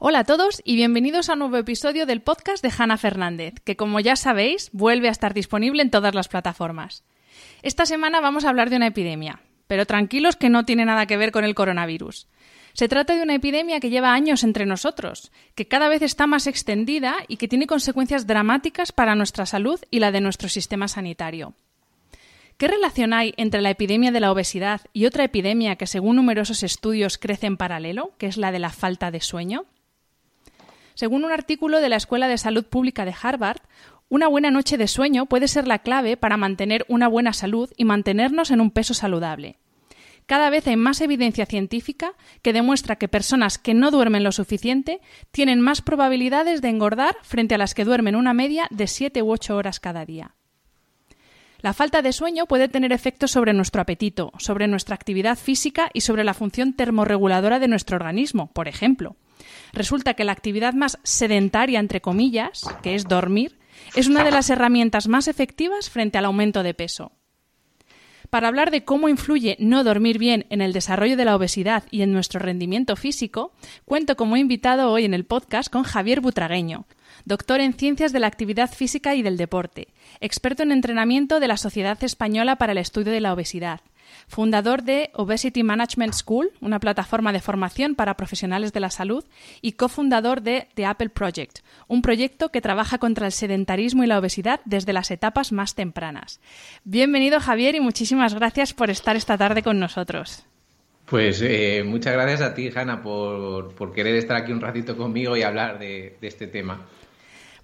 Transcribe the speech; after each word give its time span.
Hola 0.00 0.20
a 0.20 0.24
todos 0.24 0.62
y 0.64 0.76
bienvenidos 0.76 1.28
a 1.28 1.32
un 1.32 1.40
nuevo 1.40 1.56
episodio 1.56 2.06
del 2.06 2.20
podcast 2.20 2.62
de 2.62 2.70
Hanna 2.78 2.98
Fernández, 2.98 3.54
que 3.64 3.74
como 3.74 3.98
ya 3.98 4.14
sabéis, 4.14 4.70
vuelve 4.72 5.08
a 5.08 5.10
estar 5.10 5.34
disponible 5.34 5.82
en 5.82 5.90
todas 5.90 6.14
las 6.14 6.28
plataformas. 6.28 7.02
Esta 7.62 7.84
semana 7.84 8.20
vamos 8.20 8.44
a 8.44 8.50
hablar 8.50 8.70
de 8.70 8.76
una 8.76 8.86
epidemia, 8.86 9.40
pero 9.66 9.86
tranquilos 9.86 10.36
que 10.36 10.50
no 10.50 10.64
tiene 10.64 10.84
nada 10.84 11.06
que 11.06 11.16
ver 11.16 11.32
con 11.32 11.42
el 11.42 11.56
coronavirus. 11.56 12.28
Se 12.74 12.86
trata 12.86 13.16
de 13.16 13.24
una 13.24 13.34
epidemia 13.34 13.80
que 13.80 13.90
lleva 13.90 14.12
años 14.12 14.44
entre 14.44 14.66
nosotros, 14.66 15.32
que 15.56 15.66
cada 15.66 15.88
vez 15.88 16.02
está 16.02 16.28
más 16.28 16.46
extendida 16.46 17.16
y 17.26 17.36
que 17.36 17.48
tiene 17.48 17.66
consecuencias 17.66 18.28
dramáticas 18.28 18.92
para 18.92 19.16
nuestra 19.16 19.46
salud 19.46 19.80
y 19.90 19.98
la 19.98 20.12
de 20.12 20.20
nuestro 20.20 20.48
sistema 20.48 20.86
sanitario. 20.86 21.54
¿Qué 22.56 22.68
relación 22.68 23.14
hay 23.14 23.34
entre 23.36 23.62
la 23.62 23.70
epidemia 23.70 24.12
de 24.12 24.20
la 24.20 24.30
obesidad 24.30 24.82
y 24.92 25.06
otra 25.06 25.24
epidemia 25.24 25.74
que, 25.74 25.88
según 25.88 26.14
numerosos 26.14 26.62
estudios, 26.62 27.18
crece 27.18 27.46
en 27.46 27.56
paralelo, 27.56 28.12
que 28.16 28.26
es 28.26 28.36
la 28.36 28.52
de 28.52 28.60
la 28.60 28.70
falta 28.70 29.10
de 29.10 29.20
sueño? 29.20 29.66
Según 30.98 31.24
un 31.24 31.30
artículo 31.30 31.80
de 31.80 31.88
la 31.88 31.94
Escuela 31.94 32.26
de 32.26 32.36
Salud 32.38 32.64
Pública 32.64 33.04
de 33.04 33.14
Harvard, 33.22 33.60
una 34.08 34.26
buena 34.26 34.50
noche 34.50 34.76
de 34.76 34.88
sueño 34.88 35.26
puede 35.26 35.46
ser 35.46 35.68
la 35.68 35.78
clave 35.78 36.16
para 36.16 36.36
mantener 36.36 36.84
una 36.88 37.06
buena 37.06 37.32
salud 37.32 37.70
y 37.76 37.84
mantenernos 37.84 38.50
en 38.50 38.60
un 38.60 38.72
peso 38.72 38.94
saludable. 38.94 39.60
Cada 40.26 40.50
vez 40.50 40.66
hay 40.66 40.74
más 40.74 41.00
evidencia 41.00 41.46
científica 41.46 42.14
que 42.42 42.52
demuestra 42.52 42.96
que 42.96 43.06
personas 43.06 43.58
que 43.58 43.74
no 43.74 43.92
duermen 43.92 44.24
lo 44.24 44.32
suficiente 44.32 45.00
tienen 45.30 45.60
más 45.60 45.82
probabilidades 45.82 46.62
de 46.62 46.70
engordar 46.70 47.16
frente 47.22 47.54
a 47.54 47.58
las 47.58 47.74
que 47.74 47.84
duermen 47.84 48.16
una 48.16 48.34
media 48.34 48.66
de 48.70 48.88
7 48.88 49.22
u 49.22 49.30
8 49.30 49.56
horas 49.56 49.78
cada 49.78 50.04
día. 50.04 50.34
La 51.60 51.74
falta 51.74 52.02
de 52.02 52.12
sueño 52.12 52.46
puede 52.46 52.66
tener 52.66 52.90
efectos 52.90 53.30
sobre 53.30 53.52
nuestro 53.52 53.80
apetito, 53.80 54.32
sobre 54.38 54.66
nuestra 54.66 54.96
actividad 54.96 55.38
física 55.38 55.90
y 55.94 56.00
sobre 56.00 56.24
la 56.24 56.34
función 56.34 56.72
termorreguladora 56.72 57.60
de 57.60 57.68
nuestro 57.68 57.94
organismo, 57.94 58.50
por 58.52 58.66
ejemplo. 58.66 59.14
Resulta 59.72 60.14
que 60.14 60.24
la 60.24 60.32
actividad 60.32 60.74
más 60.74 60.98
sedentaria, 61.02 61.80
entre 61.80 62.00
comillas, 62.00 62.64
que 62.82 62.94
es 62.94 63.04
dormir, 63.04 63.58
es 63.94 64.08
una 64.08 64.24
de 64.24 64.30
las 64.30 64.50
herramientas 64.50 65.08
más 65.08 65.28
efectivas 65.28 65.90
frente 65.90 66.18
al 66.18 66.24
aumento 66.24 66.62
de 66.62 66.74
peso. 66.74 67.12
Para 68.30 68.48
hablar 68.48 68.70
de 68.70 68.84
cómo 68.84 69.08
influye 69.08 69.56
no 69.58 69.84
dormir 69.84 70.18
bien 70.18 70.44
en 70.50 70.60
el 70.60 70.74
desarrollo 70.74 71.16
de 71.16 71.24
la 71.24 71.34
obesidad 71.34 71.84
y 71.90 72.02
en 72.02 72.12
nuestro 72.12 72.38
rendimiento 72.38 72.94
físico, 72.94 73.52
cuento 73.86 74.16
como 74.16 74.36
invitado 74.36 74.90
hoy 74.92 75.06
en 75.06 75.14
el 75.14 75.24
podcast 75.24 75.72
con 75.72 75.82
Javier 75.82 76.20
Butragueño, 76.20 76.86
doctor 77.24 77.60
en 77.60 77.72
Ciencias 77.72 78.12
de 78.12 78.20
la 78.20 78.26
Actividad 78.26 78.70
Física 78.70 79.14
y 79.14 79.22
del 79.22 79.38
Deporte, 79.38 79.88
experto 80.20 80.62
en 80.62 80.72
entrenamiento 80.72 81.40
de 81.40 81.48
la 81.48 81.56
Sociedad 81.56 82.02
Española 82.04 82.56
para 82.56 82.72
el 82.72 82.78
Estudio 82.78 83.12
de 83.12 83.22
la 83.22 83.32
Obesidad, 83.32 83.80
fundador 84.26 84.82
de 84.82 85.10
Obesity 85.14 85.62
Management 85.62 86.14
School, 86.14 86.50
una 86.60 86.80
plataforma 86.80 87.32
de 87.32 87.40
formación 87.40 87.94
para 87.94 88.16
profesionales 88.16 88.72
de 88.72 88.80
la 88.80 88.90
salud, 88.90 89.24
y 89.60 89.72
cofundador 89.72 90.42
de 90.42 90.68
The 90.74 90.86
Apple 90.86 91.10
Project, 91.10 91.60
un 91.86 92.02
proyecto 92.02 92.50
que 92.50 92.60
trabaja 92.60 92.98
contra 92.98 93.26
el 93.26 93.32
sedentarismo 93.32 94.04
y 94.04 94.06
la 94.06 94.18
obesidad 94.18 94.60
desde 94.64 94.92
las 94.92 95.10
etapas 95.10 95.52
más 95.52 95.74
tempranas. 95.74 96.40
Bienvenido 96.84 97.40
Javier 97.40 97.74
y 97.74 97.80
muchísimas 97.80 98.34
gracias 98.34 98.74
por 98.74 98.90
estar 98.90 99.16
esta 99.16 99.38
tarde 99.38 99.62
con 99.62 99.78
nosotros. 99.78 100.44
Pues 101.06 101.40
eh, 101.42 101.82
muchas 101.86 102.12
gracias 102.12 102.42
a 102.42 102.54
ti, 102.54 102.70
Hanna, 102.74 103.02
por, 103.02 103.92
querer 103.94 104.16
estar 104.16 104.36
aquí 104.36 104.52
un 104.52 104.60
ratito 104.60 104.94
conmigo 104.96 105.36
y 105.36 105.42
hablar 105.42 105.78
de 105.78 106.18
este 106.20 106.46
tema. 106.46 106.86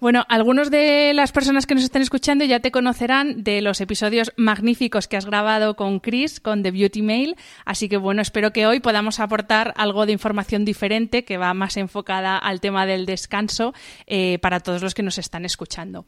Bueno, 0.05 0.23
algunos 0.29 0.69
de 0.69 1.13
las 1.15 1.31
personas 1.31 1.65
que 1.65 1.73
nos 1.73 1.83
estén 1.83 2.03
escuchando 2.03 2.45
ya 2.45 2.59
te 2.59 2.69
conocerán 2.69 3.43
de 3.43 3.59
los 3.61 3.81
episodios 3.81 4.33
magníficos 4.37 5.07
que 5.07 5.17
has 5.17 5.25
grabado 5.25 5.75
con 5.75 5.99
Chris, 5.99 6.39
con 6.39 6.61
The 6.61 6.69
Beauty 6.69 7.01
Mail, 7.01 7.35
así 7.65 7.89
que 7.89 7.97
bueno, 7.97 8.21
espero 8.21 8.53
que 8.53 8.67
hoy 8.67 8.81
podamos 8.81 9.19
aportar 9.19 9.73
algo 9.77 10.05
de 10.05 10.11
información 10.11 10.63
diferente 10.63 11.25
que 11.25 11.37
va 11.37 11.55
más 11.55 11.75
enfocada 11.75 12.37
al 12.37 12.61
tema 12.61 12.85
del 12.85 13.07
descanso 13.07 13.73
eh, 14.05 14.37
para 14.43 14.59
todos 14.59 14.83
los 14.83 14.93
que 14.93 15.01
nos 15.01 15.17
están 15.17 15.43
escuchando. 15.43 16.05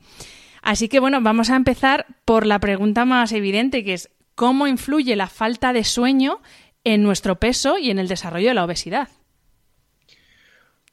Así 0.62 0.90
que 0.90 1.00
bueno, 1.00 1.20
vamos 1.20 1.50
a 1.50 1.56
empezar 1.56 2.06
por 2.24 2.46
la 2.46 2.60
pregunta 2.60 3.04
más 3.04 3.32
evidente, 3.32 3.84
que 3.84 3.96
es 3.96 4.12
¿cómo 4.36 4.68
influye 4.68 5.16
la 5.16 5.26
falta 5.26 5.74
de 5.74 5.84
sueño 5.84 6.40
en 6.84 7.02
nuestro 7.02 7.40
peso 7.40 7.80
y 7.80 7.90
en 7.90 7.98
el 7.98 8.08
desarrollo 8.08 8.50
de 8.50 8.54
la 8.54 8.64
obesidad? 8.64 9.10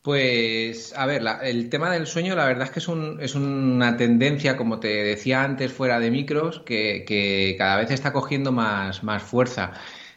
Pues, 0.04 0.92
a 0.98 1.06
ver, 1.06 1.22
el 1.44 1.70
tema 1.70 1.90
del 1.90 2.06
sueño, 2.06 2.36
la 2.36 2.44
verdad 2.44 2.64
es 2.64 2.70
que 2.72 2.80
es, 2.80 2.88
un, 2.88 3.18
es 3.22 3.34
una 3.34 3.96
tendencia, 3.96 4.54
como 4.54 4.78
te 4.78 4.88
decía 5.02 5.42
antes, 5.42 5.72
fuera 5.72 5.98
de 5.98 6.10
micros, 6.10 6.60
que, 6.60 7.54
cada 7.56 7.76
vez 7.78 7.90
está 7.90 8.12
cogiendo 8.12 8.52
más, 8.52 9.00
fuerza. 9.22 9.72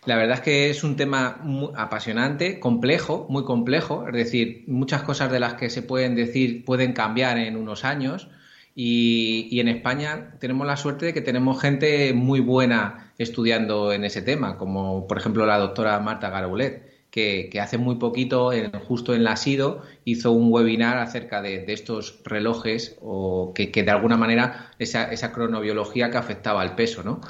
La 0.05 0.17
verdad 0.17 0.35
es 0.35 0.41
que 0.41 0.69
es 0.69 0.83
un 0.83 0.97
tema 0.97 1.41
apasionante, 1.77 2.59
complejo, 2.59 3.27
muy 3.29 3.45
complejo, 3.45 4.05
es 4.09 4.13
decir, 4.13 4.65
muchas 4.67 5.03
cosas 5.03 5.31
de 5.31 5.39
las 5.39 5.53
que 5.53 5.69
se 5.69 5.81
pueden 5.83 6.15
decir 6.15 6.65
pueden 6.65 6.91
cambiar 6.91 7.37
en 7.37 7.55
unos 7.55 7.85
años. 7.85 8.29
Y, 8.75 9.47
y, 9.51 9.61
en 9.61 9.69
España 9.69 10.33
tenemos 10.39 10.67
la 10.67 10.75
suerte 10.77 11.07
de 11.07 11.13
que 11.13 11.21
tenemos 11.21 11.61
gente 11.61 12.13
muy 12.13 12.41
buena 12.41 13.13
estudiando 13.17 13.93
en 13.93 14.03
ese 14.03 14.21
tema, 14.21 14.57
como 14.57 15.07
por 15.07 15.17
ejemplo 15.17 15.45
la 15.45 15.57
doctora 15.57 15.99
Marta 15.99 16.29
Garaulet 16.29 16.96
que, 17.49 17.59
hace 17.59 17.79
muy 17.79 17.95
poquito, 17.95 18.51
justo 18.87 19.15
en 19.15 19.23
la 19.23 19.37
SIDO, 19.37 19.81
hizo 20.05 20.31
un 20.31 20.51
webinar 20.51 20.99
acerca 20.99 21.41
de, 21.41 21.65
estos 21.67 22.19
relojes 22.23 22.97
o 23.01 23.53
que, 23.55 23.71
de 23.71 23.91
alguna 23.91 24.17
manera 24.17 24.71
esa, 24.77 25.11
esa, 25.11 25.31
cronobiología 25.31 26.11
que 26.11 26.17
afectaba 26.17 26.61
al 26.61 26.75
peso, 26.75 27.01
¿no? 27.01 27.21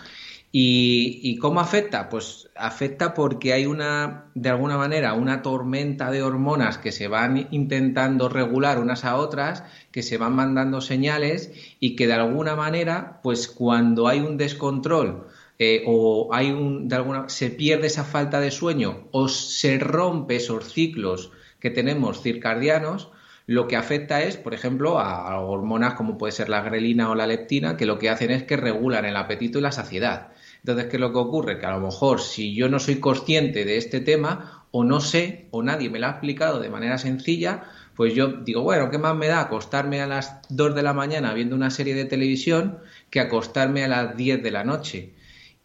¿Y, 0.52 1.38
cómo 1.38 1.60
afecta? 1.60 2.10
Pues 2.10 2.50
afecta 2.56 3.14
porque 3.14 3.54
hay 3.54 3.66
una, 3.66 4.26
de 4.34 4.50
alguna 4.50 4.76
manera, 4.78 5.14
una 5.14 5.42
tormenta 5.42 6.10
de 6.10 6.24
hormonas 6.24 6.78
que 6.78 6.92
se 6.92 7.08
van 7.08 7.48
intentando 7.52 8.28
regular 8.28 8.80
unas 8.80 9.06
a 9.06 9.18
otras, 9.18 9.64
que 9.92 10.04
se 10.04 10.18
van 10.18 10.34
mandando 10.36 10.82
señales 10.82 11.54
y 11.80 11.96
que 11.96 12.08
de 12.08 12.14
alguna 12.14 12.56
manera, 12.56 13.20
pues 13.24 13.48
cuando 13.48 14.08
hay 14.08 14.20
un 14.20 14.38
descontrol 14.38 15.28
eh, 15.60 15.84
o 15.88 16.30
hay 16.32 16.52
un, 16.52 16.88
de 16.88 16.96
alguna, 16.96 17.30
se 17.30 17.50
pierde 17.50 17.88
esa 17.88 18.04
falta 18.04 18.40
de 18.40 18.52
sueño 18.52 19.08
o 19.12 19.28
se 19.28 19.80
rompe 19.80 20.36
esos 20.36 20.72
ciclos 20.72 21.32
que 21.60 21.72
tenemos 21.72 22.22
circadianos, 22.22 23.10
lo 23.48 23.68
que 23.68 23.78
afecta 23.78 24.22
es, 24.24 24.38
por 24.38 24.54
ejemplo, 24.54 25.00
a, 25.00 25.40
hormonas 25.40 25.94
como 25.94 26.18
puede 26.18 26.34
ser 26.34 26.50
la 26.50 26.62
grelina 26.62 27.10
o 27.10 27.16
la 27.16 27.28
leptina, 27.28 27.78
que 27.78 27.86
lo 27.86 27.98
que 27.98 28.10
hacen 28.10 28.30
es 28.30 28.44
que 28.44 28.58
regulan 28.58 29.06
el 29.06 29.16
apetito 29.16 29.58
y 29.60 29.62
la 29.62 29.72
saciedad. 29.72 30.34
Entonces, 30.60 30.88
¿qué 30.88 30.98
es 30.98 31.02
lo 31.02 31.14
que 31.14 31.20
ocurre? 31.20 31.60
Que 31.60 31.66
a 31.66 31.72
lo 31.72 31.80
mejor 31.80 32.20
si 32.20 32.54
yo 32.54 32.68
no 32.68 32.80
soy 32.80 33.00
consciente 33.00 33.64
de 33.64 33.78
este 33.78 34.02
tema, 34.02 34.66
o 34.72 34.84
no 34.84 35.00
sé, 35.00 35.48
o 35.52 35.64
nadie 35.64 35.90
me 35.90 35.98
lo 35.98 36.08
ha 36.08 36.12
explicado 36.12 36.60
de 36.60 36.70
manera 36.70 36.98
sencilla, 36.98 37.64
pues 37.96 38.14
yo 38.14 38.28
digo, 38.28 38.62
bueno, 38.62 38.92
¿qué 38.92 38.98
más 38.98 39.16
me 39.16 39.28
da 39.28 39.40
acostarme 39.40 40.02
a 40.02 40.08
las 40.08 40.42
2 40.50 40.76
de 40.76 40.84
la 40.84 40.94
mañana 40.94 41.34
viendo 41.34 41.56
una 41.56 41.72
serie 41.72 41.96
de 41.96 42.06
televisión 42.06 42.80
que 43.10 43.22
acostarme 43.22 43.84
a 43.86 43.88
las 43.88 44.18
10 44.18 44.44
de 44.44 44.52
la 44.52 44.64
noche? 44.66 45.14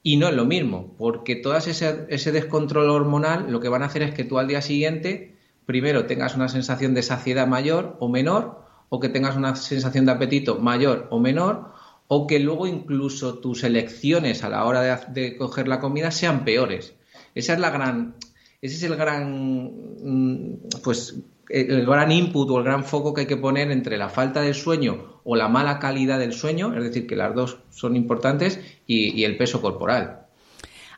Y 0.03 0.17
no 0.17 0.29
es 0.29 0.35
lo 0.35 0.45
mismo, 0.45 0.95
porque 0.99 1.37
todo 1.37 1.57
ese, 1.57 2.07
ese 2.09 2.33
descontrol 2.33 2.91
hormonal 2.91 3.53
lo 3.53 3.61
que 3.61 3.69
van 3.69 3.83
a 3.83 3.87
hacer 3.87 4.03
es 4.03 4.13
que 4.13 4.25
tú 4.25 4.39
al 4.39 4.49
día 4.49 4.61
siguiente, 4.61 5.37
primero 5.65 6.07
tengas 6.07 6.35
una 6.35 6.49
sensación 6.49 6.93
de 6.95 7.03
saciedad 7.03 7.47
mayor 7.47 7.97
o 8.01 8.09
menor, 8.09 8.63
o 8.89 8.99
que 8.99 9.09
tengas 9.09 9.37
una 9.37 9.55
sensación 9.55 10.05
de 10.05 10.13
apetito 10.13 10.59
mayor 10.59 11.07
o 11.11 11.21
menor, 11.21 11.73
o 12.09 12.27
que 12.27 12.41
luego 12.41 12.67
incluso 12.67 13.39
tus 13.39 13.63
elecciones 13.63 14.43
a 14.43 14.49
la 14.49 14.65
hora 14.65 14.81
de, 14.83 14.99
de 15.13 15.37
coger 15.37 15.69
la 15.69 15.81
comida 15.81 16.11
sean 16.11 16.45
peores. 16.45 16.95
Esa 17.35 17.55
es 17.55 17.61
la 17.61 17.71
gran, 17.71 18.17
ese 18.63 18.77
es 18.77 18.83
el 18.85 18.97
gran, 18.97 19.73
mm, 20.01 20.59
pues, 20.85 21.17
el 21.49 21.85
gran 21.85 22.13
input 22.13 22.49
o 22.49 22.59
el 22.59 22.65
gran 22.65 22.85
foco 22.85 23.13
que 23.13 23.23
hay 23.23 23.27
que 23.27 23.37
poner 23.37 23.71
entre 23.73 23.99
la 23.99 24.09
falta 24.09 24.41
de 24.41 24.55
sueño 24.55 25.21
o 25.25 25.35
la 25.35 25.49
mala 25.49 25.81
calidad 25.81 26.21
del 26.21 26.33
sueño, 26.33 26.73
es 26.75 26.85
decir, 26.85 27.09
que 27.09 27.17
las 27.17 27.35
dos 27.35 27.59
son 27.71 27.97
importantes, 27.97 28.61
y, 28.87 29.25
el 29.25 29.37
peso 29.37 29.61
corporal. 29.61 30.21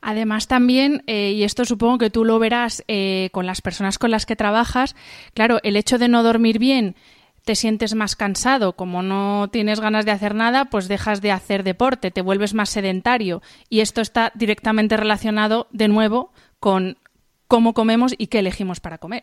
Además, 0.03 0.47
también, 0.47 1.03
eh, 1.07 1.33
y 1.33 1.45
esto 1.45 1.65
supongo 1.65 1.97
que 1.97 2.11
tú 2.11 2.27
lo 2.27 2.39
verás 2.39 2.85
eh, 2.87 3.31
con 3.33 3.47
las 3.47 3.63
personas 3.63 3.99
con 3.99 4.11
las 4.11 4.27
que 4.27 4.37
trabajas, 4.37 4.95
claro, 5.33 5.59
el 5.63 5.77
hecho 5.77 5.97
de 5.97 6.09
no 6.09 6.23
dormir 6.23 6.59
bien 6.59 6.95
te 7.45 7.55
sientes 7.55 7.95
más 7.95 8.17
cansado, 8.17 8.75
como 8.75 9.03
no 9.03 9.49
tienes 9.51 9.81
ganas 9.81 10.05
de 10.05 10.11
hacer 10.13 10.35
nada, 10.35 10.67
pues 10.67 10.89
dejas 10.89 11.21
de 11.21 11.31
hacer 11.31 11.63
deporte, 11.63 12.11
te 12.11 12.23
vuelves 12.23 12.55
más 12.55 12.71
sedentario 12.71 13.43
y 13.69 13.81
esto 13.81 14.01
está 14.01 14.33
directamente 14.35 14.97
relacionado 14.97 15.69
de 15.71 15.89
nuevo 15.89 16.33
con 16.59 16.97
cómo 17.55 17.73
comemos 17.73 18.17
y 18.19 18.27
qué 18.27 18.41
elegimos 18.41 18.81
para 18.81 18.99
comer. 18.99 19.23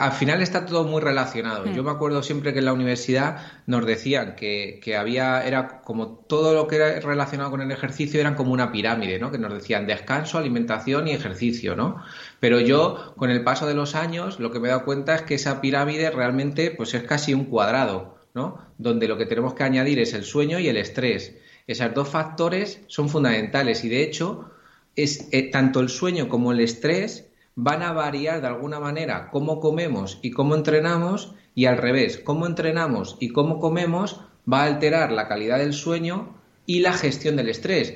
Al 0.00 0.10
final 0.10 0.42
está 0.42 0.66
todo 0.66 0.82
muy 0.82 1.00
relacionado. 1.00 1.64
Yo 1.66 1.84
mm. 1.84 1.86
me 1.86 1.92
acuerdo 1.92 2.24
siempre 2.24 2.52
que 2.52 2.58
en 2.58 2.64
la 2.64 2.72
universidad 2.72 3.46
nos 3.66 3.86
decían 3.86 4.34
que, 4.34 4.96
había, 4.98 5.46
era 5.46 5.80
como 5.82 6.08
todo 6.08 6.52
lo 6.52 6.66
que 6.66 6.74
era 6.74 6.98
relacionado 6.98 7.52
con 7.52 7.60
el 7.60 7.70
ejercicio 7.70 8.18
eran 8.18 8.34
como 8.34 8.52
una 8.52 8.72
pirámide, 8.72 9.20
¿no? 9.20 9.30
Que 9.30 9.38
nos 9.38 9.54
decían 9.54 9.86
descanso, 9.86 10.38
alimentación 10.38 11.06
y 11.06 11.12
ejercicio, 11.12 11.76
¿no? 11.76 12.02
Pero 12.40 12.58
yo, 12.58 13.14
con 13.16 13.30
el 13.30 13.44
paso 13.44 13.68
de 13.68 13.74
los 13.74 13.94
años, 13.94 14.40
lo 14.40 14.50
que 14.50 14.58
me 14.58 14.66
he 14.66 14.72
dado 14.72 14.84
cuenta 14.84 15.14
es 15.14 15.22
que 15.22 15.36
esa 15.36 15.60
pirámide 15.60 16.10
realmente, 16.10 16.72
pues 16.72 16.94
es 16.94 17.04
casi 17.04 17.32
un 17.32 17.44
cuadrado, 17.44 18.18
¿no? 18.34 18.58
Donde 18.76 19.06
lo 19.06 19.16
que 19.16 19.26
tenemos 19.26 19.54
que 19.54 19.62
añadir 19.62 20.00
es 20.00 20.14
el 20.14 20.24
sueño 20.24 20.58
y 20.58 20.66
el 20.66 20.76
estrés. 20.76 21.36
Esos 21.68 21.94
dos 21.94 22.08
factores 22.08 22.80
son 22.88 23.08
fundamentales 23.08 23.84
y 23.84 23.88
de 23.88 24.02
hecho, 24.02 24.49
es 25.02 25.28
eh, 25.32 25.50
tanto 25.50 25.80
el 25.80 25.88
sueño 25.88 26.28
como 26.28 26.52
el 26.52 26.60
estrés 26.60 27.26
van 27.54 27.82
a 27.82 27.92
variar 27.92 28.40
de 28.40 28.46
alguna 28.46 28.80
manera 28.80 29.30
cómo 29.30 29.60
comemos 29.60 30.18
y 30.22 30.30
cómo 30.30 30.54
entrenamos 30.54 31.34
y 31.54 31.66
al 31.66 31.78
revés, 31.78 32.18
cómo 32.18 32.46
entrenamos 32.46 33.16
y 33.20 33.30
cómo 33.30 33.60
comemos 33.60 34.20
va 34.50 34.62
a 34.62 34.66
alterar 34.66 35.12
la 35.12 35.28
calidad 35.28 35.58
del 35.58 35.72
sueño 35.74 36.34
y 36.66 36.80
la 36.80 36.92
gestión 36.92 37.36
del 37.36 37.48
estrés. 37.48 37.94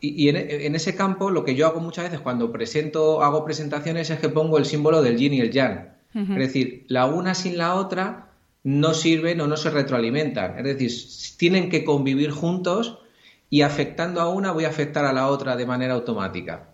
y, 0.00 0.28
en, 0.28 0.74
ese 0.74 0.96
campo 0.96 1.30
lo 1.30 1.44
que 1.44 1.54
yo 1.54 1.66
hago 1.66 1.80
muchas 1.80 2.04
veces 2.04 2.20
cuando 2.20 2.50
presento, 2.50 3.22
hago 3.22 3.44
presentaciones 3.44 4.10
es 4.10 4.18
que 4.18 4.28
pongo 4.28 4.58
el 4.58 4.64
símbolo 4.64 5.02
del 5.02 5.16
yin 5.16 5.34
y 5.34 5.40
el 5.40 5.50
yang. 5.50 5.92
Es 6.14 6.36
decir, 6.36 6.84
la 6.88 7.06
una 7.06 7.34
sin 7.34 7.56
la 7.56 7.74
otra 7.74 8.32
no 8.64 8.92
sirven 8.92 9.40
o 9.40 9.46
no 9.46 9.56
se 9.56 9.70
retroalimentan. 9.70 10.58
Es 10.58 10.64
decir, 10.64 10.90
tienen 11.38 11.70
que 11.70 11.84
convivir 11.84 12.30
juntos 12.30 12.98
y 13.52 13.60
afectando 13.60 14.22
a 14.22 14.30
una 14.30 14.50
voy 14.50 14.64
a 14.64 14.70
afectar 14.70 15.04
a 15.04 15.12
la 15.12 15.28
otra 15.28 15.56
de 15.56 15.66
manera 15.66 15.92
automática. 15.92 16.70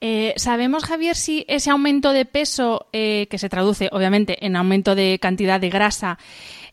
Eh, 0.00 0.32
¿Sabemos, 0.36 0.84
Javier, 0.84 1.16
si 1.16 1.44
ese 1.48 1.70
aumento 1.70 2.12
de 2.12 2.24
peso, 2.24 2.86
eh, 2.92 3.26
que 3.28 3.38
se 3.38 3.48
traduce 3.48 3.88
obviamente 3.90 4.46
en 4.46 4.54
aumento 4.54 4.94
de 4.94 5.18
cantidad 5.20 5.58
de 5.58 5.70
grasa, 5.70 6.18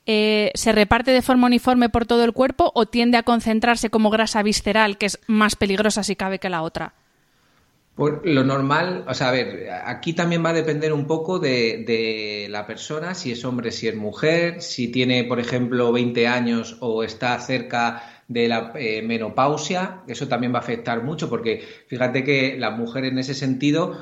eh, 0.06 0.52
se 0.54 0.74
reparte 0.74 1.10
de 1.10 1.24
forma 1.24 1.48
uniforme 1.48 1.90
por 1.90 2.06
todo 2.06 2.24
el 2.24 2.34
cuerpo 2.34 2.72
o 2.75 2.86
tiende 2.86 3.18
a 3.18 3.24
concentrarse 3.24 3.90
como 3.90 4.12
grasa 4.12 4.44
visceral, 4.44 5.00
que 5.00 5.07
es 5.07 5.19
más 5.25 5.56
peligrosa 5.56 6.04
si 6.04 6.16
cabe 6.16 6.38
que 6.38 6.50
la 6.50 6.62
otra? 6.62 6.94
Pues 7.96 8.14
lo 8.24 8.44
normal, 8.44 9.06
o 9.07 9.14
sea, 9.16 9.30
a 9.30 9.31
ver, 9.31 9.69
aquí 9.86 10.14
también 10.14 10.46
va 10.46 10.50
a 10.50 10.54
depender 10.54 10.94
un 10.94 11.07
poco 11.07 11.40
de, 11.40 11.84
de, 11.86 12.48
la 12.50 12.66
persona, 12.66 13.16
si 13.16 13.31
es 13.31 13.44
hombre, 13.44 13.72
si 13.72 13.88
es 13.88 13.96
mujer, 13.96 14.62
si 14.62 14.88
tiene, 14.88 15.24
por 15.24 15.40
ejemplo, 15.40 15.92
20 15.92 16.28
años 16.28 16.78
o 16.80 17.04
está 17.04 17.38
cerca 17.40 18.20
de 18.31 18.48
la 18.48 18.72
eh, 18.75 19.01
menopausia, 19.01 20.04
eso 20.07 20.28
también 20.28 20.54
va 20.54 20.60
a 20.60 20.62
afectar 20.62 21.04
mucho 21.04 21.30
porque 21.30 21.68
fíjate 21.88 22.24
que 22.24 22.56
la 22.57 22.72
mujer 22.72 23.04
en 23.04 23.19
ese 23.19 23.33
sentido 23.33 24.01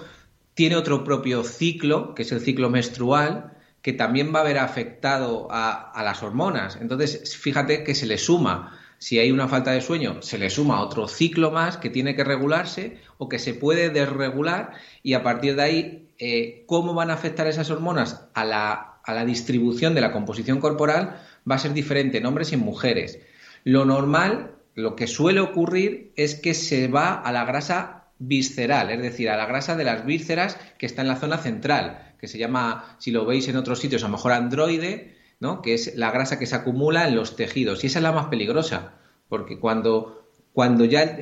tiene 0.53 0.75
otro 0.75 1.03
propio 1.03 1.43
ciclo, 1.43 2.13
que 2.13 2.21
es 2.21 2.31
el 2.31 2.39
ciclo 2.39 2.69
menstrual, 2.69 3.53
que 3.81 3.93
también 3.93 4.33
va 4.33 4.39
a 4.39 4.41
haber 4.43 4.59
afectado 4.59 5.47
a, 5.49 5.99
las 6.03 6.21
hormonas. 6.21 6.77
Entonces, 6.79 7.37
fíjate 7.37 7.83
que 7.83 7.95
se 7.95 8.05
le 8.05 8.17
suma, 8.17 8.77
si 8.99 9.17
hay 9.17 9.31
una 9.31 9.47
falta 9.47 9.71
de 9.71 9.81
sueño, 9.81 10.21
se 10.21 10.37
le 10.37 10.49
suma 10.49 10.81
otro 10.81 11.07
ciclo 11.07 11.49
más 11.49 11.77
que 11.77 11.89
tiene 11.89 12.15
que 12.15 12.23
regularse 12.23 12.99
o 13.17 13.29
que 13.29 13.39
se 13.39 13.53
puede 13.53 13.89
desregular 13.89 14.73
y 15.01 15.13
a 15.13 15.23
partir 15.23 15.55
de 15.55 15.63
ahí, 15.63 16.09
eh, 16.19 16.65
¿cómo 16.67 16.93
van 16.93 17.09
a 17.09 17.13
afectar 17.13 17.47
esas 17.47 17.71
hormonas 17.71 18.27
a 18.33 18.43
la, 18.45 18.99
a 19.03 19.13
la 19.13 19.25
distribución 19.25 19.95
de 19.95 20.01
la 20.01 20.11
composición 20.11 20.59
corporal? 20.59 21.21
Va 21.49 21.55
a 21.55 21.59
ser 21.59 21.73
diferente 21.73 22.19
en 22.19 22.25
hombres 22.27 22.51
y 22.51 22.55
en 22.55 22.61
mujeres. 22.61 23.19
Lo 23.63 23.85
normal, 23.85 24.55
lo 24.75 24.95
que 24.95 25.07
suele 25.07 25.39
ocurrir 25.39 26.13
es 26.15 26.35
que 26.35 26.53
se 26.53 26.87
va 26.87 27.13
a 27.13 27.31
la 27.31 27.45
grasa 27.45 27.99
visceral, 28.19 28.91
es 28.91 29.01
decir, 29.01 29.29
a 29.29 29.37
la 29.37 29.45
grasa 29.45 29.75
de 29.75 29.85
las 29.85 30.05
vísceras 30.05 30.57
que 30.77 30.85
está 30.85 31.01
en 31.01 31.07
la 31.07 31.15
zona 31.15 31.37
central, 31.37 32.15
que 32.19 32.27
se 32.27 32.37
llama, 32.37 32.97
si 32.99 33.11
lo 33.11 33.25
veis 33.25 33.47
en 33.47 33.55
otros 33.55 33.79
sitios, 33.79 34.03
a 34.03 34.07
lo 34.07 34.13
mejor 34.13 34.33
androide, 34.33 35.15
¿no? 35.39 35.61
que 35.61 35.73
es 35.73 35.95
la 35.95 36.11
grasa 36.11 36.37
que 36.37 36.45
se 36.45 36.55
acumula 36.55 37.07
en 37.07 37.15
los 37.15 37.35
tejidos. 37.35 37.83
Y 37.83 37.87
esa 37.87 37.99
es 37.99 38.03
la 38.03 38.11
más 38.11 38.27
peligrosa, 38.27 38.93
porque 39.29 39.59
cuando, 39.59 40.29
cuando 40.51 40.83
ya 40.85 41.17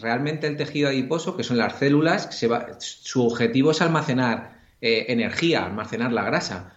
realmente 0.00 0.46
el 0.46 0.56
tejido 0.56 0.88
adiposo, 0.88 1.36
que 1.36 1.44
son 1.44 1.56
las 1.56 1.78
células, 1.78 2.28
su 2.78 3.26
objetivo 3.26 3.70
es 3.70 3.80
almacenar 3.80 4.60
eh, 4.80 5.06
energía, 5.08 5.64
almacenar 5.64 6.12
la 6.12 6.24
grasa. 6.24 6.74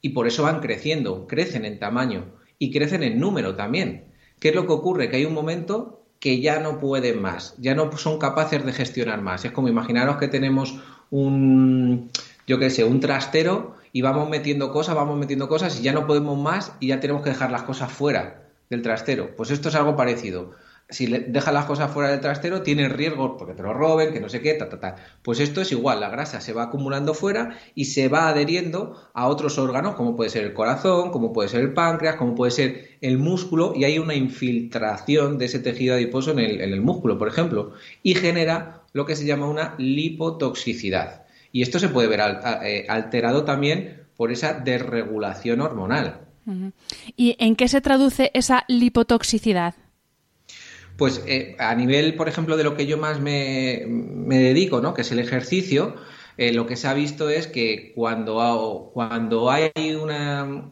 Y 0.00 0.10
por 0.10 0.26
eso 0.26 0.44
van 0.44 0.60
creciendo, 0.60 1.26
crecen 1.26 1.64
en 1.64 1.78
tamaño 1.78 2.36
y 2.58 2.70
crecen 2.70 3.02
en 3.02 3.18
número 3.18 3.56
también. 3.56 4.11
¿Qué 4.42 4.48
es 4.48 4.56
lo 4.56 4.66
que 4.66 4.72
ocurre? 4.72 5.08
Que 5.08 5.18
hay 5.18 5.24
un 5.24 5.34
momento 5.34 6.02
que 6.18 6.40
ya 6.40 6.58
no 6.58 6.80
pueden 6.80 7.22
más, 7.22 7.54
ya 7.58 7.76
no 7.76 7.96
son 7.96 8.18
capaces 8.18 8.66
de 8.66 8.72
gestionar 8.72 9.22
más. 9.22 9.44
Es 9.44 9.52
como 9.52 9.68
imaginaros 9.68 10.16
que 10.16 10.26
tenemos 10.26 10.80
un, 11.12 12.10
yo 12.44 12.58
qué 12.58 12.68
sé, 12.68 12.82
un 12.82 12.98
trastero 12.98 13.76
y 13.92 14.02
vamos 14.02 14.28
metiendo 14.28 14.72
cosas, 14.72 14.96
vamos 14.96 15.16
metiendo 15.16 15.46
cosas 15.46 15.78
y 15.78 15.84
ya 15.84 15.92
no 15.92 16.08
podemos 16.08 16.36
más 16.36 16.72
y 16.80 16.88
ya 16.88 16.98
tenemos 16.98 17.22
que 17.22 17.30
dejar 17.30 17.52
las 17.52 17.62
cosas 17.62 17.92
fuera 17.92 18.48
del 18.68 18.82
trastero. 18.82 19.30
Pues 19.36 19.52
esto 19.52 19.68
es 19.68 19.76
algo 19.76 19.94
parecido 19.94 20.50
si 20.88 21.06
le 21.06 21.20
dejas 21.20 21.54
las 21.54 21.64
cosas 21.64 21.90
fuera 21.90 22.10
del 22.10 22.20
trastero, 22.20 22.62
tienes 22.62 22.92
riesgos 22.92 23.32
porque 23.38 23.54
te 23.54 23.62
lo 23.62 23.72
roben, 23.72 24.12
que 24.12 24.20
no 24.20 24.28
sé 24.28 24.40
qué, 24.40 24.54
ta, 24.54 24.68
ta, 24.68 24.78
ta. 24.78 24.96
Pues 25.22 25.40
esto 25.40 25.60
es 25.60 25.72
igual, 25.72 26.00
la 26.00 26.10
grasa 26.10 26.40
se 26.40 26.52
va 26.52 26.64
acumulando 26.64 27.14
fuera 27.14 27.58
y 27.74 27.86
se 27.86 28.08
va 28.08 28.28
adheriendo 28.28 28.96
a 29.14 29.26
otros 29.26 29.58
órganos, 29.58 29.94
como 29.94 30.16
puede 30.16 30.30
ser 30.30 30.44
el 30.44 30.52
corazón, 30.52 31.10
como 31.10 31.32
puede 31.32 31.48
ser 31.48 31.60
el 31.60 31.72
páncreas, 31.72 32.16
como 32.16 32.34
puede 32.34 32.50
ser 32.50 32.98
el 33.00 33.18
músculo, 33.18 33.72
y 33.74 33.84
hay 33.84 33.98
una 33.98 34.14
infiltración 34.14 35.38
de 35.38 35.46
ese 35.46 35.60
tejido 35.60 35.94
adiposo 35.94 36.32
en 36.32 36.38
el, 36.38 36.60
en 36.60 36.72
el 36.72 36.82
músculo, 36.82 37.18
por 37.18 37.28
ejemplo, 37.28 37.72
y 38.02 38.14
genera 38.14 38.82
lo 38.92 39.06
que 39.06 39.16
se 39.16 39.24
llama 39.24 39.48
una 39.48 39.74
lipotoxicidad. 39.78 41.22
Y 41.52 41.62
esto 41.62 41.78
se 41.78 41.88
puede 41.88 42.08
ver 42.08 42.20
eh, 42.64 42.86
alterado 42.88 43.44
también 43.44 44.06
por 44.16 44.32
esa 44.32 44.54
desregulación 44.54 45.60
hormonal. 45.60 46.20
¿Y 47.16 47.36
en 47.38 47.54
qué 47.54 47.68
se 47.68 47.80
traduce 47.80 48.30
esa 48.34 48.64
lipotoxicidad? 48.68 49.74
Pues 51.02 51.20
eh, 51.26 51.56
a 51.58 51.74
nivel, 51.74 52.14
por 52.14 52.28
ejemplo, 52.28 52.56
de 52.56 52.62
lo 52.62 52.76
que 52.76 52.86
yo 52.86 52.96
más 52.96 53.18
me, 53.18 53.84
dedico, 54.28 54.80
¿no? 54.80 54.94
que 54.94 55.00
es 55.00 55.10
el 55.10 55.18
ejercicio, 55.18 55.96
eh, 56.36 56.52
lo 56.52 56.68
que 56.68 56.76
se 56.76 56.86
ha 56.86 56.94
visto 56.94 57.28
es 57.28 57.48
que 57.48 57.92
cuando, 57.96 58.92
cuando 58.94 59.50
hay 59.50 59.72
una... 60.00 60.70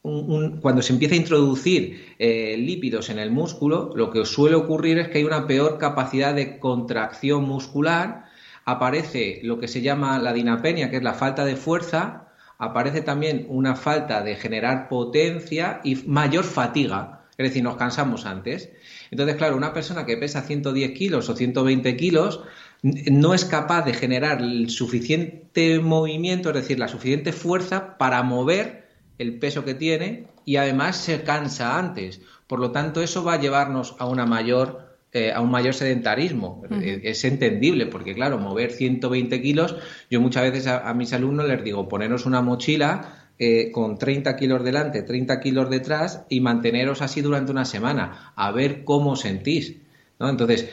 cuando 0.00 0.80
se 0.80 0.94
empieza 0.94 1.16
a 1.16 1.18
introducir 1.18 2.14
eh, 2.18 2.56
lípidos 2.56 3.10
en 3.10 3.18
el 3.18 3.30
músculo, 3.30 3.92
lo 3.94 4.10
que 4.10 4.24
suele 4.24 4.56
ocurrir 4.56 4.96
es 5.00 5.08
que 5.08 5.18
hay 5.18 5.24
una 5.24 5.46
peor 5.46 5.76
capacidad 5.76 6.32
de 6.32 6.58
contracción 6.58 7.44
muscular, 7.44 8.24
aparece 8.64 9.40
lo 9.42 9.58
que 9.58 9.68
se 9.68 9.82
llama 9.82 10.18
la 10.18 10.32
dinapenia, 10.32 10.88
que 10.88 10.96
es 10.96 11.02
la 11.02 11.12
falta 11.12 11.44
de 11.44 11.56
fuerza, 11.56 12.28
aparece 12.56 13.02
también 13.02 13.44
una 13.50 13.74
falta 13.76 14.22
de 14.22 14.34
generar 14.34 14.88
potencia 14.88 15.82
y 15.84 15.96
mayor 16.06 16.44
fatiga, 16.44 17.26
es 17.36 17.50
decir, 17.50 17.62
nos 17.62 17.76
cansamos 17.76 18.24
antes. 18.24 18.70
Entonces, 19.10 19.36
claro, 19.36 19.56
una 19.56 19.72
persona 19.72 20.06
que 20.06 20.16
pesa 20.16 20.42
110 20.42 20.92
kilos 20.92 21.28
o 21.28 21.36
120 21.36 21.96
kilos 21.96 22.40
no 22.82 23.34
es 23.34 23.44
capaz 23.44 23.84
de 23.84 23.94
generar 23.94 24.40
el 24.40 24.70
suficiente 24.70 25.80
movimiento, 25.80 26.50
es 26.50 26.54
decir, 26.54 26.78
la 26.78 26.88
suficiente 26.88 27.32
fuerza 27.32 27.98
para 27.98 28.22
mover 28.22 28.88
el 29.18 29.38
peso 29.38 29.64
que 29.64 29.74
tiene 29.74 30.26
y 30.44 30.56
además 30.56 30.96
se 30.96 31.22
cansa 31.22 31.78
antes. 31.78 32.20
Por 32.46 32.60
lo 32.60 32.70
tanto, 32.70 33.02
eso 33.02 33.24
va 33.24 33.34
a 33.34 33.40
llevarnos 33.40 33.96
a 33.98 34.06
una 34.06 34.26
mayor 34.26 34.88
eh, 35.10 35.32
a 35.32 35.40
un 35.40 35.50
mayor 35.50 35.72
sedentarismo. 35.72 36.62
Es 36.80 37.24
entendible, 37.24 37.86
porque 37.86 38.14
claro, 38.14 38.36
mover 38.36 38.72
120 38.72 39.40
kilos, 39.40 39.74
yo 40.10 40.20
muchas 40.20 40.42
veces 40.42 40.66
a, 40.66 40.92
mis 40.92 41.14
alumnos 41.14 41.48
les 41.48 41.64
digo, 41.64 41.88
poneros 41.88 42.26
una 42.26 42.42
mochila 42.42 43.27
eh, 43.38 43.70
con 43.72 43.98
30 43.98 44.36
kilos 44.36 44.64
delante, 44.64 45.02
30 45.02 45.40
kilos 45.40 45.70
detrás 45.70 46.24
y 46.28 46.40
manteneros 46.40 47.02
así 47.02 47.20
durante 47.20 47.52
una 47.52 47.64
semana, 47.64 48.32
a 48.36 48.50
ver 48.52 48.84
cómo 48.84 49.16
sentís. 49.16 49.76
¿no? 50.18 50.28
Entonces, 50.28 50.68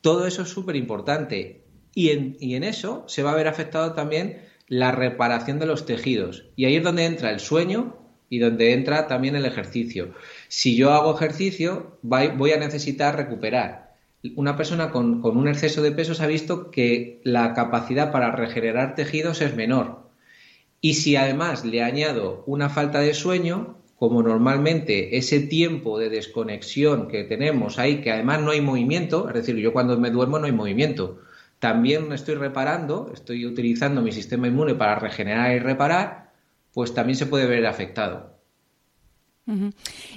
todo 0.00 0.26
eso 0.26 0.42
es 0.42 0.48
súper 0.48 0.76
importante 0.76 1.62
y 1.94 2.10
en, 2.10 2.36
y 2.40 2.54
en 2.54 2.64
eso 2.64 3.04
se 3.06 3.22
va 3.22 3.32
a 3.32 3.36
ver 3.36 3.48
afectado 3.48 3.92
también 3.92 4.40
la 4.66 4.92
reparación 4.92 5.58
de 5.58 5.66
los 5.66 5.86
tejidos. 5.86 6.46
Y 6.56 6.64
ahí 6.64 6.76
es 6.76 6.84
donde 6.84 7.06
entra 7.06 7.30
el 7.30 7.40
sueño 7.40 7.96
y 8.28 8.38
donde 8.38 8.72
entra 8.72 9.06
también 9.06 9.36
el 9.36 9.46
ejercicio. 9.46 10.12
Si 10.48 10.76
yo 10.76 10.92
hago 10.92 11.14
ejercicio, 11.14 11.98
voy 12.02 12.52
a 12.52 12.58
necesitar 12.58 13.16
recuperar 13.16 13.88
una 14.36 14.56
persona 14.56 14.90
con, 14.90 15.20
con, 15.20 15.36
un 15.36 15.48
exceso 15.48 15.82
de 15.82 15.92
peso 15.92 16.14
se 16.14 16.24
ha 16.24 16.26
visto 16.26 16.70
que 16.70 17.20
la 17.24 17.54
capacidad 17.54 18.10
para 18.10 18.32
regenerar 18.32 18.94
tejidos 18.94 19.40
es 19.40 19.54
menor. 19.54 20.07
Y 20.80 20.94
si 20.94 21.16
además 21.16 21.64
le 21.64 21.82
añado 21.82 22.44
una 22.46 22.68
falta 22.68 23.00
de 23.00 23.14
sueño, 23.14 23.78
como 23.98 24.22
normalmente 24.22 25.16
ese 25.18 25.40
tiempo 25.40 25.98
de 25.98 26.08
desconexión 26.08 27.08
que 27.08 27.24
tenemos 27.24 27.78
ahí, 27.78 28.00
que 28.00 28.12
además 28.12 28.40
no 28.40 28.52
hay 28.52 28.60
movimiento, 28.60 29.28
es 29.28 29.34
decir, 29.34 29.56
yo 29.56 29.72
cuando 29.72 29.98
me 29.98 30.10
duermo 30.10 30.38
no 30.38 30.46
hay 30.46 30.52
movimiento, 30.52 31.18
también 31.58 32.12
estoy 32.12 32.36
reparando, 32.36 33.10
estoy 33.12 33.44
utilizando 33.44 34.00
mi 34.00 34.12
sistema 34.12 34.46
inmune 34.46 34.76
para 34.76 35.00
regenerar 35.00 35.56
y 35.56 35.58
reparar, 35.58 36.30
pues 36.72 36.94
también 36.94 37.16
se 37.16 37.26
puede 37.26 37.46
ver 37.46 37.66
afectado. 37.66 38.38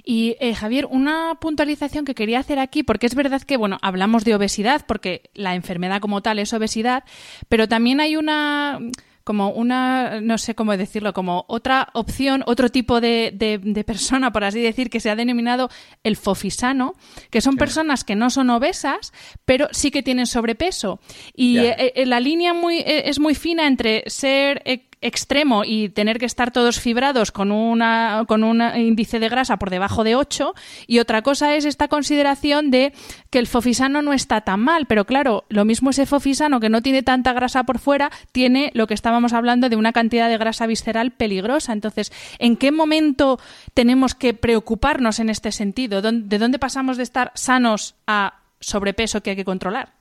Y 0.03 0.35
eh, 0.41 0.53
Javier, 0.53 0.85
una 0.87 1.37
puntualización 1.39 2.03
que 2.03 2.13
quería 2.13 2.39
hacer 2.39 2.59
aquí, 2.59 2.83
porque 2.83 3.07
es 3.07 3.15
verdad 3.15 3.41
que, 3.41 3.55
bueno, 3.55 3.77
hablamos 3.81 4.25
de 4.25 4.35
obesidad, 4.35 4.85
porque 4.85 5.29
la 5.33 5.55
enfermedad 5.55 6.01
como 6.01 6.21
tal 6.21 6.37
es 6.37 6.53
obesidad, 6.53 7.05
pero 7.47 7.69
también 7.69 8.01
hay 8.01 8.17
una 8.17 8.79
como 9.23 9.49
una, 9.49 10.21
no 10.21 10.37
sé 10.37 10.55
cómo 10.55 10.75
decirlo, 10.75 11.13
como 11.13 11.45
otra 11.47 11.89
opción, 11.93 12.43
otro 12.45 12.69
tipo 12.69 13.01
de, 13.01 13.31
de, 13.33 13.83
persona, 13.83 14.31
por 14.31 14.43
así 14.43 14.61
decir, 14.61 14.89
que 14.89 14.99
se 14.99 15.09
ha 15.09 15.15
denominado 15.15 15.69
el 16.03 16.15
fofisano, 16.17 16.93
que 17.29 17.41
son 17.41 17.57
personas 17.57 18.03
que 18.03 18.15
no 18.15 18.29
son 18.29 18.49
obesas, 18.49 19.13
pero 19.45 19.67
sí 19.71 19.91
que 19.91 20.03
tienen 20.03 20.27
sobrepeso. 20.27 20.99
Y 21.35 21.57
eh, 21.57 21.93
eh, 21.95 22.05
la 22.05 22.19
línea 22.19 22.53
muy, 22.53 22.79
eh, 22.79 23.09
es 23.09 23.19
muy 23.19 23.35
fina 23.35 23.67
entre 23.67 24.03
ser 24.07 24.61
extremo 25.01 25.63
y 25.65 25.89
tener 25.89 26.19
que 26.19 26.25
estar 26.25 26.51
todos 26.51 26.79
fibrados 26.79 27.31
con, 27.31 27.51
una, 27.51 28.23
con 28.27 28.43
un 28.43 28.61
índice 28.75 29.19
de 29.19 29.29
grasa 29.29 29.57
por 29.57 29.69
debajo 29.69 30.03
de 30.03 30.15
8 30.15 30.53
y 30.87 30.99
otra 30.99 31.21
cosa 31.23 31.55
es 31.55 31.65
esta 31.65 31.87
consideración 31.87 32.71
de 32.71 32.93
que 33.29 33.39
el 33.39 33.47
fofisano 33.47 34.01
no 34.01 34.13
está 34.13 34.41
tan 34.41 34.59
mal, 34.59 34.85
pero 34.85 35.05
claro, 35.05 35.45
lo 35.49 35.65
mismo 35.65 35.89
ese 35.89 36.05
fofisano 36.05 36.59
que 36.59 36.69
no 36.69 36.81
tiene 36.81 37.03
tanta 37.03 37.33
grasa 37.33 37.63
por 37.63 37.79
fuera 37.79 38.11
tiene 38.31 38.71
lo 38.73 38.87
que 38.87 38.93
estábamos 38.93 39.33
hablando 39.33 39.69
de 39.69 39.75
una 39.75 39.91
cantidad 39.91 40.29
de 40.29 40.37
grasa 40.37 40.67
visceral 40.67 41.11
peligrosa. 41.11 41.73
Entonces, 41.73 42.11
¿en 42.39 42.55
qué 42.55 42.71
momento 42.71 43.39
tenemos 43.73 44.15
que 44.15 44.33
preocuparnos 44.33 45.19
en 45.19 45.29
este 45.29 45.51
sentido? 45.51 46.01
¿De 46.01 46.37
dónde 46.37 46.59
pasamos 46.59 46.97
de 46.97 47.03
estar 47.03 47.31
sanos 47.35 47.95
a 48.07 48.41
sobrepeso 48.59 49.21
que 49.21 49.31
hay 49.31 49.35
que 49.35 49.45
controlar? 49.45 49.93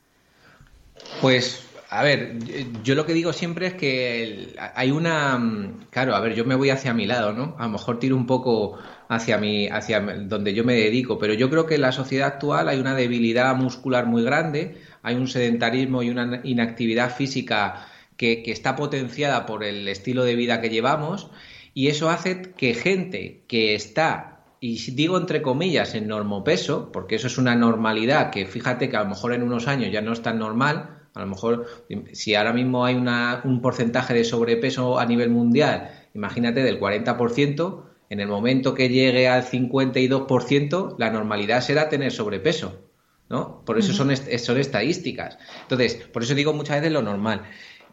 Pues 1.21 1.70
a 1.93 2.05
ver, 2.05 2.39
yo 2.85 2.95
lo 2.95 3.05
que 3.05 3.15
digo 3.15 3.33
siempre 3.33 3.67
es 3.67 3.75
que 3.75 4.55
hay 4.77 4.93
una. 4.93 5.37
Mm, 5.37 5.87
claro, 5.91 6.15
a 6.15 6.21
ver, 6.21 6.35
yo 6.37 6.45
me 6.45 6.55
voy 6.55 6.71
hacia 6.71 6.95
mi 6.95 7.05
lado, 7.05 7.33
¿no? 7.33 7.57
A 7.59 7.65
lo 7.65 7.71
mejor 7.71 7.99
tiro 7.99 8.15
un 8.15 8.27
poco 8.27 8.79
hacia 9.09 9.39
mi, 9.39 9.67
hacia 9.67 10.01
donde 10.01 10.55
yo 10.55 10.63
me 10.63 10.75
dedico, 10.75 11.19
pero 11.19 11.35
yo 11.35 11.51
creo 11.51 11.67
que 11.67 11.75
en 11.75 11.81
la 11.81 11.91
sociedad 11.91 12.29
actual 12.29 12.69
hay 12.69 12.79
una 12.79 12.95
debilidad 12.95 13.57
muscular 13.57 14.07
muy 14.07 14.23
grande, 14.23 14.77
hay 15.03 15.17
un 15.17 15.27
sedentarismo 15.27 16.05
y 16.05 16.11
una 16.11 16.41
inactividad 16.45 17.13
física 17.13 17.89
que, 18.17 18.45
que 18.45 18.53
está 18.53 18.77
potenciada 18.77 19.45
por 19.45 19.65
el 19.65 19.89
estilo 19.89 20.23
de 20.23 20.37
vida 20.37 20.61
que 20.61 20.71
llevamos, 20.71 21.31
y 21.75 21.89
eso 21.89 22.09
hace 22.09 22.53
que 22.57 22.75
gente 22.75 23.43
que 23.49 23.75
está 23.75 24.45
y 24.61 24.77
digo 24.93 25.17
entre 25.17 25.43
comillas 25.43 25.95
en 25.95 26.07
normopeso, 26.07 26.93
porque 26.93 27.17
eso 27.17 27.27
es 27.27 27.39
una 27.39 27.57
normalidad 27.57 28.31
que 28.31 28.47
fíjate 28.47 28.91
que 28.91 28.97
a 28.97 29.03
lo 29.03 29.09
mejor 29.09 29.33
en 29.33 29.43
unos 29.43 29.67
años 29.67 29.91
ya 29.91 30.03
no 30.03 30.13
es 30.13 30.23
tan 30.23 30.39
normal, 30.39 31.00
a 31.15 31.21
lo 31.21 31.27
mejor, 31.27 31.67
si 32.13 32.35
ahora 32.35 32.53
mismo 32.53 32.85
hay 32.85 32.95
un 32.95 33.61
porcentaje 33.63 34.15
de 34.15 34.25
sobrepeso 34.25 34.99
a 34.99 35.07
nivel 35.07 35.31
mundial, 35.31 35.91
imagínate 36.15 36.63
del 36.63 36.81
40%, 36.81 37.83
en 38.11 38.21
el 38.21 38.29
momento 38.29 38.75
que 38.75 38.89
llegue 38.89 39.29
al 39.29 39.45
52%, 39.45 40.97
la 40.99 41.11
normalidad 41.11 41.61
será 41.61 41.89
tener 41.89 42.13
sobrepeso. 42.13 42.81
¿no? 43.29 43.65
Por 43.65 43.79
eso 43.79 43.93
son, 43.93 44.15
son 44.17 44.59
estadísticas. 44.59 45.39
Entonces, 45.63 45.95
por 46.13 46.25
eso 46.25 46.35
digo 46.35 46.53
muchas 46.53 46.81
veces 46.81 46.93
lo 46.93 47.03
normal. 47.03 47.45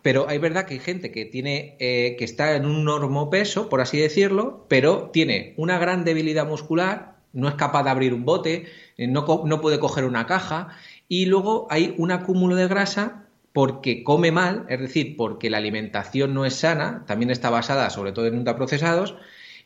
Pero 0.02 0.28
hay 0.28 0.40
verdad 0.40 0.66
que 0.66 0.76
hay 0.76 0.80
gente 0.80 1.12
que 1.12 1.26
tiene 1.26 1.76
eh, 1.80 2.16
que 2.18 2.26
está 2.26 2.56
en 2.56 2.66
un 2.66 2.84
normopeso, 2.84 3.70
por 3.70 3.82
así 3.82 3.98
decirlo, 4.00 4.66
pero 4.68 5.10
tiene 5.12 5.54
una 5.58 5.78
gran 5.78 6.04
debilidad 6.04 6.48
muscular, 6.48 7.18
no 7.34 7.48
es 7.48 7.56
capaz 7.56 7.84
de 7.84 7.90
abrir 7.92 8.14
un 8.14 8.26
bote, 8.26 8.66
eh, 8.98 9.08
no, 9.08 9.44
no 9.46 9.62
puede 9.62 9.80
coger 9.80 10.06
una 10.06 10.26
caja 10.26 10.70
y 11.08 11.26
luego 11.26 11.68
hay 11.70 11.96
un 11.98 12.12
acúmulo 12.12 12.56
de 12.56 12.68
grasa 12.68 13.28
porque 13.54 14.04
come 14.04 14.32
mal, 14.32 14.66
es 14.70 14.80
decir, 14.80 15.16
porque 15.18 15.50
la 15.50 15.58
alimentación 15.58 16.34
no 16.34 16.46
es 16.46 16.56
sana, 16.56 17.04
también 17.08 17.32
está 17.32 17.50
basada 17.50 17.90
sobre 17.90 18.12
todo 18.12 18.28
en 18.28 18.38
ultraprocesados, 18.38 19.16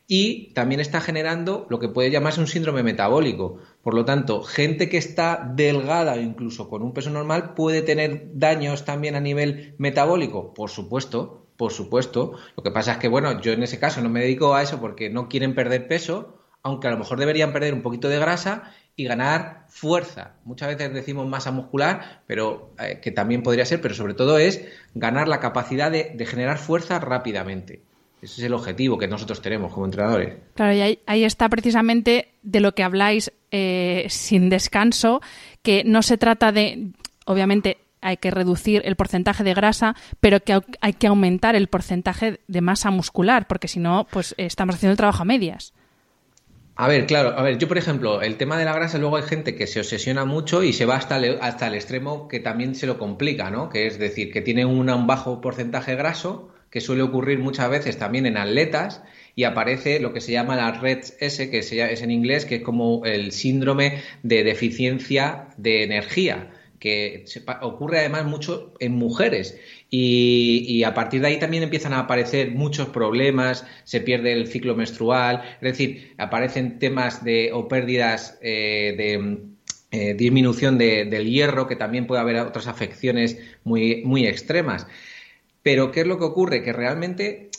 y 0.07 0.51
también 0.53 0.81
está 0.81 0.99
generando 0.99 1.65
lo 1.69 1.79
que 1.79 1.87
puede 1.87 2.11
llamarse 2.11 2.41
un 2.41 2.47
síndrome 2.47 2.83
metabólico. 2.83 3.59
Por 3.81 3.93
lo 3.93 4.03
tanto, 4.03 4.43
gente 4.43 4.89
que 4.89 4.97
está 4.97 5.49
delgada 5.55 6.13
o 6.13 6.19
incluso 6.19 6.69
con 6.69 6.81
un 6.81 6.93
peso 6.93 7.09
normal 7.09 7.53
puede 7.53 7.81
tener 7.81 8.27
daños 8.33 8.83
también 8.83 9.15
a 9.15 9.21
nivel 9.21 9.73
metabólico, 9.77 10.53
por 10.53 10.69
supuesto, 10.69 11.45
por 11.55 11.71
supuesto. 11.71 12.33
Lo 12.57 12.63
que 12.63 12.71
pasa 12.71 12.93
es 12.93 12.97
que, 12.97 13.07
bueno, 13.07 13.39
yo 13.39 13.53
en 13.53 13.63
ese 13.63 13.79
caso 13.79 14.01
no 14.01 14.09
me 14.09 14.21
dedico 14.21 14.53
a 14.53 14.61
eso 14.61 14.81
porque 14.81 15.09
no 15.09 15.29
quieren 15.29 15.55
perder 15.55 15.87
peso, 15.87 16.40
aunque 16.63 16.87
a 16.87 16.91
lo 16.91 16.97
mejor 16.97 17.19
deberían 17.19 17.53
perder 17.53 17.73
un 17.73 17.81
poquito 17.81 18.09
de 18.09 18.19
grasa 18.19 18.71
y 18.95 19.05
ganar 19.05 19.65
fuerza. 19.69 20.33
Muchas 20.45 20.69
veces 20.69 20.93
decimos 20.93 21.27
masa 21.27 21.51
muscular, 21.51 22.21
pero 22.27 22.73
eh, 22.79 22.99
que 23.01 23.11
también 23.11 23.41
podría 23.41 23.65
ser, 23.65 23.81
pero 23.81 23.95
sobre 23.95 24.13
todo 24.13 24.37
es 24.37 24.63
ganar 24.93 25.27
la 25.27 25.39
capacidad 25.39 25.91
de, 25.91 26.25
generar 26.25 26.57
fuerza 26.57 26.99
rápidamente. 26.99 27.81
Ese 28.21 28.41
es 28.41 28.45
el 28.45 28.53
objetivo 28.53 28.99
que 28.99 29.07
nosotros 29.07 29.41
tenemos 29.41 29.73
como 29.73 29.85
entrenadores. 29.85 30.35
Claro, 30.53 30.73
y 30.73 30.99
ahí, 31.07 31.23
está 31.23 31.49
precisamente 31.49 32.33
de 32.43 32.59
lo 32.59 32.75
que 32.75 32.83
habláis 32.83 33.31
eh, 33.49 34.05
sin 34.09 34.49
descanso, 34.49 35.21
que 35.63 35.83
no 35.83 36.03
se 36.03 36.17
trata 36.17 36.51
de, 36.51 36.91
obviamente, 37.25 37.77
hay 38.01 38.17
que 38.17 38.29
reducir 38.29 38.81
el 38.85 38.95
porcentaje 38.95 39.43
de 39.43 39.55
grasa, 39.55 39.95
pero 40.19 40.39
que 40.39 40.59
hay 40.81 40.93
que 40.93 41.07
aumentar 41.07 41.55
el 41.55 41.67
porcentaje 41.67 42.39
de 42.47 42.61
masa 42.61 42.91
muscular, 42.91 43.47
porque 43.47 43.67
si 43.67 43.79
no, 43.79 44.05
pues 44.11 44.35
estamos 44.37 44.75
haciendo 44.75 44.91
el 44.91 44.97
trabajo 44.97 45.23
a 45.23 45.25
medias. 45.25 45.73
A 46.81 46.87
ver, 46.87 47.05
claro, 47.05 47.37
a 47.37 47.43
ver, 47.43 47.59
yo 47.59 47.67
por 47.67 47.77
ejemplo, 47.77 48.23
el 48.23 48.37
tema 48.37 48.57
de 48.57 48.65
la 48.65 48.73
grasa, 48.73 48.97
luego 48.97 49.15
hay 49.15 49.21
gente 49.21 49.53
que 49.53 49.67
se 49.67 49.81
obsesiona 49.81 50.25
mucho 50.25 50.63
y 50.63 50.73
se 50.73 50.85
va 50.85 50.95
hasta 50.95 51.17
el, 51.17 51.37
hasta 51.39 51.67
el 51.67 51.75
extremo 51.75 52.27
que 52.27 52.39
también 52.39 52.73
se 52.73 52.87
lo 52.87 52.97
complica, 52.97 53.51
¿no? 53.51 53.69
Que 53.69 53.85
es 53.85 53.99
decir, 53.99 54.31
que 54.31 54.41
tiene 54.41 54.65
un 54.65 54.87
bajo 55.05 55.41
porcentaje 55.41 55.93
graso, 55.93 56.49
que 56.71 56.81
suele 56.81 57.03
ocurrir 57.03 57.37
muchas 57.37 57.69
veces 57.69 57.99
también 57.99 58.25
en 58.25 58.35
atletas, 58.35 59.03
y 59.35 59.43
aparece 59.43 59.99
lo 59.99 60.11
que 60.11 60.21
se 60.21 60.31
llama 60.31 60.55
la 60.55 60.71
red 60.71 61.03
S, 61.19 61.51
que 61.51 61.59
es 61.59 61.71
en 61.71 62.09
inglés, 62.09 62.45
que 62.45 62.55
es 62.55 62.63
como 62.63 63.05
el 63.05 63.31
síndrome 63.31 64.01
de 64.23 64.43
deficiencia 64.43 65.49
de 65.57 65.83
energía 65.83 66.49
que 66.81 67.25
ocurre 67.61 67.99
además 67.99 68.25
mucho 68.25 68.73
en 68.79 68.93
mujeres 68.93 69.55
y, 69.91 70.83
a 70.83 70.95
partir 70.95 71.21
de 71.21 71.27
ahí 71.27 71.37
también 71.37 71.61
empiezan 71.61 71.93
a 71.93 71.99
aparecer 71.99 72.49
muchos 72.51 72.89
problemas, 72.89 73.67
se 73.83 74.01
pierde 74.01 74.33
el 74.33 74.47
ciclo 74.47 74.75
menstrual, 74.75 75.43
es 75.61 75.77
decir, 75.77 76.15
aparecen 76.17 76.79
temas 76.79 77.23
de 77.23 77.51
o 77.53 77.67
pérdidas 77.67 78.39
eh, 78.41 78.95
de 78.97 79.37
eh, 79.91 80.15
disminución 80.15 80.79
del 80.79 81.29
hierro, 81.29 81.67
que 81.67 81.75
también 81.75 82.07
puede 82.07 82.21
haber 82.21 82.37
otras 82.37 82.65
afecciones 82.65 83.37
muy, 83.63 84.01
muy 84.03 84.25
extremas. 84.25 84.87
Pero 85.61 85.91
¿qué 85.91 86.01
es 86.01 86.07
lo 86.07 86.17
que 86.17 86.25
ocurre? 86.25 86.63
Que 86.63 86.73
realmente 86.73 87.50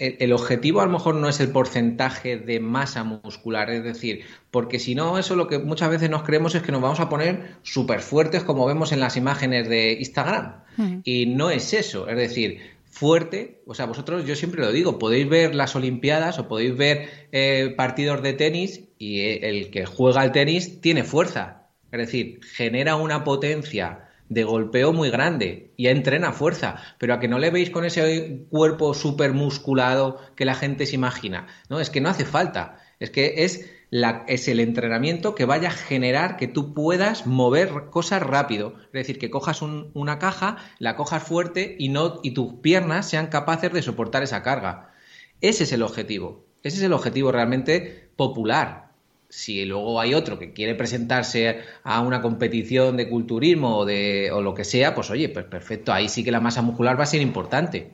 el, 0.00 0.32
objetivo 0.32 0.80
a 0.80 0.86
lo 0.86 0.92
mejor 0.92 1.14
no 1.14 1.28
es 1.28 1.40
el 1.40 1.50
porcentaje 1.50 2.38
de 2.38 2.58
masa 2.58 3.04
muscular, 3.04 3.70
es 3.70 3.84
decir, 3.84 4.24
porque 4.50 4.78
si 4.78 4.94
no, 4.94 5.18
eso 5.18 5.36
lo 5.36 5.46
que 5.46 5.58
muchas 5.58 5.90
veces 5.90 6.08
nos 6.08 6.22
creemos 6.22 6.54
es 6.54 6.62
que 6.62 6.72
nos 6.72 6.80
vamos 6.80 7.00
a 7.00 7.10
poner 7.10 7.56
súper 7.62 8.00
fuertes 8.00 8.42
como 8.42 8.66
vemos 8.66 8.92
en 8.92 9.00
las 9.00 9.16
imágenes 9.16 9.68
de 9.68 9.92
Instagram. 9.92 10.64
Mm. 10.78 10.98
Y 11.04 11.26
no 11.26 11.50
es 11.50 11.74
eso, 11.74 12.08
es 12.08 12.16
decir, 12.16 12.60
fuerte, 12.86 13.60
o 13.66 13.74
sea, 13.74 13.84
vosotros, 13.84 14.24
yo 14.24 14.34
siempre 14.36 14.62
lo 14.62 14.72
digo, 14.72 14.98
podéis 14.98 15.28
ver 15.28 15.54
las 15.54 15.76
Olimpiadas 15.76 16.38
o 16.38 16.48
podéis 16.48 16.76
ver 16.76 17.08
eh, 17.32 17.74
partidos 17.76 18.22
de 18.22 18.32
tenis 18.32 18.88
y 18.98 19.20
el 19.20 19.70
que 19.70 19.84
juega 19.84 20.22
al 20.22 20.32
tenis 20.32 20.80
tiene 20.80 21.04
fuerza, 21.04 21.68
es 21.92 21.98
decir, 21.98 22.40
genera 22.42 22.96
una 22.96 23.22
potencia 23.22 24.09
de 24.30 24.44
golpeo 24.44 24.92
muy 24.92 25.10
grande 25.10 25.74
y 25.76 25.88
entrena 25.88 26.32
fuerza, 26.32 26.76
pero 26.98 27.12
a 27.12 27.20
que 27.20 27.28
no 27.28 27.38
le 27.38 27.50
veis 27.50 27.68
con 27.68 27.84
ese 27.84 28.46
cuerpo 28.48 28.94
súper 28.94 29.34
musculado 29.34 30.18
que 30.36 30.44
la 30.44 30.54
gente 30.54 30.86
se 30.86 30.94
imagina. 30.94 31.48
No, 31.68 31.80
es 31.80 31.90
que 31.90 32.00
no 32.00 32.08
hace 32.08 32.24
falta. 32.24 32.78
Es 33.00 33.10
que 33.10 33.44
es, 33.44 33.68
la, 33.90 34.24
es 34.28 34.46
el 34.46 34.60
entrenamiento 34.60 35.34
que 35.34 35.46
vaya 35.46 35.68
a 35.68 35.72
generar 35.72 36.36
que 36.36 36.46
tú 36.46 36.74
puedas 36.74 37.26
mover 37.26 37.90
cosas 37.90 38.22
rápido. 38.22 38.74
Es 38.86 38.92
decir, 38.92 39.18
que 39.18 39.30
cojas 39.30 39.62
una 39.62 40.20
caja, 40.20 40.58
la 40.78 40.94
cojas 40.94 41.24
fuerte 41.24 41.74
y, 41.76 41.88
no, 41.88 42.20
y 42.22 42.30
tus 42.30 42.54
piernas 42.60 43.08
sean 43.08 43.26
capaces 43.26 43.72
de 43.72 43.82
soportar 43.82 44.22
esa 44.22 44.44
carga. 44.44 44.92
Ese 45.40 45.64
es 45.64 45.72
el 45.72 45.82
objetivo. 45.82 46.46
Ese 46.62 46.76
es 46.76 46.82
el 46.84 46.92
objetivo 46.92 47.32
realmente 47.32 48.10
popular 48.14 48.89
si 49.30 49.64
luego 49.64 50.00
hay 50.00 50.12
otro 50.12 50.38
que 50.38 50.52
quiere 50.52 50.74
presentarse 50.74 51.60
a 51.84 52.00
una 52.00 52.20
competición 52.20 52.96
de 52.96 53.08
culturismo 53.08 53.78
o, 53.78 53.86
de, 53.86 54.30
o 54.32 54.42
lo 54.42 54.54
que 54.54 54.64
sea, 54.64 54.94
pues 54.94 55.10
oye, 55.10 55.28
pues 55.28 55.46
perfecto, 55.46 55.92
ahí 55.92 56.08
sí 56.08 56.24
que 56.24 56.32
la 56.32 56.40
masa 56.40 56.62
muscular 56.62 56.98
va 56.98 57.04
a 57.04 57.06
ser 57.06 57.22
importante. 57.22 57.92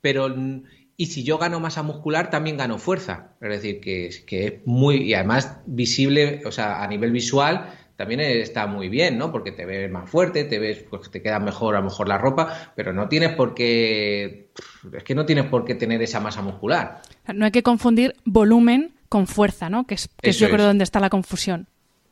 Pero, 0.00 0.34
y 0.96 1.06
si 1.06 1.22
yo 1.22 1.38
gano 1.38 1.60
masa 1.60 1.84
muscular, 1.84 2.30
también 2.30 2.56
gano 2.56 2.78
fuerza. 2.78 3.36
Es 3.40 3.48
decir, 3.48 3.80
que, 3.80 4.10
que 4.26 4.46
es 4.46 4.54
muy, 4.66 4.96
y 5.02 5.14
además 5.14 5.60
visible, 5.66 6.42
o 6.44 6.50
sea, 6.50 6.82
a 6.82 6.88
nivel 6.88 7.12
visual, 7.12 7.72
también 7.96 8.20
está 8.20 8.66
muy 8.66 8.88
bien, 8.88 9.16
¿no? 9.16 9.30
Porque 9.30 9.52
te 9.52 9.64
ves 9.64 9.88
más 9.88 10.10
fuerte, 10.10 10.42
te 10.44 10.58
ves, 10.58 10.84
pues 10.90 11.08
te 11.12 11.22
queda 11.22 11.38
mejor 11.38 11.76
a 11.76 11.78
lo 11.78 11.84
mejor 11.84 12.08
la 12.08 12.18
ropa, 12.18 12.72
pero 12.74 12.92
no 12.92 13.08
tienes 13.08 13.30
por 13.36 13.54
qué, 13.54 14.50
es 14.92 15.04
que 15.04 15.14
no 15.14 15.24
tienes 15.24 15.44
por 15.44 15.64
qué 15.64 15.76
tener 15.76 16.02
esa 16.02 16.18
masa 16.18 16.42
muscular. 16.42 17.02
No 17.32 17.44
hay 17.44 17.52
que 17.52 17.62
confundir 17.62 18.16
volumen 18.24 18.92
con 19.12 19.26
fuerza, 19.26 19.68
¿no? 19.68 19.86
Que 19.86 19.96
es, 19.96 20.08
que 20.22 20.32
yo 20.32 20.48
creo 20.48 20.64
donde 20.64 20.84
está 20.84 20.98
la 20.98 21.10
confusión. 21.10 21.66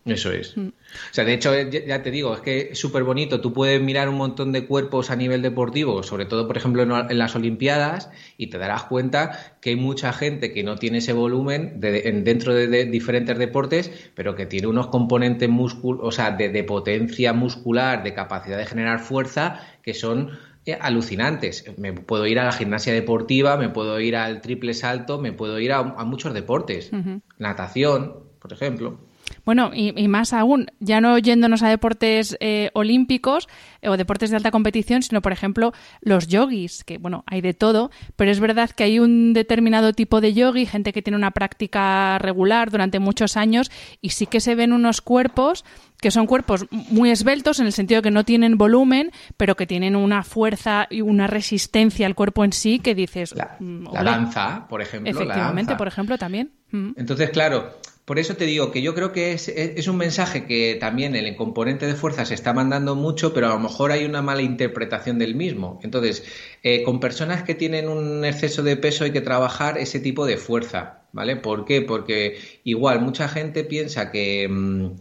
Eso 0.04 0.32
es. 0.32 0.54
Mm. 0.54 0.68
O 0.68 1.12
sea, 1.12 1.24
de 1.24 1.32
hecho, 1.32 1.54
ya 1.54 2.02
te 2.02 2.10
digo, 2.10 2.34
es 2.34 2.40
que 2.40 2.68
es 2.72 2.78
súper 2.78 3.04
bonito. 3.04 3.40
Tú 3.40 3.54
puedes 3.54 3.80
mirar 3.80 4.10
un 4.10 4.16
montón 4.16 4.52
de 4.52 4.66
cuerpos 4.66 5.10
a 5.10 5.16
nivel 5.16 5.40
deportivo, 5.40 6.02
sobre 6.02 6.26
todo, 6.26 6.46
por 6.46 6.58
ejemplo, 6.58 6.82
en, 6.82 7.18
las 7.18 7.34
Olimpiadas, 7.36 8.10
y 8.36 8.48
te 8.48 8.58
darás 8.58 8.84
cuenta 8.84 9.56
que 9.62 9.70
hay 9.70 9.76
mucha 9.76 10.12
gente 10.12 10.52
que 10.52 10.62
no 10.62 10.76
tiene 10.76 10.98
ese 10.98 11.14
volumen 11.14 11.80
dentro 11.80 12.52
de, 12.52 12.84
diferentes 12.84 13.38
deportes, 13.38 13.90
pero 14.14 14.34
que 14.34 14.44
tiene 14.44 14.66
unos 14.66 14.88
componentes 14.88 15.48
múscul 15.48 16.00
o 16.02 16.12
sea, 16.12 16.32
de, 16.32 16.64
potencia 16.64 17.32
muscular, 17.32 18.02
de 18.02 18.12
capacidad 18.12 18.58
de 18.58 18.66
generar 18.66 19.00
fuerza, 19.00 19.60
que 19.82 19.94
son 19.94 20.30
eh, 20.30 20.34
alucinantes. 20.80 21.64
Me 21.78 21.92
puedo 21.92 22.26
ir 22.26 22.38
a 22.38 22.44
la 22.44 22.52
gimnasia 22.52 22.92
deportiva, 22.92 23.56
me 23.56 23.68
puedo 23.68 23.98
ir 24.00 24.16
al 24.16 24.40
triple 24.40 24.74
salto, 24.74 25.20
me 25.20 25.32
puedo 25.32 25.58
ir 25.58 25.72
a, 25.72 25.82
muchos 25.82 26.34
deportes. 26.34 26.90
Natación, 27.38 28.24
por 28.38 28.52
ejemplo. 28.52 28.98
Bueno, 29.44 29.70
y, 29.74 30.08
más 30.08 30.32
aún, 30.32 30.66
ya 30.80 31.00
no 31.00 31.18
yéndonos 31.18 31.62
a 31.62 31.68
deportes 31.68 32.36
eh, 32.40 32.70
olímpicos 32.74 33.48
eh, 33.82 33.88
o 33.88 33.96
deportes 33.96 34.30
de 34.30 34.36
alta 34.36 34.50
competición, 34.50 35.02
sino, 35.02 35.22
por 35.22 35.32
ejemplo, 35.32 35.72
los 36.00 36.26
yogis, 36.26 36.84
que, 36.84 36.98
bueno, 36.98 37.24
hay 37.26 37.40
de 37.40 37.54
todo, 37.54 37.90
pero 38.16 38.30
es 38.30 38.40
verdad 38.40 38.70
que 38.70 38.84
hay 38.84 38.98
un 38.98 39.32
determinado 39.32 39.92
tipo 39.92 40.20
de 40.20 40.34
yogi, 40.34 40.66
gente 40.66 40.92
que 40.92 41.02
tiene 41.02 41.16
una 41.16 41.30
práctica 41.30 42.18
regular 42.18 42.70
durante 42.70 42.98
muchos 42.98 43.36
años, 43.36 43.70
y 44.00 44.10
sí 44.10 44.26
que 44.26 44.40
se 44.40 44.54
ven 44.54 44.72
unos 44.72 45.00
cuerpos 45.00 45.64
que 46.00 46.10
son 46.10 46.26
cuerpos 46.26 46.66
muy 46.70 47.10
esbeltos 47.10 47.60
en 47.60 47.66
el 47.66 47.72
sentido 47.72 48.02
que 48.02 48.10
no 48.10 48.24
tienen 48.24 48.56
volumen, 48.56 49.12
pero 49.36 49.54
que 49.54 49.66
tienen 49.66 49.96
una 49.96 50.22
fuerza 50.22 50.86
y 50.90 51.02
una 51.02 51.26
resistencia 51.26 52.06
al 52.06 52.14
cuerpo 52.14 52.44
en 52.44 52.52
sí 52.52 52.78
que 52.78 52.94
dices... 52.94 53.34
La, 53.34 53.56
mm, 53.58 53.92
danza, 53.92 54.66
por 54.68 54.80
ejemplo. 54.80 55.10
Efectivamente, 55.10 55.76
por 55.76 55.88
ejemplo, 55.88 56.16
también. 56.18 56.52
Mm. 56.70 56.92
Entonces, 56.96 57.30
claro, 57.30 57.74
por 58.10 58.18
eso 58.18 58.34
te 58.34 58.44
digo 58.44 58.72
que 58.72 58.82
yo 58.82 58.92
creo 58.92 59.12
que 59.12 59.34
es, 59.34 59.86
un 59.86 59.96
mensaje 59.96 60.44
que 60.44 60.76
también 60.80 61.14
el 61.14 61.36
componente 61.36 61.86
de 61.86 61.94
fuerza 61.94 62.24
se 62.24 62.34
está 62.34 62.52
mandando 62.52 62.96
mucho, 62.96 63.32
pero 63.32 63.46
a 63.46 63.50
lo 63.50 63.60
mejor 63.60 63.92
hay 63.92 64.04
una 64.04 64.20
mala 64.20 64.42
interpretación 64.42 65.16
del 65.20 65.36
mismo. 65.36 65.78
Entonces, 65.84 66.24
eh, 66.64 66.82
con 66.82 66.98
personas 66.98 67.44
que 67.44 67.54
tienen 67.54 67.88
un 67.88 68.24
exceso 68.24 68.64
de 68.64 68.76
peso 68.76 69.04
hay 69.04 69.12
que 69.12 69.20
trabajar 69.20 69.78
ese 69.78 70.00
tipo 70.00 70.26
de 70.26 70.38
fuerza, 70.38 71.02
¿vale? 71.12 71.36
¿Por 71.36 71.64
qué? 71.64 71.82
Porque 71.82 72.40
igual 72.64 73.00
mucha 73.00 73.28
gente 73.28 73.62
piensa 73.62 74.10
que... 74.10 74.48
Mm, 74.48 74.96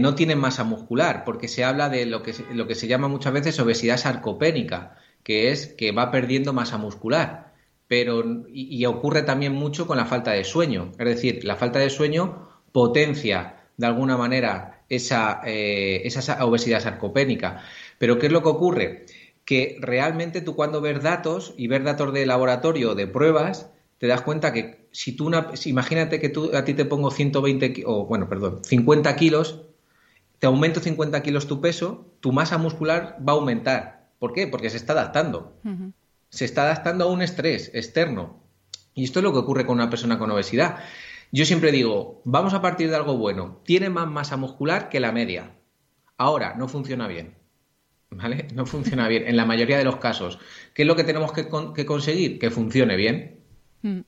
no 0.00 0.14
tienen 0.14 0.38
masa 0.38 0.64
muscular, 0.64 1.24
porque 1.26 1.48
se 1.48 1.64
habla 1.64 1.90
de 1.90 2.06
lo 2.06 2.22
que, 2.22 2.32
lo 2.54 2.66
que 2.66 2.74
se 2.74 2.86
llama 2.86 3.08
muchas 3.08 3.34
veces 3.34 3.60
obesidad 3.60 3.98
sarcopénica, 3.98 4.96
que 5.22 5.50
es 5.50 5.66
que 5.66 5.92
va 5.92 6.10
perdiendo 6.10 6.54
masa 6.54 6.78
muscular 6.78 7.51
pero 7.92 8.24
y, 8.48 8.86
ocurre 8.86 9.20
también 9.22 9.52
mucho 9.52 9.86
con 9.86 9.98
la 9.98 10.06
falta 10.06 10.30
de 10.30 10.44
sueño. 10.44 10.92
Es 10.98 11.04
decir, 11.04 11.44
la 11.44 11.56
falta 11.56 11.78
de 11.78 11.90
sueño 11.90 12.48
potencia 12.72 13.56
de 13.76 13.86
alguna 13.86 14.16
manera 14.16 14.82
esa, 14.88 15.42
eh, 15.44 16.00
esa 16.06 16.42
obesidad 16.46 16.80
sarcopénica. 16.80 17.60
Pero 17.98 18.18
¿qué 18.18 18.28
es 18.28 18.32
lo 18.32 18.42
que 18.42 18.48
ocurre? 18.48 19.04
Que 19.44 19.76
realmente 19.78 20.40
tú 20.40 20.56
cuando 20.56 20.80
ves 20.80 21.02
datos 21.02 21.52
y 21.58 21.66
ves 21.66 21.84
datos 21.84 22.14
de 22.14 22.24
laboratorio 22.24 22.94
de 22.94 23.08
pruebas, 23.08 23.68
te 23.98 24.06
das 24.06 24.22
cuenta 24.22 24.54
que 24.54 24.86
si 24.90 25.14
tú 25.14 25.26
una, 25.26 25.50
imagínate 25.66 26.18
que 26.18 26.30
tú, 26.30 26.50
a 26.56 26.64
ti 26.64 26.72
te 26.72 26.86
pongo 26.86 27.10
120 27.10 27.82
o 27.84 28.06
bueno, 28.06 28.26
perdón, 28.26 28.60
50 28.64 29.14
kilos, 29.16 29.66
te 30.38 30.46
aumento 30.46 30.80
50 30.80 31.22
kilos 31.22 31.46
tu 31.46 31.60
peso, 31.60 32.06
tu 32.20 32.32
masa 32.32 32.56
muscular 32.56 33.18
va 33.20 33.34
a 33.34 33.36
aumentar. 33.36 34.06
¿Por 34.18 34.32
qué? 34.32 34.46
Porque 34.46 34.70
se 34.70 34.78
está 34.78 34.94
adaptando 34.94 35.52
se 36.32 36.46
está 36.46 36.62
adaptando 36.62 37.04
a 37.04 37.12
un 37.12 37.22
estrés 37.22 37.70
externo. 37.74 38.42
Y 38.94 39.04
esto 39.04 39.20
es 39.20 39.22
lo 39.22 39.32
que 39.32 39.38
ocurre 39.38 39.66
con 39.66 39.76
una 39.76 39.90
persona 39.90 40.18
con 40.18 40.30
obesidad. 40.30 40.78
Yo 41.30 41.44
siempre 41.44 41.72
digo, 41.72 42.22
vamos 42.24 42.54
a 42.54 42.62
partir 42.62 42.88
de 42.88 42.96
algo 42.96 43.16
bueno. 43.18 43.60
Tiene 43.64 43.90
más 43.90 44.08
masa 44.08 44.36
muscular 44.38 44.88
que 44.88 44.98
la 44.98 45.12
media. 45.12 45.52
Ahora, 46.16 46.54
no 46.56 46.68
funciona 46.68 47.06
bien. 47.06 47.34
¿Vale? 48.10 48.48
No 48.54 48.66
funciona 48.66 49.08
bien 49.08 49.26
en 49.26 49.36
la 49.36 49.44
mayoría 49.44 49.78
de 49.78 49.84
los 49.84 49.96
casos. 49.96 50.38
¿Qué 50.74 50.82
es 50.82 50.88
lo 50.88 50.96
que 50.96 51.04
tenemos 51.04 51.32
que, 51.32 51.46
conseguir? 51.86 52.38
Que 52.38 52.50
funcione 52.50 52.96
bien. 52.96 53.40
Mm. 53.82 54.00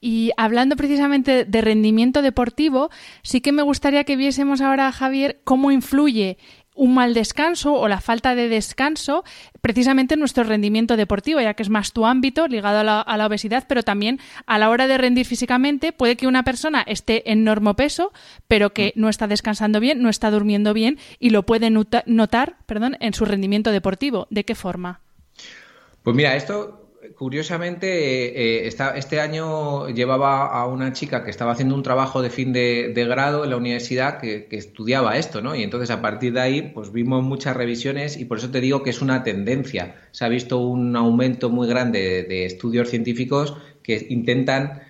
Y 0.00 0.30
hablando 0.36 0.76
precisamente 0.76 1.44
de 1.44 1.60
rendimiento 1.60 2.22
deportivo, 2.22 2.90
sí 3.22 3.40
que 3.40 3.50
me 3.50 3.62
gustaría 3.62 4.04
que 4.04 4.16
viésemos 4.16 4.60
ahora, 4.60 4.92
Javier, 4.92 5.40
cómo 5.42 5.72
influye 5.72 6.38
un 6.78 6.94
mal 6.94 7.12
descanso 7.12 7.74
o 7.74 7.88
la 7.88 8.00
falta 8.00 8.34
de 8.34 8.48
descanso 8.48 9.24
precisamente 9.60 10.14
en 10.14 10.20
nuestro 10.20 10.44
rendimiento 10.44 10.96
deportivo, 10.96 11.40
ya 11.40 11.54
que 11.54 11.62
es 11.62 11.68
más 11.68 11.92
tu 11.92 12.06
ámbito 12.06 12.46
ligado 12.46 12.78
a 12.78 13.16
la, 13.16 13.26
obesidad, 13.26 13.64
pero 13.68 13.82
también 13.82 14.20
a 14.46 14.58
la 14.58 14.70
hora 14.70 14.86
de 14.86 14.96
rendir 14.96 15.26
físicamente 15.26 15.92
puede 15.92 16.16
que 16.16 16.26
una 16.26 16.44
persona 16.44 16.82
esté 16.82 17.30
en 17.30 17.46
peso, 17.76 18.12
pero 18.46 18.72
que 18.72 18.92
no 18.94 19.08
está 19.08 19.26
descansando 19.26 19.80
bien, 19.80 20.00
no 20.00 20.08
está 20.08 20.30
durmiendo 20.30 20.72
bien 20.72 20.98
y 21.18 21.30
lo 21.30 21.44
puede 21.44 21.70
notar 21.70 22.56
perdón, 22.66 22.96
en 23.00 23.12
su 23.12 23.24
rendimiento 23.24 23.72
deportivo. 23.72 24.28
¿De 24.30 24.44
qué 24.44 24.54
forma? 24.54 25.00
Pues 26.04 26.14
mira, 26.14 26.36
esto 26.36 26.87
curiosamente, 27.16 28.64
eh, 28.64 28.66
este 28.66 29.20
año 29.20 29.88
llevaba 29.88 30.46
a 30.46 30.66
una 30.66 30.92
chica 30.92 31.24
que 31.24 31.30
estaba 31.30 31.52
haciendo 31.52 31.74
un 31.74 31.82
trabajo 31.82 32.22
de 32.22 32.30
fin 32.30 32.52
de, 32.52 32.92
grado 33.08 33.44
en 33.44 33.50
la 33.50 33.56
universidad 33.56 34.20
que, 34.20 34.48
estudiaba 34.50 35.16
esto, 35.16 35.40
¿no? 35.40 35.54
Y 35.54 35.62
entonces 35.62 35.90
a 35.90 36.02
partir 36.02 36.32
de 36.32 36.40
ahí, 36.40 36.62
pues 36.74 36.92
vimos 36.92 37.22
muchas 37.22 37.56
revisiones 37.56 38.16
y 38.16 38.24
por 38.24 38.38
eso 38.38 38.50
te 38.50 38.60
digo 38.60 38.82
que 38.82 38.90
es 38.90 39.00
una 39.00 39.22
tendencia. 39.22 39.96
Se 40.10 40.24
ha 40.24 40.28
visto 40.28 40.58
un 40.58 40.96
aumento 40.96 41.50
muy 41.50 41.68
grande 41.68 42.24
de 42.24 42.44
estudios 42.44 42.88
científicos 42.90 43.56
que 43.82 44.06
intentan 44.10 44.82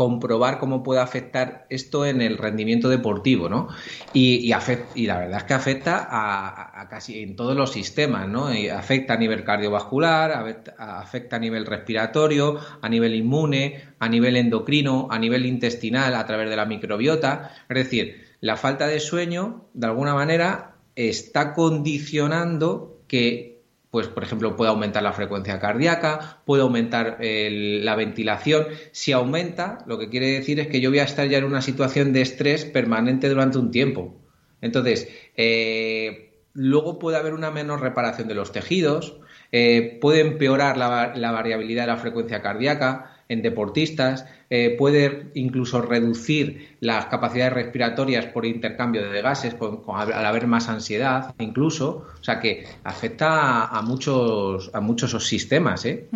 comprobar 0.00 0.58
cómo 0.58 0.82
puede 0.82 1.02
afectar 1.02 1.66
esto 1.68 2.06
en 2.06 2.22
el 2.22 2.38
rendimiento 2.38 2.88
deportivo, 2.88 3.50
¿no? 3.50 3.68
Y, 4.14 4.48
la 4.48 5.18
verdad 5.18 5.40
es 5.40 5.44
que 5.44 5.52
afecta 5.52 6.08
a, 6.10 6.88
casi 6.88 7.20
en 7.20 7.36
todos 7.36 7.54
los 7.54 7.70
sistemas, 7.70 8.26
¿no? 8.26 8.48
Afecta 8.74 9.12
a 9.12 9.16
nivel 9.18 9.44
cardiovascular, 9.44 10.56
afecta 10.78 11.36
a 11.36 11.38
nivel 11.38 11.66
respiratorio, 11.66 12.58
a 12.80 12.88
nivel 12.88 13.14
inmune, 13.14 13.88
a 13.98 14.08
nivel 14.08 14.38
endocrino, 14.38 15.08
a 15.10 15.18
nivel 15.18 15.44
intestinal, 15.44 16.14
a 16.14 16.24
través 16.24 16.48
de 16.48 16.56
la 16.56 16.64
microbiota. 16.64 17.50
Es 17.68 17.76
decir, 17.76 18.24
la 18.40 18.56
falta 18.56 18.86
de 18.86 19.00
sueño, 19.00 19.66
de 19.74 19.86
alguna 19.86 20.14
manera, 20.14 20.76
está 20.96 21.52
condicionando 21.52 23.02
que 23.06 23.59
pues 23.90 24.06
por 24.06 24.22
ejemplo 24.22 24.56
puede 24.56 24.70
aumentar 24.70 25.02
la 25.02 25.12
frecuencia 25.12 25.58
cardíaca, 25.58 26.40
puede 26.44 26.62
aumentar 26.62 27.18
la 27.20 27.96
ventilación. 27.96 28.66
Si 28.92 29.12
aumenta, 29.12 29.78
lo 29.86 29.98
que 29.98 30.08
quiere 30.08 30.28
decir 30.28 30.60
es 30.60 30.68
que 30.68 30.80
yo 30.80 30.90
voy 30.90 31.00
a 31.00 31.04
estar 31.04 31.28
ya 31.28 31.38
en 31.38 31.44
una 31.44 31.60
situación 31.60 32.12
de 32.12 32.22
estrés 32.22 32.64
permanente 32.64 33.28
durante 33.28 33.58
un 33.58 33.70
tiempo. 33.70 34.20
Entonces, 34.60 35.08
eh, 35.36 36.44
luego 36.52 36.98
puede 36.98 37.16
haber 37.16 37.34
una 37.34 37.50
menor 37.50 37.80
reparación 37.80 38.28
de 38.28 38.34
los 38.34 38.52
tejidos, 38.52 39.18
eh, 39.52 39.98
puede 40.00 40.20
empeorar 40.20 40.76
la 40.76 41.32
variabilidad 41.32 41.82
de 41.84 41.88
la 41.88 41.96
frecuencia 41.96 42.42
cardíaca, 42.42 43.19
en 43.30 43.42
deportistas, 43.42 44.26
eh, 44.50 44.74
puede 44.76 45.30
incluso 45.34 45.80
reducir 45.80 46.76
las 46.80 47.06
capacidades 47.06 47.52
respiratorias 47.52 48.26
por 48.26 48.44
intercambio 48.44 49.08
de 49.08 49.22
gases, 49.22 49.54
al 49.86 50.26
haber 50.26 50.48
más 50.48 50.68
ansiedad, 50.68 51.32
incluso, 51.38 52.08
o 52.20 52.24
sea 52.24 52.40
que 52.40 52.66
afecta 52.82 53.66
a, 53.66 53.82
muchos 53.82 54.70
a 54.74 54.80
muchos 54.80 55.26
sistemas. 55.26 55.84
¿eh? 55.84 56.08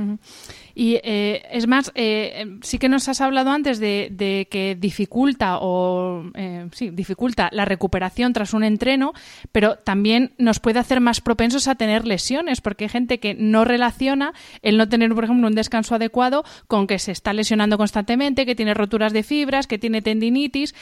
Y 0.75 1.01
eh, 1.05 1.43
es 1.51 1.69
más, 1.69 1.93
eh, 1.95 2.59
sí 2.63 2.79
que 2.79 2.89
nos 2.89 3.09
has 3.09 3.21
hablado 3.21 3.51
antes 3.51 3.79
de, 3.79 4.47
que 4.51 4.77
dificulta 4.79 5.59
o 5.61 6.25
eh, 6.35 6.69
sí, 6.73 6.91
dificulta 6.91 7.49
la 7.53 7.65
recuperación 7.65 8.33
tras 8.33 8.55
un 8.55 8.65
entreno, 8.65 9.13
pero 9.53 9.77
también 9.77 10.33
nos 10.37 10.59
puede 10.59 10.81
hacer 10.81 11.01
más 11.01 11.21
propensos 11.21 11.69
a 11.69 11.77
tener 11.77 12.07
lesiones, 12.07 12.61
porque 12.61 12.85
hay 12.85 12.89
gente 12.89 13.21
que 13.21 13.35
no 13.35 13.65
relaciona 13.65 14.33
el 14.63 14.77
no 14.77 14.89
tener, 14.89 15.15
por 15.15 15.25
ejemplo, 15.25 15.47
un 15.47 15.55
descanso 15.55 15.95
adecuado 15.95 16.45
con 16.67 16.89
que 16.89 16.99
se 16.99 17.13
está 17.13 17.33
lesionando 17.33 17.79
constantemente, 17.79 18.45
que 18.45 18.57
tiene 18.57 18.75
roturas 18.75 19.13
de 19.13 19.23
fibras, 19.23 19.69
que 19.69 19.79
tiene 19.79 20.03
tendinitis. 20.03 20.75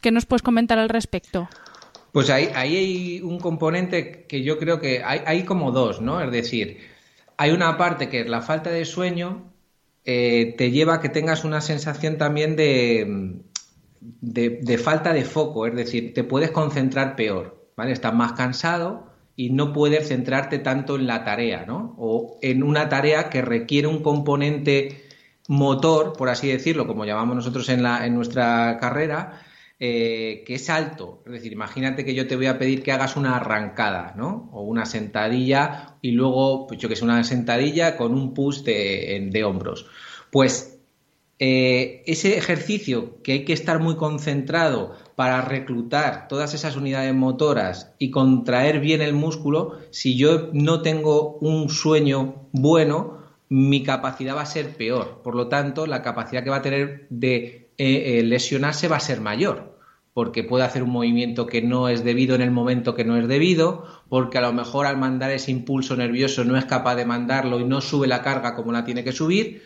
¿Qué 0.00 0.12
nos 0.12 0.24
puedes 0.24 0.42
comentar 0.42 0.78
al 0.78 0.88
respecto? 0.88 1.48
Pues 2.12 2.30
ahí, 2.30 2.48
ahí 2.54 2.76
hay 2.76 3.20
un 3.22 3.38
componente 3.38 4.24
que 4.28 4.42
yo 4.42 4.58
creo 4.58 4.80
que 4.80 5.02
hay 5.04 5.44
como 5.44 5.70
dos, 5.70 6.00
¿no? 6.00 6.20
Es 6.20 6.30
decir, 6.30 6.78
hay 7.40 7.52
una 7.52 7.78
parte 7.78 8.10
que 8.10 8.20
es 8.20 8.28
la 8.28 8.42
falta 8.42 8.68
de 8.68 8.84
sueño, 8.84 9.50
eh, 10.04 10.54
te 10.58 10.70
lleva 10.72 10.96
a 10.96 11.00
que 11.00 11.08
tengas 11.08 11.42
una 11.42 11.62
sensación 11.62 12.18
también 12.18 12.54
de, 12.54 13.40
de, 14.20 14.76
falta 14.76 15.14
de 15.14 15.24
foco, 15.24 15.66
es 15.66 15.74
decir, 15.74 16.12
te 16.12 16.22
puedes 16.22 16.50
concentrar 16.50 17.16
peor, 17.16 17.66
¿vale? 17.78 17.92
Estás 17.92 18.12
más 18.12 18.32
cansado 18.32 19.06
y 19.36 19.48
no 19.48 19.72
puedes 19.72 20.08
centrarte 20.08 20.58
tanto 20.58 20.96
en 20.96 21.06
la 21.06 21.24
tarea, 21.24 21.64
¿no? 21.64 21.94
O 21.96 22.36
en 22.42 22.62
una 22.62 22.90
tarea 22.90 23.30
que 23.30 23.40
requiere 23.40 23.88
un 23.88 24.02
componente 24.02 25.06
motor, 25.48 26.12
por 26.18 26.28
así 26.28 26.46
decirlo, 26.46 26.86
como 26.86 27.06
llamamos 27.06 27.36
nosotros 27.36 27.70
en, 27.70 27.82
la, 27.82 28.04
en 28.04 28.16
nuestra 28.16 28.76
carrera, 28.78 29.40
eh, 29.82 30.44
que 30.46 30.56
es 30.56 30.68
alto. 30.68 31.22
Es 31.24 31.32
decir, 31.32 31.52
imagínate 31.52 32.04
que 32.04 32.14
yo 32.14 32.26
te 32.26 32.36
voy 32.36 32.44
a 32.44 32.58
pedir 32.58 32.82
que 32.82 32.92
hagas 32.92 33.16
una 33.16 33.36
arrancada, 33.36 34.12
¿no? 34.14 34.50
O 34.52 34.60
una 34.60 34.84
sentadilla 34.84 35.96
y 36.02 36.10
luego, 36.10 36.66
pues 36.66 36.78
yo 36.78 36.90
que 36.90 36.96
sé, 36.96 37.04
una 37.04 37.24
sentadilla 37.24 37.96
con 37.96 38.12
un 38.12 38.34
push 38.34 38.60
de, 38.60 39.42
hombros. 39.42 39.86
Pues 40.30 40.78
eh, 41.38 42.02
ese 42.04 42.36
ejercicio 42.36 43.22
que 43.22 43.32
hay 43.32 43.44
que 43.46 43.54
estar 43.54 43.78
muy 43.78 43.96
concentrado 43.96 44.94
para 45.16 45.40
reclutar 45.40 46.28
todas 46.28 46.52
esas 46.52 46.76
unidades 46.76 47.14
motoras 47.14 47.94
y 47.98 48.10
contraer 48.10 48.80
bien 48.80 49.00
el 49.00 49.14
músculo, 49.14 49.78
si 49.88 50.14
yo 50.14 50.50
no 50.52 50.82
tengo 50.82 51.38
un 51.40 51.70
sueño 51.70 52.48
bueno, 52.52 53.16
mi 53.48 53.82
capacidad 53.82 54.36
va 54.36 54.42
a 54.42 54.46
ser 54.46 54.76
peor. 54.76 55.22
Por 55.24 55.34
lo 55.34 55.48
tanto, 55.48 55.86
la 55.86 56.02
capacidad 56.02 56.44
que 56.44 56.50
va 56.50 56.56
a 56.56 56.62
tener 56.62 57.06
de 57.08 57.70
eh, 57.78 58.22
lesionarse 58.22 58.86
va 58.86 58.96
a 58.96 59.00
ser 59.00 59.22
mayor 59.22 59.69
porque 60.12 60.44
puede 60.44 60.64
hacer 60.64 60.82
un 60.82 60.90
movimiento 60.90 61.46
que 61.46 61.62
no 61.62 61.88
es 61.88 62.04
debido 62.04 62.34
en 62.34 62.42
el 62.42 62.50
momento 62.50 62.94
que 62.94 63.04
no 63.04 63.16
es 63.16 63.28
debido, 63.28 63.86
porque 64.08 64.38
a 64.38 64.42
lo 64.42 64.52
mejor 64.52 64.86
al 64.86 64.96
mandar 64.96 65.30
ese 65.30 65.50
impulso 65.50 65.96
nervioso 65.96 66.44
no 66.44 66.56
es 66.56 66.64
capaz 66.64 66.96
de 66.96 67.04
mandarlo 67.04 67.60
y 67.60 67.64
no 67.64 67.80
sube 67.80 68.06
la 68.06 68.22
carga 68.22 68.56
como 68.56 68.72
la 68.72 68.84
tiene 68.84 69.04
que 69.04 69.12
subir, 69.12 69.62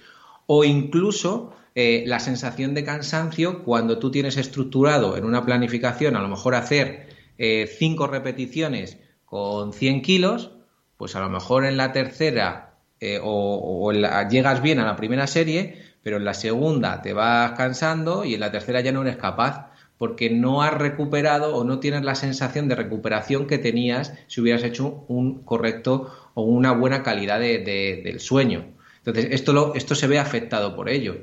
o 0.46 0.64
incluso 0.64 1.54
eh, 1.74 2.04
la 2.06 2.20
sensación 2.20 2.74
de 2.74 2.84
cansancio 2.84 3.64
cuando 3.64 3.98
tú 3.98 4.10
tienes 4.10 4.36
estructurado 4.36 5.16
en 5.16 5.24
una 5.24 5.44
planificación 5.44 6.14
a 6.14 6.22
lo 6.22 6.28
mejor 6.28 6.54
hacer 6.54 7.08
eh, 7.36 7.66
cinco 7.78 8.06
repeticiones 8.06 8.98
con 9.24 9.72
100 9.72 10.02
kilos, 10.02 10.52
pues 10.96 11.16
a 11.16 11.20
lo 11.20 11.30
mejor 11.30 11.64
en 11.64 11.76
la 11.76 11.90
tercera 11.90 12.78
eh, 13.00 13.18
o, 13.20 13.90
llegas 14.30 14.62
bien 14.62 14.78
a 14.78 14.84
la 14.84 14.94
primera 14.96 15.26
serie, 15.26 15.82
pero 16.02 16.18
en 16.18 16.24
la 16.24 16.34
segunda 16.34 17.02
te 17.02 17.12
vas 17.12 17.52
cansando 17.52 18.24
y 18.24 18.34
en 18.34 18.40
la 18.40 18.52
tercera 18.52 18.80
ya 18.80 18.92
no 18.92 19.02
eres 19.02 19.16
capaz 19.16 19.73
porque 19.98 20.30
no 20.30 20.62
has 20.62 20.74
recuperado 20.74 21.54
o 21.56 21.64
no 21.64 21.78
tienes 21.80 22.02
la 22.02 22.14
sensación 22.14 22.68
de 22.68 22.74
recuperación 22.74 23.46
que 23.46 23.58
tenías 23.58 24.14
si 24.26 24.40
hubieras 24.40 24.64
hecho 24.64 25.04
un 25.08 25.42
correcto 25.44 26.12
o 26.34 26.42
una 26.42 26.72
buena 26.72 27.02
calidad 27.02 27.40
del 27.40 28.20
sueño. 28.20 28.74
Entonces, 28.98 29.28
esto, 29.30 29.74
esto 29.74 29.94
se 29.94 30.06
ve 30.06 30.18
afectado 30.18 30.74
por 30.74 30.88
ello. 30.88 31.16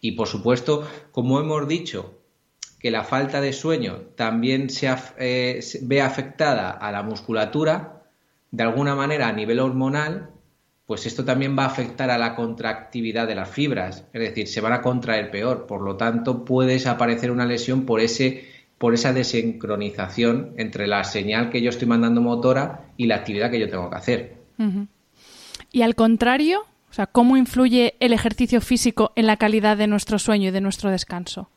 Y 0.00 0.12
por 0.12 0.28
supuesto, 0.28 0.88
como 1.12 1.40
hemos 1.40 1.68
dicho, 1.68 2.18
que 2.80 2.90
la 2.90 3.04
falta 3.04 3.40
de 3.40 3.52
sueño 3.52 4.00
también 4.16 4.70
se, 4.70 4.94
eh, 5.18 5.60
se 5.62 5.80
ve 5.82 6.02
afectada 6.02 6.70
a 6.70 6.92
la 6.92 7.02
musculatura, 7.02 8.02
de 8.50 8.62
alguna 8.62 8.94
manera 8.94 9.28
a 9.28 9.32
nivel 9.32 9.60
hormonal, 9.60 10.30
pues 10.86 11.04
esto 11.04 11.24
también 11.24 11.58
va 11.58 11.64
a 11.64 11.68
afectar 11.68 12.10
a 12.10 12.18
la 12.18 12.34
contractividad 12.36 13.26
de 13.26 13.34
las 13.34 13.50
fibras, 13.50 14.04
es 14.12 14.20
decir, 14.20 14.46
se 14.46 14.60
van 14.60 14.72
a 14.72 14.82
contraer 14.82 15.30
peor, 15.30 15.66
por 15.66 15.82
lo 15.82 15.96
tanto 15.96 16.44
puede 16.44 16.74
desaparecer 16.74 17.30
una 17.30 17.44
lesión 17.44 17.84
por 17.84 18.00
ese 18.00 18.56
por 18.78 18.92
esa 18.92 19.12
desincronización 19.12 20.52
entre 20.58 20.86
la 20.86 21.02
señal 21.04 21.50
que 21.50 21.62
yo 21.62 21.70
estoy 21.70 21.88
mandando 21.88 22.20
motora 22.20 22.90
y 22.96 23.06
la 23.06 23.16
actividad 23.16 23.50
que 23.50 23.58
yo 23.58 23.70
tengo 23.70 23.88
que 23.88 23.96
hacer. 23.96 24.36
Y 25.72 25.82
al 25.82 25.94
contrario, 25.94 26.60
o 26.90 26.92
sea, 26.92 27.06
¿cómo 27.06 27.36
influye 27.36 27.94
el 28.00 28.12
ejercicio 28.12 28.60
físico 28.60 29.12
en 29.16 29.26
la 29.26 29.38
calidad 29.38 29.76
de 29.76 29.86
nuestro 29.86 30.18
sueño 30.18 30.48
y 30.48 30.52
de 30.52 30.60
nuestro 30.60 30.90
descanso? 30.90 31.48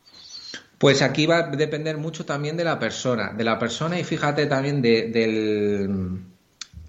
Pues 0.78 1.02
aquí 1.02 1.26
va 1.26 1.36
a 1.36 1.50
depender 1.50 1.98
mucho 1.98 2.24
también 2.24 2.56
de 2.56 2.64
la 2.64 2.78
persona, 2.78 3.34
de 3.34 3.44
la 3.44 3.58
persona 3.58 4.00
y 4.00 4.04
fíjate 4.04 4.46
también 4.46 4.80
del, 4.80 6.20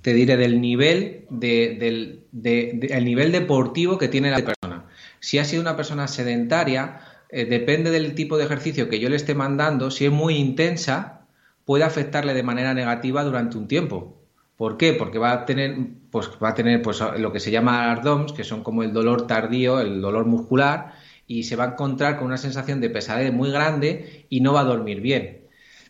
te 0.01 0.13
diré 0.13 0.37
del 0.37 0.61
nivel 0.61 1.25
del 1.29 2.23
el 2.31 3.05
nivel 3.05 3.31
deportivo 3.31 3.97
que 3.97 4.07
tiene 4.07 4.31
la 4.31 4.43
persona. 4.43 4.85
Si 5.19 5.37
ha 5.37 5.45
sido 5.45 5.61
una 5.61 5.75
persona 5.75 6.07
sedentaria, 6.07 7.01
eh, 7.29 7.45
depende 7.45 7.91
del 7.91 8.15
tipo 8.15 8.37
de 8.37 8.45
ejercicio 8.45 8.89
que 8.89 8.99
yo 8.99 9.09
le 9.09 9.15
esté 9.15 9.35
mandando, 9.35 9.91
si 9.91 10.05
es 10.05 10.11
muy 10.11 10.35
intensa, 10.35 11.21
puede 11.65 11.83
afectarle 11.83 12.33
de 12.33 12.43
manera 12.43 12.73
negativa 12.73 13.23
durante 13.23 13.57
un 13.57 13.67
tiempo. 13.67 14.21
¿Por 14.57 14.77
qué? 14.77 14.93
Porque 14.93 15.17
va 15.17 15.31
a 15.31 15.45
tener, 15.45 15.75
pues, 16.11 16.29
va 16.43 16.49
a 16.49 16.55
tener 16.55 16.81
pues, 16.81 17.01
lo 17.17 17.31
que 17.31 17.39
se 17.39 17.51
llama 17.51 17.91
ARDOMS, 17.91 18.33
que 18.33 18.43
son 18.43 18.63
como 18.63 18.83
el 18.83 18.93
dolor 18.93 19.27
tardío, 19.27 19.79
el 19.79 20.01
dolor 20.01 20.25
muscular, 20.25 20.93
y 21.25 21.43
se 21.43 21.55
va 21.55 21.63
a 21.63 21.67
encontrar 21.69 22.17
con 22.17 22.27
una 22.27 22.37
sensación 22.37 22.81
de 22.81 22.89
pesadez 22.89 23.33
muy 23.33 23.51
grande 23.51 24.25
y 24.29 24.41
no 24.41 24.53
va 24.53 24.61
a 24.61 24.65
dormir 24.65 25.01
bien. 25.01 25.40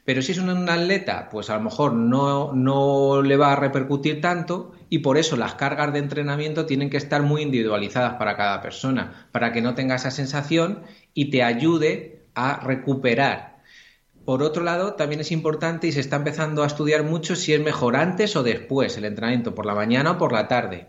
Pero 0.03 0.21
si 0.21 0.31
es 0.31 0.39
un, 0.39 0.49
atleta, 0.69 1.29
pues 1.29 1.49
a 1.49 1.55
lo 1.55 1.61
mejor 1.61 1.93
no, 1.93 2.53
no 2.53 3.21
le 3.21 3.37
va 3.37 3.53
a 3.53 3.55
repercutir 3.55 4.19
tanto 4.19 4.71
y 4.89 4.99
por 4.99 5.17
eso 5.17 5.37
las 5.37 5.55
cargas 5.55 5.93
de 5.93 5.99
entrenamiento 5.99 6.65
tienen 6.65 6.89
que 6.89 6.97
estar 6.97 7.21
muy 7.21 7.43
individualizadas 7.43 8.15
para 8.15 8.35
cada 8.35 8.61
persona, 8.61 9.27
para 9.31 9.51
que 9.51 9.61
no 9.61 9.75
tenga 9.75 9.95
esa 9.95 10.11
sensación 10.11 10.81
y 11.13 11.29
te 11.29 11.43
ayude 11.43 12.23
a 12.33 12.59
recuperar. 12.59 13.51
Por 14.25 14.43
otro 14.43 14.63
lado, 14.63 14.93
también 14.93 15.21
es 15.21 15.31
importante 15.31 15.87
y 15.87 15.91
se 15.91 15.99
está 15.99 16.17
empezando 16.17 16.63
a 16.63 16.67
estudiar 16.67 17.03
mucho 17.03 17.35
si 17.35 17.53
es 17.53 17.61
mejor 17.61 17.95
antes 17.95 18.35
o 18.35 18.43
después 18.43 18.95
el 18.97 19.05
entrenamiento, 19.05 19.55
por 19.55 19.65
la 19.65 19.75
mañana 19.75 20.11
o 20.11 20.17
por 20.17 20.31
la 20.31 20.47
tarde. 20.47 20.87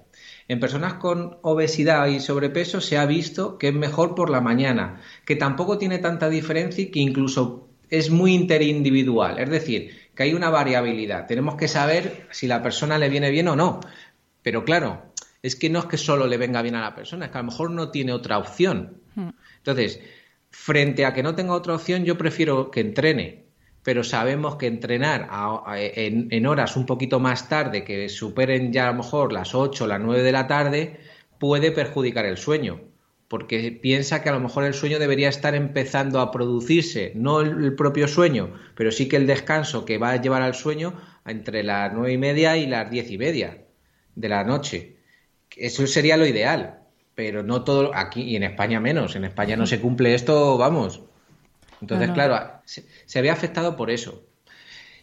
En 0.49 0.61
personas 0.61 0.95
con 0.95 1.39
obesidad 1.43 2.07
y 2.09 2.21
sobrepeso 2.21 2.81
se 2.81 2.99
ha 2.99 3.07
visto 3.07 3.57
que 3.57 3.69
es 3.69 3.75
mejor 3.75 4.15
por 4.15 4.29
la 4.29 4.41
mañana, 4.41 5.01
que 5.25 5.37
tampoco 5.37 5.79
tiene 5.79 5.99
tanta 5.99 6.29
diferencia 6.29 6.85
y 6.85 6.91
que 6.91 7.01
incluso 7.01 7.72
es 7.93 8.09
muy 8.09 8.33
interindividual, 8.33 9.39
es 9.39 9.51
decir, 9.51 9.91
que 10.15 10.23
hay 10.23 10.33
una 10.33 10.49
variabilidad. 10.49 11.27
Tenemos 11.27 11.57
que 11.57 11.69
saber 11.69 12.27
si 12.31 12.47
la 12.47 12.63
persona 12.63 12.97
le 12.97 13.11
viene 13.11 13.31
bien 13.31 13.49
o 13.49 13.55
no. 13.55 13.81
Pero 14.43 14.65
claro, 14.65 15.13
es 15.43 15.57
que 15.57 15.69
no 15.69 15.81
es 15.81 15.85
que 15.85 15.99
solo 15.99 16.27
le 16.27 16.39
venga 16.39 16.63
bien 16.63 16.75
a 16.75 16.81
la 16.81 16.95
persona, 16.95 17.27
es 17.27 17.31
que 17.31 17.37
a 17.37 17.43
lo 17.43 17.51
mejor 17.51 17.71
no 17.71 17.91
tiene 17.91 18.15
otra 18.15 18.39
opción. 18.39 18.97
Hmm. 19.15 19.29
Entonces, 19.59 20.01
frente 20.51 21.05
a 21.05 21.13
que 21.13 21.23
no 21.23 21.35
tenga 21.35 21.53
otra 21.53 21.75
opción, 21.75 22.07
yo 22.07 22.17
prefiero 22.17 22.71
que 22.71 22.81
entrene. 22.81 23.45
Pero 23.83 24.05
sabemos 24.05 24.57
que 24.57 24.69
entrenar 24.69 25.29
en, 25.77 26.29
en, 26.31 26.47
horas 26.47 26.77
un 26.77 26.87
poquito 26.87 27.21
más 27.21 27.51
tarde, 27.51 27.85
que 27.85 28.09
superen 28.09 28.73
ya 28.73 28.89
a 28.89 28.93
lo 28.93 28.99
mejor 28.99 29.35
las 29.35 29.55
8 29.55 29.85
o 29.85 29.87
las 29.87 30.01
9 30.01 30.23
de 30.23 30.33
la 30.33 30.47
tarde, 30.47 31.01
puede 31.39 31.73
perjudicar 31.73 32.25
el 32.25 32.39
sueño 32.39 32.92
porque 33.33 33.73
piensa 33.73 34.23
que 34.23 34.29
a 34.29 34.33
lo 34.33 34.41
mejor 34.41 34.65
el 34.65 34.75
sueño 34.75 34.99
debería 34.99 35.31
estar 35.31 35.55
empezando 35.55 36.21
a 36.21 36.31
producirse, 36.31 37.13
no 37.15 37.41
el, 37.41 37.75
propio 37.75 38.07
sueño, 38.07 38.53
pero 38.75 38.93
sí 38.93 39.09
que 39.09 39.17
el 39.17 39.27
descanso 39.27 39.87
que 39.87 39.97
va 39.97 40.11
a 40.11 40.21
llevar 40.21 40.43
al 40.43 40.55
sueño 40.55 41.01
entre 41.25 41.63
las 41.63 41.95
nueve 41.95 42.13
y 42.13 42.19
media 42.19 42.59
y 42.59 42.67
las 42.67 42.91
diez 42.91 43.11
y 43.11 43.17
media 43.17 43.65
de 44.17 44.29
la 44.29 44.45
noche. 44.45 44.99
Eso 45.57 45.87
sería 45.87 46.19
lo 46.19 46.27
ideal, 46.27 46.81
pero 47.15 47.43
no 47.43 47.65
todo 47.65 47.93
aquí 47.95 48.21
y 48.21 48.37
en 48.37 48.43
España 48.43 48.81
menos. 48.81 49.17
En 49.17 49.25
España 49.25 49.57
no 49.57 49.67
se 49.67 49.81
cumple 49.81 50.13
esto, 50.13 50.59
vamos. 50.59 51.01
Entonces, 51.81 52.11
claro, 52.11 52.61
se, 52.67 52.85
se 53.07 53.23
ve 53.23 53.31
afectado 53.31 53.77
por 53.77 53.91
eso. 53.91 54.27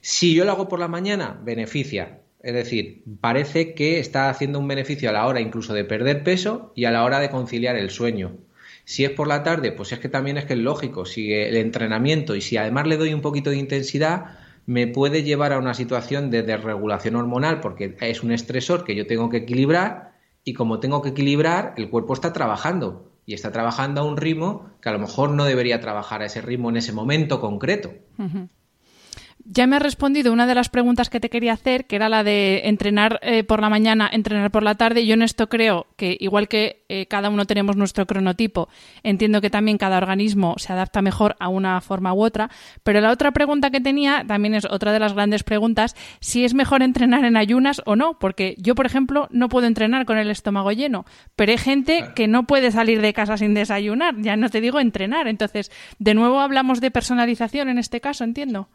Si 0.01 0.35
yo 0.35 0.45
lo 0.45 0.51
hago 0.51 0.67
por 0.67 0.77
la 0.77 0.87
mañana, 0.87 1.39
beneficia. 1.41 2.19
Es 2.41 2.54
decir, 2.54 3.04
parece 3.19 3.73
que 3.73 3.99
está 3.99 4.30
haciendo 4.30 4.60
un 4.60 4.67
beneficio 4.67 5.10
a 5.10 5.13
la 5.13 5.28
hora 5.28 5.41
incluso 5.41 5.73
de 5.73 5.84
perder 5.84 6.23
peso 6.23 6.71
y 6.75 6.86
a 6.86 6.91
la 6.91 7.04
hora 7.04 7.19
de 7.19 7.30
conciliar 7.30 7.75
el 7.75 7.89
sueño. 7.89 8.38
Si 8.86 9.04
es 9.04 9.12
por 9.12 9.28
la 9.28 9.43
tarde, 9.43 9.71
pues 9.71 9.91
es 9.91 9.99
que 9.99 10.10
también 10.10 10.38
es 10.38 10.45
que 10.45 10.54
es 10.54 10.60
lógico, 10.60 11.06
si 11.06 11.34
el 11.34 11.58
entrenamiento 11.58 12.36
y 12.36 12.41
si 12.41 12.58
además 12.58 12.88
le 12.88 12.97
doy 12.97 13.13
un 13.13 13.21
poquito 13.21 13.49
de 13.49 13.58
intensidad, 13.58 14.38
me 14.65 14.88
puede 14.88 15.23
llevar 15.23 15.52
a 15.52 15.60
una 15.60 15.73
situación 15.73 16.32
de 16.32 16.43
desregulación 16.43 17.15
hormonal 17.15 17.60
porque 17.60 17.95
es 17.99 18.23
un 18.23 18.32
estresor 18.32 18.84
que 18.86 18.95
yo 18.95 19.06
tengo 19.06 19.30
que 19.30 19.38
equilibrar 19.38 20.13
y 20.43 20.54
como 20.54 20.80
tengo 20.80 21.02
que 21.02 21.10
equilibrar, 21.10 21.73
el 21.78 21.89
cuerpo 21.89 22.13
está 22.13 22.34
trabajando 22.34 23.12
y 23.25 23.34
está 23.34 23.52
trabajando 23.52 24.02
a 24.02 24.06
un 24.06 24.17
ritmo 24.17 24.71
que 24.82 24.89
a 24.89 24.93
lo 24.93 24.99
mejor 24.99 25.32
no 25.32 25.45
debería 25.45 25.80
trabajar 25.82 26.21
a 26.21 26.25
ese 26.25 26.41
ritmo 26.41 26.69
en 26.69 26.78
ese 26.78 26.93
momento 26.93 27.39
concreto. 27.41 27.93
Ya 29.51 29.65
me 29.65 29.77
ha 29.77 29.79
respondido 29.79 30.31
una 30.31 30.45
de 30.45 30.53
las 30.53 30.69
preguntas 30.69 31.09
que 31.09 31.19
te 31.19 31.31
quería 31.31 31.53
hacer, 31.53 31.85
que 31.88 31.95
era 31.95 32.07
la 32.07 32.23
de 32.23 32.62
entrenar 32.65 33.19
eh, 33.23 33.43
por 33.43 33.62
la 33.62 33.69
mañana, 33.69 34.07
entrenar 34.13 34.51
por 34.51 34.62
la 34.62 34.75
tarde. 34.75 35.07
Yo 35.07 35.15
en 35.15 35.23
esto 35.23 35.49
creo 35.49 35.88
que, 35.95 36.15
igual 36.19 36.47
que 36.47 36.83
eh, 36.88 37.07
cada 37.07 37.31
uno 37.31 37.45
tenemos 37.45 37.75
nuestro 37.75 38.05
cronotipo, 38.05 38.69
entiendo 39.01 39.41
que 39.41 39.49
también 39.49 39.79
cada 39.79 39.97
organismo 39.97 40.53
se 40.59 40.71
adapta 40.71 41.01
mejor 41.01 41.35
a 41.39 41.47
una 41.49 41.81
forma 41.81 42.13
u 42.13 42.23
otra. 42.23 42.51
Pero 42.83 43.01
la 43.01 43.09
otra 43.09 43.31
pregunta 43.31 43.71
que 43.71 43.81
tenía, 43.81 44.23
también 44.27 44.53
es 44.53 44.65
otra 44.65 44.91
de 44.91 44.99
las 44.99 45.13
grandes 45.13 45.41
preguntas, 45.41 45.95
si 46.19 46.45
es 46.45 46.53
mejor 46.53 46.83
entrenar 46.83 47.25
en 47.25 47.35
ayunas 47.35 47.81
o 47.88 47.95
no. 47.95 48.19
Porque 48.19 48.53
yo, 48.59 48.75
por 48.75 48.85
ejemplo, 48.85 49.29
no 49.31 49.49
puedo 49.49 49.65
entrenar 49.65 50.05
con 50.05 50.19
el 50.19 50.29
estómago 50.29 50.71
lleno, 50.73 51.05
pero 51.35 51.51
hay 51.51 51.57
gente 51.57 52.12
que 52.15 52.27
no 52.27 52.45
puede 52.45 52.69
salir 52.69 53.01
de 53.01 53.13
casa 53.13 53.35
sin 53.35 53.55
desayunar. 53.55 54.13
Ya 54.19 54.35
no 54.35 54.49
te 54.49 54.62
digo 54.62 54.79
entrenar. 54.79 55.27
Entonces, 55.27 55.71
de 55.97 56.13
nuevo 56.13 56.39
hablamos 56.39 56.81
de 56.81 56.91
personalización 56.91 57.67
en 57.67 57.79
este 57.79 57.99
caso, 57.99 58.23
entiendo. 58.23 58.69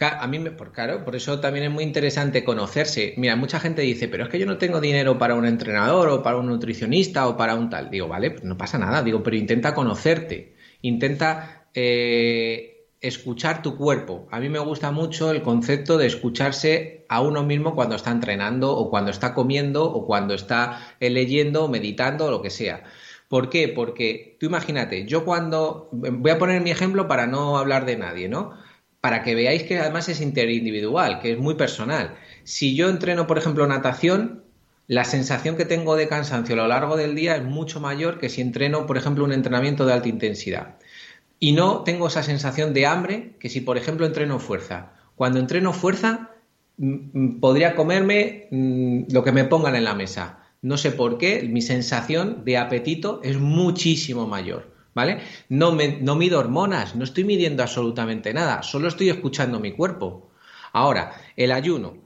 A 0.00 0.26
mí, 0.26 0.38
por, 0.50 0.72
claro, 0.72 1.04
por 1.04 1.16
eso 1.16 1.40
también 1.40 1.66
es 1.66 1.70
muy 1.70 1.84
interesante 1.84 2.44
conocerse. 2.44 3.14
Mira, 3.16 3.36
mucha 3.36 3.60
gente 3.60 3.82
dice, 3.82 4.08
pero 4.08 4.24
es 4.24 4.30
que 4.30 4.38
yo 4.38 4.46
no 4.46 4.58
tengo 4.58 4.80
dinero 4.80 5.18
para 5.18 5.34
un 5.34 5.46
entrenador 5.46 6.08
o 6.08 6.22
para 6.22 6.36
un 6.36 6.46
nutricionista 6.46 7.26
o 7.28 7.36
para 7.36 7.54
un 7.54 7.70
tal. 7.70 7.90
Digo, 7.90 8.08
vale, 8.08 8.30
pues 8.30 8.44
no 8.44 8.56
pasa 8.56 8.78
nada. 8.78 9.02
Digo, 9.02 9.22
pero 9.22 9.36
intenta 9.36 9.74
conocerte. 9.74 10.54
Intenta 10.82 11.68
eh, 11.74 12.88
escuchar 13.00 13.62
tu 13.62 13.76
cuerpo. 13.76 14.28
A 14.30 14.40
mí 14.40 14.48
me 14.48 14.58
gusta 14.58 14.90
mucho 14.90 15.30
el 15.30 15.42
concepto 15.42 15.98
de 15.98 16.06
escucharse 16.06 17.04
a 17.08 17.20
uno 17.20 17.42
mismo 17.44 17.74
cuando 17.74 17.96
está 17.96 18.10
entrenando 18.10 18.72
o 18.76 18.90
cuando 18.90 19.10
está 19.10 19.34
comiendo 19.34 19.84
o 19.84 20.06
cuando 20.06 20.34
está 20.34 20.94
eh, 21.00 21.10
leyendo, 21.10 21.68
meditando 21.68 22.26
o 22.26 22.30
lo 22.30 22.42
que 22.42 22.50
sea. 22.50 22.84
¿Por 23.28 23.50
qué? 23.50 23.68
Porque 23.68 24.36
tú 24.38 24.46
imagínate, 24.46 25.06
yo 25.06 25.24
cuando, 25.24 25.88
voy 25.92 26.30
a 26.30 26.38
poner 26.38 26.62
mi 26.62 26.70
ejemplo 26.70 27.08
para 27.08 27.26
no 27.26 27.58
hablar 27.58 27.84
de 27.84 27.96
nadie, 27.96 28.28
¿no? 28.28 28.52
Para 29.06 29.22
que 29.22 29.36
veáis 29.36 29.62
que 29.62 29.78
además 29.78 30.08
es 30.08 30.20
interindividual, 30.20 31.20
que 31.20 31.30
es 31.30 31.38
muy 31.38 31.54
personal. 31.54 32.16
Si 32.42 32.74
yo 32.74 32.88
entreno, 32.88 33.28
por 33.28 33.38
ejemplo, 33.38 33.64
natación, 33.68 34.42
la 34.88 35.04
sensación 35.04 35.56
que 35.56 35.64
tengo 35.64 35.94
de 35.94 36.08
cansancio 36.08 36.56
a 36.56 36.58
lo 36.58 36.66
largo 36.66 36.96
del 36.96 37.14
día 37.14 37.36
es 37.36 37.44
mucho 37.44 37.78
mayor 37.78 38.18
que 38.18 38.28
si 38.28 38.40
entreno, 38.40 38.84
por 38.84 38.96
ejemplo, 38.96 39.24
un 39.24 39.32
entrenamiento 39.32 39.86
de 39.86 39.92
alta 39.92 40.08
intensidad. 40.08 40.74
Y 41.38 41.52
no 41.52 41.84
tengo 41.84 42.08
esa 42.08 42.24
sensación 42.24 42.74
de 42.74 42.86
hambre 42.86 43.36
que 43.38 43.48
si, 43.48 43.60
por 43.60 43.76
ejemplo, 43.76 44.06
entreno 44.06 44.40
fuerza. 44.40 44.94
Cuando 45.14 45.38
entreno 45.38 45.72
fuerza, 45.72 46.32
podría 47.40 47.76
comerme 47.76 48.48
mm, 48.50 49.02
lo 49.12 49.22
que 49.22 49.30
me 49.30 49.44
pongan 49.44 49.76
en 49.76 49.84
la 49.84 49.94
mesa. 49.94 50.40
No 50.62 50.78
sé 50.78 50.90
por 50.90 51.16
qué, 51.16 51.44
mi 51.44 51.62
sensación 51.62 52.44
de 52.44 52.58
apetito 52.58 53.20
es 53.22 53.38
muchísimo 53.38 54.26
mayor. 54.26 54.74
¿Vale? 54.96 55.18
No, 55.50 55.72
me, 55.72 55.98
no 56.00 56.16
mido 56.16 56.38
hormonas, 56.38 56.96
no 56.96 57.04
estoy 57.04 57.24
midiendo 57.24 57.62
absolutamente 57.62 58.32
nada, 58.32 58.62
solo 58.62 58.88
estoy 58.88 59.10
escuchando 59.10 59.60
mi 59.60 59.72
cuerpo. 59.72 60.30
Ahora, 60.72 61.12
el 61.36 61.52
ayuno. 61.52 61.98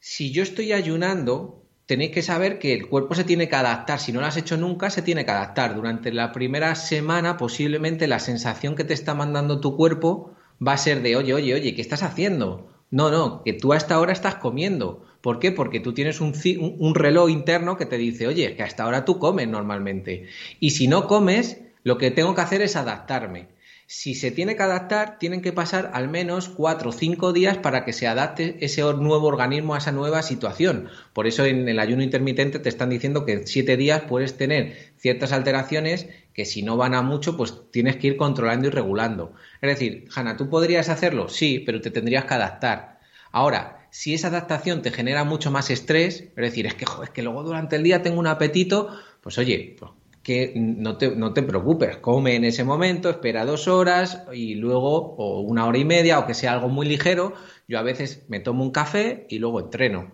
Si 0.00 0.30
yo 0.30 0.42
estoy 0.42 0.74
ayunando, 0.74 1.64
tenéis 1.86 2.10
que 2.10 2.20
saber 2.20 2.58
que 2.58 2.74
el 2.74 2.88
cuerpo 2.88 3.14
se 3.14 3.24
tiene 3.24 3.48
que 3.48 3.56
adaptar. 3.56 3.98
Si 3.98 4.12
no 4.12 4.20
lo 4.20 4.26
has 4.26 4.36
hecho 4.36 4.58
nunca, 4.58 4.90
se 4.90 5.00
tiene 5.00 5.24
que 5.24 5.30
adaptar. 5.30 5.74
Durante 5.74 6.12
la 6.12 6.30
primera 6.30 6.74
semana, 6.74 7.38
posiblemente 7.38 8.06
la 8.06 8.18
sensación 8.18 8.74
que 8.76 8.84
te 8.84 8.92
está 8.92 9.14
mandando 9.14 9.58
tu 9.58 9.74
cuerpo 9.74 10.34
va 10.60 10.74
a 10.74 10.76
ser 10.76 11.00
de, 11.00 11.16
oye, 11.16 11.32
oye, 11.32 11.54
oye, 11.54 11.74
¿qué 11.74 11.80
estás 11.80 12.02
haciendo? 12.02 12.68
No, 12.90 13.10
no, 13.10 13.42
que 13.44 13.54
tú 13.54 13.72
hasta 13.72 13.94
ahora 13.94 14.12
estás 14.12 14.34
comiendo. 14.34 15.06
¿Por 15.22 15.38
qué? 15.38 15.52
Porque 15.52 15.80
tú 15.80 15.94
tienes 15.94 16.20
un, 16.20 16.34
un 16.78 16.94
reloj 16.94 17.30
interno 17.30 17.78
que 17.78 17.86
te 17.86 17.96
dice, 17.96 18.26
oye, 18.26 18.56
que 18.56 18.62
hasta 18.62 18.82
ahora 18.82 19.06
tú 19.06 19.18
comes 19.18 19.48
normalmente. 19.48 20.26
Y 20.58 20.72
si 20.72 20.86
no 20.86 21.06
comes, 21.06 21.62
lo 21.82 21.98
que 21.98 22.10
tengo 22.10 22.34
que 22.34 22.40
hacer 22.40 22.62
es 22.62 22.76
adaptarme. 22.76 23.48
Si 23.92 24.14
se 24.14 24.30
tiene 24.30 24.54
que 24.54 24.62
adaptar, 24.62 25.18
tienen 25.18 25.42
que 25.42 25.52
pasar 25.52 25.90
al 25.94 26.08
menos 26.08 26.48
cuatro 26.48 26.90
o 26.90 26.92
cinco 26.92 27.32
días 27.32 27.58
para 27.58 27.84
que 27.84 27.92
se 27.92 28.06
adapte 28.06 28.56
ese 28.60 28.82
nuevo 28.82 29.26
organismo 29.26 29.74
a 29.74 29.78
esa 29.78 29.90
nueva 29.90 30.22
situación. 30.22 30.88
Por 31.12 31.26
eso 31.26 31.44
en 31.44 31.68
el 31.68 31.80
ayuno 31.80 32.04
intermitente 32.04 32.60
te 32.60 32.68
están 32.68 32.90
diciendo 32.90 33.26
que 33.26 33.32
en 33.32 33.46
siete 33.48 33.76
días 33.76 34.02
puedes 34.08 34.36
tener 34.36 34.92
ciertas 34.96 35.32
alteraciones 35.32 36.06
que 36.34 36.44
si 36.44 36.62
no 36.62 36.76
van 36.76 36.94
a 36.94 37.02
mucho, 37.02 37.36
pues 37.36 37.52
tienes 37.72 37.96
que 37.96 38.06
ir 38.06 38.16
controlando 38.16 38.68
y 38.68 38.70
regulando. 38.70 39.32
Es 39.60 39.70
decir, 39.70 40.06
Hanna, 40.14 40.36
¿tú 40.36 40.48
podrías 40.48 40.88
hacerlo? 40.88 41.28
Sí, 41.28 41.58
pero 41.66 41.80
te 41.80 41.90
tendrías 41.90 42.26
que 42.26 42.34
adaptar. 42.34 43.00
Ahora, 43.32 43.88
si 43.90 44.14
esa 44.14 44.28
adaptación 44.28 44.82
te 44.82 44.92
genera 44.92 45.24
mucho 45.24 45.50
más 45.50 45.68
estrés, 45.68 46.20
es 46.20 46.36
decir, 46.36 46.66
es 46.66 46.74
que, 46.74 46.84
es 47.02 47.10
que 47.10 47.22
luego 47.22 47.42
durante 47.42 47.74
el 47.74 47.82
día 47.82 48.02
tengo 48.02 48.20
un 48.20 48.28
apetito, 48.28 48.96
pues 49.20 49.36
oye, 49.36 49.74
pues 49.78 49.90
que 50.30 50.52
no 50.54 50.96
te, 50.96 51.16
no 51.16 51.32
te 51.32 51.42
preocupes, 51.42 51.96
come 51.96 52.36
en 52.36 52.44
ese 52.44 52.62
momento, 52.62 53.10
espera 53.10 53.44
dos 53.44 53.66
horas 53.66 54.22
y 54.32 54.54
luego, 54.54 55.16
o 55.16 55.40
una 55.40 55.66
hora 55.66 55.76
y 55.76 55.84
media, 55.84 56.20
o 56.20 56.26
que 56.28 56.34
sea 56.34 56.52
algo 56.52 56.68
muy 56.68 56.86
ligero, 56.86 57.32
yo 57.66 57.80
a 57.80 57.82
veces 57.82 58.26
me 58.28 58.38
tomo 58.38 58.62
un 58.62 58.70
café 58.70 59.26
y 59.28 59.40
luego 59.40 59.58
entreno 59.58 60.12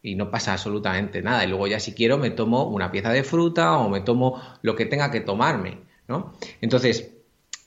y 0.00 0.14
no 0.14 0.30
pasa 0.30 0.54
absolutamente 0.54 1.20
nada. 1.20 1.44
Y 1.44 1.48
luego 1.48 1.66
ya 1.66 1.80
si 1.80 1.92
quiero 1.92 2.16
me 2.16 2.30
tomo 2.30 2.66
una 2.66 2.90
pieza 2.90 3.12
de 3.12 3.24
fruta 3.24 3.76
o 3.76 3.90
me 3.90 4.00
tomo 4.00 4.40
lo 4.62 4.74
que 4.74 4.86
tenga 4.86 5.10
que 5.10 5.20
tomarme, 5.20 5.80
¿no? 6.08 6.32
Entonces, 6.62 7.12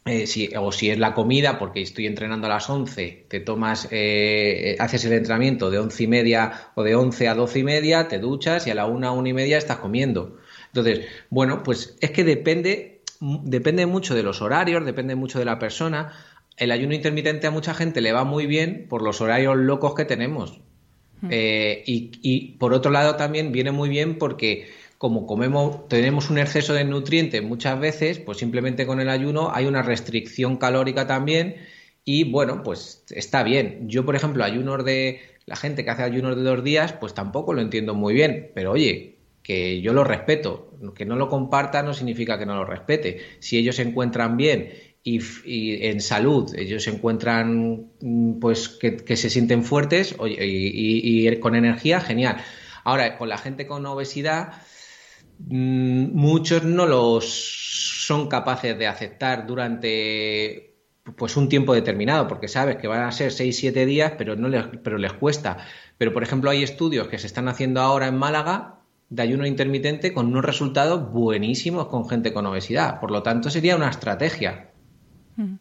eh, 0.05 0.25
si, 0.25 0.49
o 0.57 0.71
si 0.71 0.89
es 0.89 0.97
la 0.97 1.13
comida, 1.13 1.59
porque 1.59 1.83
estoy 1.83 2.07
entrenando 2.07 2.47
a 2.47 2.49
las 2.49 2.67
11, 2.67 3.27
te 3.29 3.41
tomas, 3.41 3.89
eh, 3.91 4.75
haces 4.79 5.05
el 5.05 5.13
entrenamiento 5.13 5.69
de 5.69 5.77
once 5.77 6.03
y 6.03 6.07
media 6.07 6.71
o 6.73 6.81
de 6.81 6.95
11 6.95 7.27
a 7.27 7.35
doce 7.35 7.59
y 7.59 7.63
media, 7.63 8.07
te 8.07 8.17
duchas 8.17 8.65
y 8.65 8.71
a 8.71 8.75
la 8.75 8.87
una, 8.87 9.11
una 9.11 9.29
y 9.29 9.33
media 9.33 9.59
estás 9.59 9.77
comiendo. 9.77 10.39
Entonces, 10.75 11.05
bueno, 11.29 11.63
pues 11.63 11.95
es 12.01 12.11
que 12.11 12.25
depende, 12.25 12.99
depende 13.21 13.85
mucho 13.85 14.13
de 14.13 14.23
los 14.23 14.41
horarios, 14.41 14.85
depende 14.85 15.15
mucho 15.15 15.39
de 15.39 15.45
la 15.45 15.57
persona. 15.57 16.11
El 16.57 16.69
ayuno 16.71 16.93
intermitente 16.93 17.47
a 17.47 17.51
mucha 17.51 17.73
gente 17.73 18.01
le 18.01 18.11
va 18.11 18.25
muy 18.25 18.45
bien 18.45 18.87
por 18.89 19.01
los 19.01 19.21
horarios 19.21 19.55
locos 19.55 19.95
que 19.95 20.03
tenemos. 20.03 20.59
Eh, 21.29 21.81
y, 21.87 22.57
por 22.59 22.73
otro 22.73 22.91
lado 22.91 23.15
también 23.15 23.53
viene 23.53 23.71
muy 23.71 23.87
bien 23.89 24.19
porque 24.19 24.67
como 24.97 25.25
comemos, 25.25 25.87
tenemos 25.87 26.29
un 26.29 26.37
exceso 26.37 26.73
de 26.73 26.83
nutrientes 26.83 27.41
muchas 27.41 27.79
veces, 27.79 28.19
pues 28.19 28.37
simplemente 28.37 28.85
con 28.85 28.99
el 28.99 29.09
ayuno 29.09 29.51
hay 29.53 29.65
una 29.65 29.81
restricción 29.81 30.57
calórica 30.57 31.07
también 31.07 31.55
y 32.03 32.29
bueno, 32.29 32.63
pues 32.63 33.05
está 33.09 33.43
bien. 33.43 33.87
Yo, 33.87 34.05
por 34.05 34.15
ejemplo, 34.15 34.43
ayunos 34.43 34.83
de 34.83 35.21
la 35.45 35.55
gente 35.55 35.83
que 35.85 35.91
hace 35.91 36.03
ayunos 36.03 36.35
de 36.35 36.43
dos 36.43 36.63
días, 36.63 36.93
pues 36.93 37.13
tampoco 37.13 37.53
lo 37.53 37.61
entiendo 37.61 37.95
muy 37.95 38.13
bien, 38.13 38.51
pero 38.53 38.71
oye, 38.73 39.14
que 39.45 39.79
yo 39.79 39.93
lo 39.93 40.03
respeto. 40.03 40.71
Que 40.95 41.05
no 41.05 41.15
lo 41.15 41.29
comparta 41.29 41.83
no 41.83 41.93
significa 41.93 42.39
que 42.39 42.47
no 42.47 42.55
lo 42.55 42.65
respete. 42.65 43.21
Si 43.39 43.59
ellos 43.59 43.75
se 43.75 43.83
encuentran 43.83 44.37
bien 44.37 44.73
y, 45.03 45.85
en 45.85 46.01
salud, 46.01 46.51
ellos 46.57 46.83
se 46.83 46.89
encuentran 46.89 47.91
mm, 48.01 48.39
pues 48.39 48.69
que, 48.69 49.15
se 49.15 49.29
sienten 49.29 49.63
fuertes 49.63 50.15
y, 50.25 51.35
con 51.37 51.53
energía, 51.53 52.01
genial. 52.01 52.37
Ahora, 52.83 53.19
con 53.19 53.29
la 53.29 53.37
gente 53.37 53.67
con 53.67 53.85
obesidad, 53.85 54.53
mm, 55.37 56.07
muchos 56.13 56.63
no 56.63 56.87
los 56.87 58.05
son 58.07 58.27
capaces 58.27 58.75
de 58.77 58.87
aceptar 58.87 59.45
durante 59.45 60.73
pues 61.17 61.37
un 61.37 61.49
tiempo 61.49 61.75
determinado, 61.75 62.27
porque 62.27 62.47
sabes 62.47 62.77
que 62.77 62.87
van 62.87 63.03
a 63.03 63.11
ser 63.11 63.31
6-7 63.31 63.85
días, 63.85 64.13
pero 64.17 64.35
no 64.35 64.47
les, 64.47 64.65
pero 64.83 64.97
les 64.97 65.13
cuesta. 65.13 65.57
Pero, 65.99 66.13
por 66.13 66.23
ejemplo, 66.23 66.49
hay 66.49 66.63
estudios 66.63 67.07
que 67.09 67.19
se 67.19 67.27
están 67.27 67.47
haciendo 67.47 67.81
ahora 67.81 68.07
en 68.07 68.17
Málaga 68.17 68.75
de 69.09 69.21
ayuno 69.21 69.45
intermitente 69.45 70.13
con 70.13 70.27
unos 70.27 70.45
resultados 70.45 71.11
buenísimos 71.11 71.87
con 71.87 72.07
gente 72.09 72.33
con 72.33 72.45
obesidad. 72.45 72.99
Por 72.99 73.11
lo 73.11 73.23
tanto, 73.23 73.49
sería 73.49 73.75
una 73.75 73.89
estrategia. 73.89 74.71
Mm. 75.37 75.55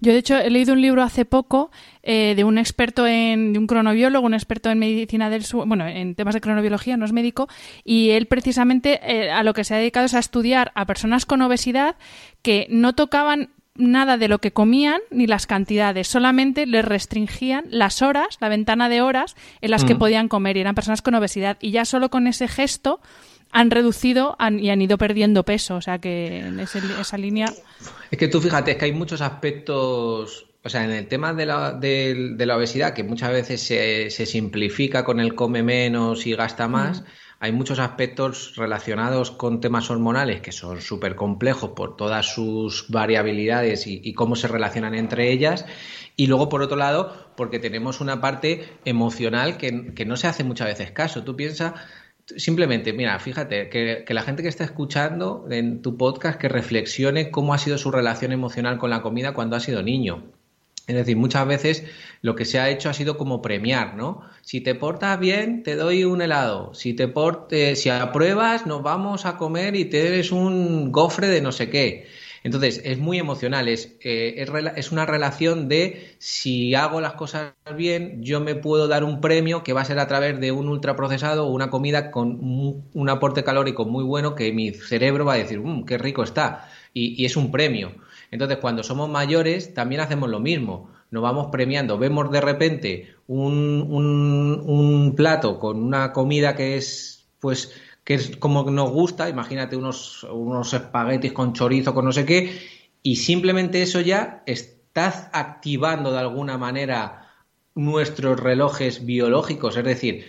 Yo, 0.00 0.12
de 0.12 0.18
hecho, 0.18 0.38
he 0.38 0.50
leído 0.50 0.72
un 0.72 0.82
libro 0.82 1.02
hace 1.02 1.24
poco 1.24 1.70
eh, 2.02 2.34
de 2.34 2.44
un 2.44 2.58
experto 2.58 3.06
en, 3.06 3.52
de 3.52 3.58
un 3.58 3.66
cronobiólogo, 3.66 4.26
un 4.26 4.34
experto 4.34 4.70
en 4.70 4.78
medicina 4.78 5.30
del 5.30 5.44
bueno, 5.66 5.86
en 5.86 6.14
temas 6.14 6.34
de 6.34 6.40
cronobiología, 6.40 6.96
no 6.96 7.04
es 7.04 7.12
médico, 7.12 7.48
y 7.84 8.10
él 8.10 8.26
precisamente 8.26 9.00
eh, 9.02 9.30
a 9.30 9.42
lo 9.42 9.54
que 9.54 9.64
se 9.64 9.74
ha 9.74 9.78
dedicado 9.78 10.06
es 10.06 10.14
a 10.14 10.18
estudiar 10.18 10.72
a 10.74 10.86
personas 10.86 11.26
con 11.26 11.42
obesidad 11.42 11.96
que 12.42 12.66
no 12.70 12.94
tocaban 12.94 13.50
nada 13.80 14.16
de 14.16 14.28
lo 14.28 14.38
que 14.38 14.52
comían 14.52 15.00
ni 15.10 15.26
las 15.26 15.46
cantidades, 15.46 16.08
solamente 16.08 16.66
les 16.66 16.84
restringían 16.84 17.64
las 17.70 18.02
horas, 18.02 18.38
la 18.40 18.48
ventana 18.48 18.88
de 18.88 19.02
horas 19.02 19.36
en 19.60 19.70
las 19.70 19.84
que 19.84 19.96
podían 19.96 20.28
comer 20.28 20.56
y 20.56 20.60
eran 20.60 20.74
personas 20.74 21.02
con 21.02 21.14
obesidad. 21.14 21.56
Y 21.60 21.70
ya 21.70 21.84
solo 21.84 22.10
con 22.10 22.26
ese 22.26 22.48
gesto 22.48 23.00
han 23.50 23.70
reducido 23.70 24.36
y 24.58 24.70
han 24.70 24.82
ido 24.82 24.98
perdiendo 24.98 25.44
peso, 25.44 25.76
o 25.76 25.80
sea 25.80 25.98
que 25.98 26.38
en 26.38 26.60
esa 26.60 27.18
línea... 27.18 27.46
Es 28.10 28.18
que 28.18 28.28
tú 28.28 28.40
fíjate, 28.40 28.72
es 28.72 28.76
que 28.76 28.84
hay 28.84 28.92
muchos 28.92 29.20
aspectos 29.20 30.46
o 30.62 30.68
sea, 30.68 30.84
en 30.84 30.90
el 30.90 31.08
tema 31.08 31.32
de 31.32 31.46
la, 31.46 31.72
de, 31.72 32.34
la 32.38 32.56
obesidad, 32.56 32.92
que 32.92 33.02
muchas 33.02 33.32
veces 33.32 33.62
se, 33.62 34.10
se, 34.10 34.26
simplifica 34.26 35.04
con 35.04 35.18
el 35.18 35.34
come 35.34 35.62
menos 35.62 36.26
y 36.26 36.34
gasta 36.34 36.68
más, 36.68 37.02
hay 37.42 37.52
muchos 37.52 37.78
aspectos 37.78 38.54
relacionados 38.56 39.30
con 39.30 39.62
temas 39.62 39.88
hormonales 39.90 40.42
que 40.42 40.52
son 40.52 40.82
súper 40.82 41.16
complejos 41.16 41.70
por 41.70 41.96
todas 41.96 42.26
sus 42.26 42.90
variabilidades 42.90 43.86
y, 43.86 44.12
cómo 44.12 44.36
se 44.36 44.46
relacionan 44.46 44.94
entre 44.94 45.32
ellas. 45.32 45.64
Y 46.16 46.26
luego, 46.26 46.50
por 46.50 46.60
otro 46.60 46.76
lado, 46.76 47.32
porque 47.36 47.58
tenemos 47.58 48.02
una 48.02 48.20
parte 48.20 48.68
emocional 48.84 49.56
que, 49.56 50.04
no 50.04 50.16
se 50.18 50.26
hace 50.26 50.44
muchas 50.44 50.66
veces 50.68 50.90
caso. 50.90 51.24
Tú 51.24 51.34
piensas, 51.34 51.72
simplemente, 52.36 52.92
mira, 52.92 53.18
fíjate, 53.18 53.70
que, 53.70 54.04
que, 54.06 54.14
la 54.14 54.20
gente 54.20 54.42
que 54.42 54.50
está 54.50 54.64
escuchando 54.64 55.46
en 55.50 55.80
tu 55.80 55.96
podcast 55.96 56.38
que 56.38 56.50
reflexione 56.50 57.30
cómo 57.30 57.54
ha 57.54 57.58
sido 57.58 57.78
su 57.78 57.90
relación 57.90 58.32
emocional 58.32 58.76
con 58.76 58.90
la 58.90 59.00
comida 59.00 59.32
cuando 59.32 59.56
ha 59.56 59.60
sido 59.60 59.82
niño. 59.82 60.30
Es 60.90 60.96
decir, 60.96 61.16
muchas 61.16 61.46
veces 61.46 61.84
lo 62.20 62.34
que 62.34 62.44
se 62.44 62.58
ha 62.58 62.68
hecho 62.68 62.90
ha 62.90 62.94
sido 62.94 63.16
como 63.16 63.40
premiar, 63.40 63.94
¿no? 63.94 64.22
Si 64.42 64.60
te 64.60 64.74
portas 64.74 65.20
bien, 65.20 65.62
te 65.62 65.76
doy 65.76 66.02
un 66.02 66.20
helado. 66.20 66.74
Si 66.74 66.94
te 66.94 67.06
portes, 67.06 67.80
si 67.80 67.90
apruebas, 67.90 68.66
nos 68.66 68.82
vamos 68.82 69.24
a 69.24 69.36
comer 69.36 69.76
y 69.76 69.84
te 69.84 70.08
eres 70.08 70.32
un 70.32 70.90
gofre 70.90 71.28
de 71.28 71.42
no 71.42 71.52
sé 71.52 71.70
qué. 71.70 72.08
Entonces, 72.42 72.80
es 72.84 72.98
muy 72.98 73.18
emocional, 73.18 73.68
es, 73.68 73.96
eh, 74.00 74.44
es, 74.76 74.90
una 74.90 75.06
relación 75.06 75.68
de 75.68 76.16
si 76.18 76.74
hago 76.74 77.00
las 77.00 77.12
cosas 77.12 77.52
bien, 77.76 78.24
yo 78.24 78.40
me 78.40 78.56
puedo 78.56 78.88
dar 78.88 79.04
un 79.04 79.20
premio 79.20 79.62
que 79.62 79.72
va 79.72 79.82
a 79.82 79.84
ser 79.84 80.00
a 80.00 80.08
través 80.08 80.40
de 80.40 80.50
un 80.50 80.68
ultraprocesado 80.68 81.46
o 81.46 81.52
una 81.52 81.70
comida 81.70 82.10
con 82.10 82.40
un, 82.94 83.08
aporte 83.08 83.44
calórico 83.44 83.84
muy 83.84 84.02
bueno 84.02 84.34
que 84.34 84.52
mi 84.52 84.72
cerebro 84.72 85.24
va 85.24 85.34
a 85.34 85.36
decir, 85.36 85.60
mmm, 85.60 85.84
qué 85.84 85.98
rico 85.98 86.24
está. 86.24 86.68
y 86.92 87.24
es 87.24 87.36
un 87.36 87.52
premio. 87.52 87.92
Entonces, 88.30 88.58
cuando 88.58 88.82
somos 88.82 89.08
mayores, 89.08 89.74
también 89.74 90.00
hacemos 90.00 90.28
lo 90.30 90.40
mismo. 90.40 90.90
Nos 91.10 91.22
vamos 91.22 91.48
premiando. 91.50 91.98
Vemos 91.98 92.30
de 92.30 92.40
repente 92.40 93.14
un, 93.26 95.14
plato 95.16 95.58
con 95.58 95.82
una 95.82 96.12
comida 96.12 96.54
que 96.54 96.76
es, 96.76 97.28
pues, 97.40 97.72
que 98.04 98.14
es 98.14 98.36
como 98.36 98.70
nos 98.70 98.90
gusta. 98.90 99.28
Imagínate 99.28 99.76
unos, 99.76 100.24
unos 100.24 100.72
espaguetis 100.72 101.32
con 101.32 101.52
chorizo, 101.52 101.92
con 101.92 102.04
no 102.04 102.12
sé 102.12 102.24
qué. 102.24 102.56
Y 103.02 103.16
simplemente 103.16 103.82
eso 103.82 104.00
ya 104.00 104.42
estás 104.46 105.28
activando 105.32 106.12
de 106.12 106.18
alguna 106.20 106.56
manera 106.56 107.28
nuestros 107.74 108.38
relojes 108.38 109.04
biológicos. 109.04 109.76
Es 109.76 109.84
decir, 109.84 110.26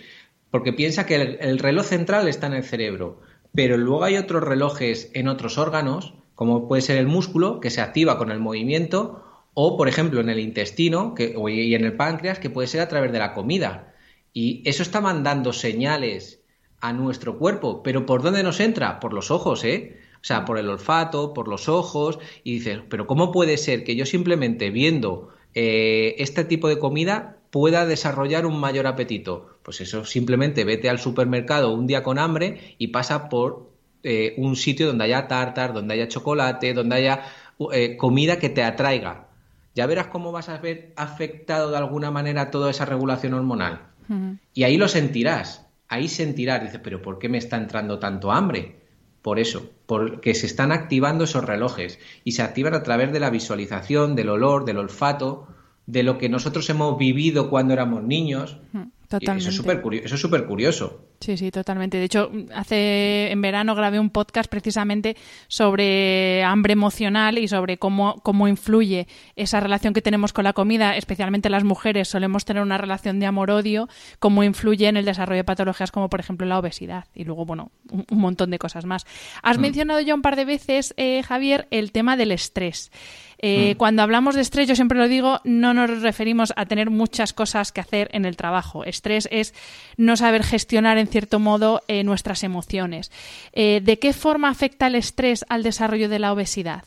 porque 0.50 0.72
piensa 0.72 1.06
que 1.06 1.38
el 1.40 1.58
reloj 1.60 1.86
central 1.86 2.26
está 2.26 2.48
en 2.48 2.54
el 2.54 2.64
cerebro, 2.64 3.20
pero 3.54 3.76
luego 3.76 4.04
hay 4.04 4.16
otros 4.16 4.42
relojes 4.42 5.10
en 5.14 5.28
otros 5.28 5.58
órganos 5.58 6.14
como 6.34 6.68
puede 6.68 6.82
ser 6.82 6.98
el 6.98 7.06
músculo, 7.06 7.60
que 7.60 7.70
se 7.70 7.80
activa 7.80 8.18
con 8.18 8.30
el 8.30 8.40
movimiento, 8.40 9.24
O, 9.54 9.76
por 9.76 9.86
ejemplo, 9.88 10.20
en 10.20 10.30
el 10.30 10.38
intestino 10.38 11.14
y 11.18 11.74
en 11.74 11.84
el 11.84 11.96
páncreas, 11.96 12.38
que 12.38 12.48
puede 12.48 12.68
ser 12.68 12.80
a 12.80 12.88
través 12.88 13.12
de 13.12 13.18
la 13.18 13.34
comida. 13.34 13.92
Y 14.32 14.62
eso 14.64 14.82
está 14.82 15.00
mandando 15.02 15.52
señales 15.52 16.40
a 16.80 16.92
nuestro 16.94 17.38
cuerpo. 17.38 17.82
Pero 17.82 18.06
¿por 18.06 18.22
dónde 18.22 18.42
nos 18.42 18.60
entra? 18.60 18.98
Por 18.98 19.12
los 19.12 19.30
ojos, 19.30 19.64
¿eh? 19.64 19.98
O 20.22 20.24
sea, 20.24 20.44
por 20.46 20.56
el 20.58 20.68
olfato, 20.70 21.34
por 21.34 21.48
los 21.48 21.68
ojos. 21.68 22.18
Y 22.44 22.54
dices, 22.54 22.80
pero 22.88 23.06
¿cómo 23.06 23.30
puede 23.30 23.58
ser 23.58 23.84
que 23.84 23.94
yo 23.94 24.06
simplemente 24.06 24.70
viendo 24.70 25.28
eh, 25.54 26.14
este 26.18 26.44
tipo 26.44 26.68
de 26.68 26.78
comida 26.78 27.36
pueda 27.50 27.84
desarrollar 27.84 28.46
un 28.46 28.58
mayor 28.58 28.86
apetito? 28.86 29.58
Pues 29.62 29.82
eso, 29.82 30.06
simplemente 30.06 30.64
vete 30.64 30.88
al 30.88 30.98
supermercado 30.98 31.74
un 31.74 31.86
día 31.86 32.02
con 32.02 32.18
hambre 32.18 32.74
y 32.78 32.88
pasa 32.88 33.28
por 33.28 33.70
eh, 34.02 34.34
un 34.36 34.56
sitio 34.56 34.88
donde 34.88 35.04
haya 35.04 35.28
tartar, 35.28 35.72
donde 35.72 35.94
haya 35.94 36.08
chocolate, 36.08 36.74
donde 36.74 36.96
haya 36.96 37.22
eh, 37.72 37.96
comida 37.96 38.38
que 38.38 38.48
te 38.48 38.62
atraiga. 38.64 39.28
Ya 39.74 39.86
verás 39.86 40.08
cómo 40.08 40.32
vas 40.32 40.48
a 40.48 40.58
ver 40.58 40.92
afectado 40.96 41.70
de 41.70 41.76
alguna 41.76 42.10
manera 42.10 42.50
toda 42.50 42.70
esa 42.70 42.84
regulación 42.84 43.34
hormonal. 43.34 43.86
Y 44.52 44.64
ahí 44.64 44.76
lo 44.76 44.88
sentirás, 44.88 45.64
ahí 45.88 46.06
sentirás, 46.08 46.62
dices, 46.62 46.80
pero 46.82 47.00
¿por 47.00 47.18
qué 47.18 47.30
me 47.30 47.38
está 47.38 47.56
entrando 47.56 47.98
tanto 47.98 48.30
hambre? 48.30 48.76
Por 49.22 49.38
eso, 49.38 49.70
porque 49.86 50.34
se 50.34 50.44
están 50.44 50.72
activando 50.72 51.24
esos 51.24 51.44
relojes 51.44 51.98
y 52.24 52.32
se 52.32 52.42
activan 52.42 52.74
a 52.74 52.82
través 52.82 53.12
de 53.12 53.20
la 53.20 53.30
visualización, 53.30 54.14
del 54.14 54.28
olor, 54.28 54.66
del 54.66 54.78
olfato, 54.78 55.46
de 55.86 56.02
lo 56.02 56.18
que 56.18 56.28
nosotros 56.28 56.68
hemos 56.68 56.98
vivido 56.98 57.48
cuando 57.48 57.72
éramos 57.72 58.02
niños. 58.02 58.58
Totalmente. 59.08 59.48
eso 59.48 60.14
es 60.14 60.20
súper 60.20 60.46
curioso. 60.46 61.04
Sí, 61.22 61.36
sí, 61.36 61.52
totalmente. 61.52 61.98
De 61.98 62.04
hecho, 62.04 62.32
hace 62.52 63.30
en 63.30 63.40
verano 63.40 63.76
grabé 63.76 64.00
un 64.00 64.10
podcast 64.10 64.50
precisamente 64.50 65.16
sobre 65.46 66.42
hambre 66.42 66.72
emocional 66.72 67.38
y 67.38 67.46
sobre 67.46 67.78
cómo, 67.78 68.20
cómo 68.24 68.48
influye 68.48 69.06
esa 69.36 69.60
relación 69.60 69.94
que 69.94 70.02
tenemos 70.02 70.32
con 70.32 70.42
la 70.42 70.52
comida, 70.52 70.96
especialmente 70.96 71.48
las 71.48 71.62
mujeres 71.62 72.08
solemos 72.08 72.44
tener 72.44 72.60
una 72.60 72.76
relación 72.76 73.20
de 73.20 73.26
amor-odio, 73.26 73.88
cómo 74.18 74.42
influye 74.42 74.88
en 74.88 74.96
el 74.96 75.04
desarrollo 75.04 75.38
de 75.38 75.44
patologías 75.44 75.92
como 75.92 76.10
por 76.10 76.18
ejemplo 76.18 76.44
la 76.44 76.58
obesidad 76.58 77.04
y 77.14 77.22
luego, 77.22 77.46
bueno, 77.46 77.70
un, 77.88 78.18
montón 78.18 78.50
de 78.50 78.58
cosas 78.58 78.84
más. 78.84 79.06
Has 79.44 79.58
mm. 79.58 79.60
mencionado 79.60 80.00
ya 80.00 80.16
un 80.16 80.22
par 80.22 80.34
de 80.34 80.44
veces, 80.44 80.92
eh, 80.96 81.22
Javier, 81.22 81.68
el 81.70 81.92
tema 81.92 82.16
del 82.16 82.32
estrés. 82.32 82.90
Eh, 83.44 83.74
mm. 83.74 83.76
Cuando 83.76 84.02
hablamos 84.02 84.36
de 84.36 84.40
estrés, 84.40 84.68
yo 84.68 84.76
siempre 84.76 84.96
lo 84.96 85.08
digo, 85.08 85.40
no 85.44 85.74
nos 85.74 86.00
referimos 86.00 86.52
a 86.56 86.64
tener 86.66 86.90
muchas 86.90 87.32
cosas 87.32 87.72
que 87.72 87.80
hacer 87.80 88.08
en 88.12 88.24
el 88.24 88.36
trabajo. 88.36 88.84
Estrés 88.84 89.28
es 89.32 89.52
no 89.96 90.16
saber 90.16 90.44
gestionar, 90.44 90.96
en 90.96 91.08
cierto 91.12 91.38
modo, 91.38 91.82
eh, 91.86 92.02
nuestras 92.02 92.42
emociones. 92.42 93.12
Eh, 93.52 93.80
¿De 93.84 93.98
qué 93.98 94.12
forma 94.12 94.48
afecta 94.48 94.88
el 94.88 94.96
estrés 94.96 95.44
al 95.48 95.62
desarrollo 95.62 96.08
de 96.08 96.18
la 96.18 96.32
obesidad? 96.32 96.84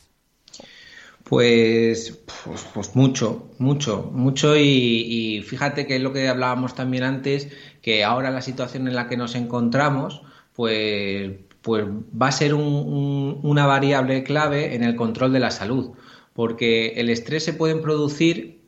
Pues, 1.24 2.20
pues, 2.44 2.66
pues, 2.74 2.94
mucho, 2.94 3.48
mucho, 3.58 4.10
mucho 4.12 4.56
y, 4.56 5.42
fíjate 5.46 5.86
que 5.86 5.96
es 5.96 6.02
lo 6.02 6.12
que 6.12 6.28
hablábamos 6.28 6.74
también 6.74 7.02
antes, 7.02 7.48
que 7.80 8.04
ahora 8.04 8.30
la 8.30 8.42
situación 8.42 8.86
en 8.86 8.94
la 8.94 9.08
que 9.08 9.16
nos 9.16 9.34
encontramos, 9.34 10.22
pues, 10.54 11.32
pues 11.62 11.84
va 11.84 12.28
a 12.28 12.32
ser 12.32 12.54
una 12.54 13.66
variable 13.66 14.22
clave 14.22 14.76
en 14.76 14.84
el 14.84 14.94
control 14.94 15.32
de 15.32 15.40
la 15.40 15.50
salud 15.50 15.96
porque 16.36 16.88
el 16.96 17.08
estrés 17.08 17.42
se 17.44 17.54
puede 17.54 17.76
producir. 17.76 18.60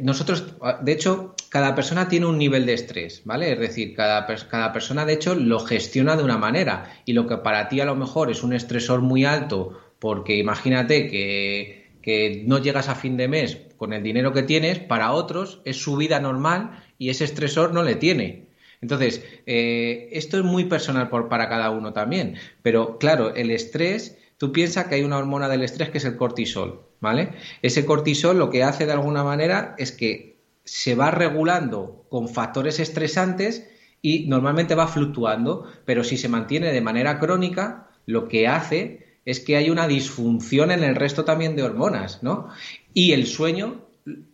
nosotros, 0.00 0.54
de 0.80 0.92
hecho, 0.92 1.34
cada 1.52 1.74
persona 1.74 2.08
tiene 2.08 2.24
un 2.24 2.38
nivel 2.38 2.64
de 2.64 2.72
estrés, 2.72 3.20
¿vale? 3.26 3.52
Es 3.52 3.58
decir, 3.58 3.94
cada, 3.94 4.26
cada 4.48 4.72
persona, 4.72 5.04
de 5.04 5.12
hecho, 5.12 5.34
lo 5.34 5.60
gestiona 5.60 6.16
de 6.16 6.24
una 6.24 6.38
manera. 6.38 6.90
Y 7.04 7.12
lo 7.12 7.26
que 7.26 7.36
para 7.36 7.68
ti 7.68 7.78
a 7.78 7.84
lo 7.84 7.94
mejor 7.94 8.30
es 8.30 8.42
un 8.42 8.54
estresor 8.54 9.02
muy 9.02 9.26
alto, 9.26 9.78
porque 9.98 10.38
imagínate 10.38 11.10
que, 11.10 12.42
no 12.46 12.58
llegas 12.58 12.88
a 12.88 12.94
fin 12.94 13.18
de 13.18 13.28
mes 13.28 13.58
con 13.76 13.92
el 13.92 14.02
dinero 14.02 14.32
que 14.32 14.42
tienes, 14.42 14.78
para 14.78 15.12
otros 15.12 15.60
es 15.66 15.76
su 15.76 15.96
vida 15.96 16.20
normal 16.20 16.82
y 16.96 17.10
ese 17.10 17.24
estresor 17.24 17.74
no 17.74 17.82
le 17.82 17.96
tiene. 17.96 18.46
Entonces, 18.80 19.22
eh, 19.44 20.08
esto 20.12 20.38
es 20.38 20.44
muy 20.44 20.64
personal 20.64 21.10
por, 21.10 21.28
para 21.28 21.50
cada 21.50 21.68
uno 21.68 21.92
también. 21.92 22.36
Pero 22.62 22.96
claro, 22.96 23.34
el 23.34 23.50
estrés 23.50 24.16
Tú 24.42 24.50
piensas 24.50 24.86
que 24.86 24.96
hay 24.96 25.04
una 25.04 25.18
hormona 25.18 25.48
del 25.48 25.62
estrés 25.62 25.90
que 25.90 25.98
es 25.98 26.04
el 26.04 26.16
cortisol, 26.16 26.82
¿vale? 26.98 27.34
Ese 27.62 27.86
cortisol 27.86 28.40
lo 28.40 28.50
que 28.50 28.64
hace 28.64 28.86
de 28.86 28.92
alguna 28.92 29.22
manera 29.22 29.76
es 29.78 29.92
que 29.92 30.31
se 30.64 30.94
va 30.94 31.10
regulando 31.10 32.06
con 32.08 32.28
factores 32.28 32.80
estresantes 32.80 33.68
y 34.00 34.26
normalmente 34.26 34.74
va 34.74 34.88
fluctuando, 34.88 35.66
pero 35.84 36.04
si 36.04 36.16
se 36.16 36.28
mantiene 36.28 36.72
de 36.72 36.80
manera 36.80 37.18
crónica, 37.18 37.88
lo 38.06 38.28
que 38.28 38.48
hace 38.48 39.18
es 39.24 39.40
que 39.40 39.56
hay 39.56 39.70
una 39.70 39.86
disfunción 39.86 40.70
en 40.70 40.82
el 40.82 40.96
resto 40.96 41.24
también 41.24 41.54
de 41.54 41.62
hormonas, 41.62 42.22
¿no? 42.22 42.48
Y 42.92 43.12
el 43.12 43.26
sueño 43.26 43.86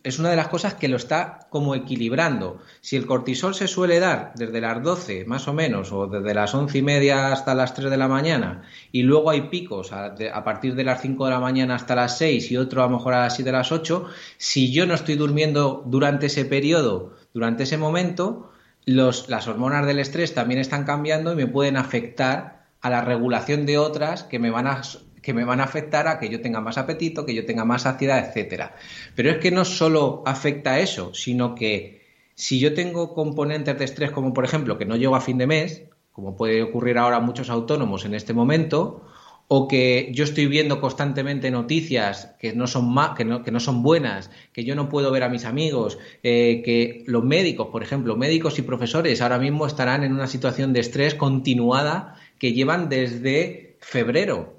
es 0.03 0.19
una 0.19 0.31
de 0.31 0.37
las 0.37 0.49
cosas 0.49 0.75
que 0.75 0.89
lo 0.89 0.97
está 0.97 1.47
como 1.51 1.75
equilibrando. 1.75 2.59
Si 2.81 2.97
el 2.97 3.07
cortisol 3.07 3.55
se 3.55 3.69
suele 3.69 4.01
dar 4.01 4.33
desde 4.35 4.61
las 4.61 4.83
12 4.83 5.27
más 5.27 5.47
o 5.47 5.53
menos, 5.53 5.93
o 5.93 6.07
desde 6.07 6.35
las 6.35 6.55
once 6.55 6.79
y 6.79 6.83
media 6.83 7.33
hasta 7.33 7.55
las 7.55 7.75
3 7.75 7.91
de 7.91 7.97
la 7.97 8.09
mañana, 8.09 8.63
y 8.93 9.03
luego 9.03 9.31
hay 9.31 9.43
picos 9.43 9.93
a, 9.93 10.15
partir 10.45 10.75
de 10.75 10.85
las 10.85 11.03
5 11.03 11.25
de 11.27 11.31
la 11.31 11.41
mañana 11.41 11.75
hasta 11.75 11.95
las 11.95 12.17
6 12.19 12.51
y 12.51 12.57
otro 12.57 12.83
a 12.83 12.87
lo 12.87 12.97
mejor 12.97 13.15
a 13.15 13.25
las 13.25 13.35
7 13.35 13.51
de 13.51 13.57
las 13.57 13.71
8, 13.71 14.07
si 14.39 14.73
yo 14.73 14.87
no 14.87 14.95
estoy 14.95 15.17
durmiendo 15.17 15.83
durante 15.87 16.27
ese 16.27 16.45
periodo, 16.47 17.15
durante 17.35 17.65
ese 17.65 17.77
momento, 17.77 18.51
las 18.87 19.49
hormonas 19.49 19.87
del 19.87 19.99
estrés 19.99 20.33
también 20.33 20.61
están 20.61 20.85
cambiando 20.85 21.33
y 21.33 21.37
me 21.37 21.47
pueden 21.47 21.77
afectar 21.77 22.65
a 22.81 22.89
la 22.89 23.03
regulación 23.03 23.67
de 23.67 23.77
otras 23.77 24.23
que 24.23 24.39
me 24.39 24.51
van 24.51 24.67
a 24.67 24.83
que 25.29 25.35
me 25.35 25.45
van 25.45 25.61
a 25.61 25.65
afectar 25.65 26.09
a 26.09 26.19
que 26.19 26.31
yo 26.31 26.41
tenga 26.41 26.63
más 26.63 26.79
apetito, 26.79 27.27
que 27.27 27.35
yo 27.35 27.45
tenga 27.45 27.67
más 27.67 27.83
saciedad, 27.83 28.27
etcétera. 28.27 28.75
Pero 29.15 29.31
es 29.31 29.37
que 29.37 29.51
no 29.51 29.67
solo 29.67 30.23
afecta 30.25 30.73
a 30.73 30.81
eso, 30.81 31.13
sino 31.13 31.55
que 31.55 32.01
si 32.35 32.59
yo 32.59 32.73
tengo 32.73 33.13
componentes 33.13 33.79
de 33.79 33.85
estrés 33.85 34.11
como 34.11 34.33
por 34.33 34.47
ejemplo 34.47 34.79
que 34.79 34.87
no 34.87 34.97
llego 34.97 35.17
a 35.17 35.21
fin 35.21 35.37
de 35.37 35.47
mes, 35.47 35.83
como 36.13 36.35
puede 36.35 36.63
ocurrir 36.63 36.97
ahora 36.97 37.17
a 37.17 37.21
muchos 37.21 37.51
autónomos 37.51 38.07
en 38.07 38.15
este 38.15 38.33
momento, 38.33 39.05
o 39.49 39.69
que 39.69 40.11
yo 40.15 40.25
estoy 40.25 40.47
viendo 40.47 40.81
constantemente 40.81 41.51
noticias 41.51 42.35
que 42.41 42.55
no 42.55 42.67
son 42.67 42.97
que 43.15 43.27
no, 43.27 43.43
que 43.43 43.53
no 43.53 43.61
son 43.61 43.83
buenas, 43.83 44.31
que 44.55 44.65
yo 44.65 44.75
no 44.75 44.89
puedo 44.89 45.11
ver 45.11 45.25
a 45.25 45.29
mis 45.29 45.45
amigos, 45.45 45.99
eh, 46.23 46.63
que 46.65 47.05
los 47.07 47.23
médicos, 47.23 47.69
por 47.71 47.83
ejemplo, 47.83 48.17
médicos 48.17 48.59
y 48.59 48.63
profesores 48.63 49.21
ahora 49.21 49.39
mismo 49.39 49.67
estarán 49.67 50.05
en 50.05 50.15
una 50.15 50.27
situación 50.27 50.73
de 50.73 50.81
estrés 50.81 51.15
continuada 51.15 52.17
que 52.39 52.55
llevan 52.55 52.89
desde 52.89 53.77
febrero 53.81 54.58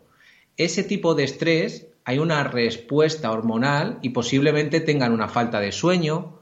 ese 0.59 0.83
tipo 0.83 1.15
de 1.15 1.23
estrés 1.23 1.87
hay 2.03 2.19
una 2.19 2.43
respuesta 2.43 3.31
hormonal 3.31 3.97
y 4.01 4.09
posiblemente 4.09 4.81
tengan 4.81 5.13
una 5.13 5.29
falta 5.29 5.59
de 5.59 5.71
sueño, 5.71 6.39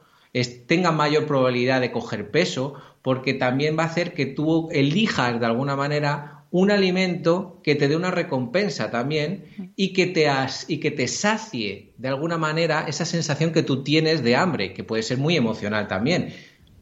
tengan 0.65 0.97
mayor 0.97 1.27
probabilidad 1.27 1.81
de 1.81 1.91
coger 1.91 2.31
peso, 2.31 2.73
porque 3.03 3.35
también 3.35 3.77
va 3.77 3.83
a 3.83 3.87
hacer 3.87 4.13
que 4.13 4.25
tú 4.25 4.69
elijas 4.71 5.39
de 5.39 5.45
alguna 5.45 5.75
manera 5.75 6.45
un 6.49 6.71
alimento 6.71 7.59
que 7.63 7.75
te 7.75 7.87
dé 7.87 7.95
una 7.95 8.09
recompensa 8.09 8.89
también 8.89 9.73
y 9.75 9.93
que 9.93 10.07
te 10.07 10.27
y 10.67 10.79
que 10.79 10.91
te 10.91 11.07
sacie 11.07 11.93
de 11.97 12.07
alguna 12.07 12.37
manera 12.37 12.85
esa 12.87 13.05
sensación 13.05 13.51
que 13.51 13.63
tú 13.63 13.83
tienes 13.83 14.23
de 14.23 14.35
hambre, 14.35 14.73
que 14.73 14.83
puede 14.83 15.03
ser 15.03 15.19
muy 15.19 15.35
emocional 15.35 15.87
también, 15.87 16.33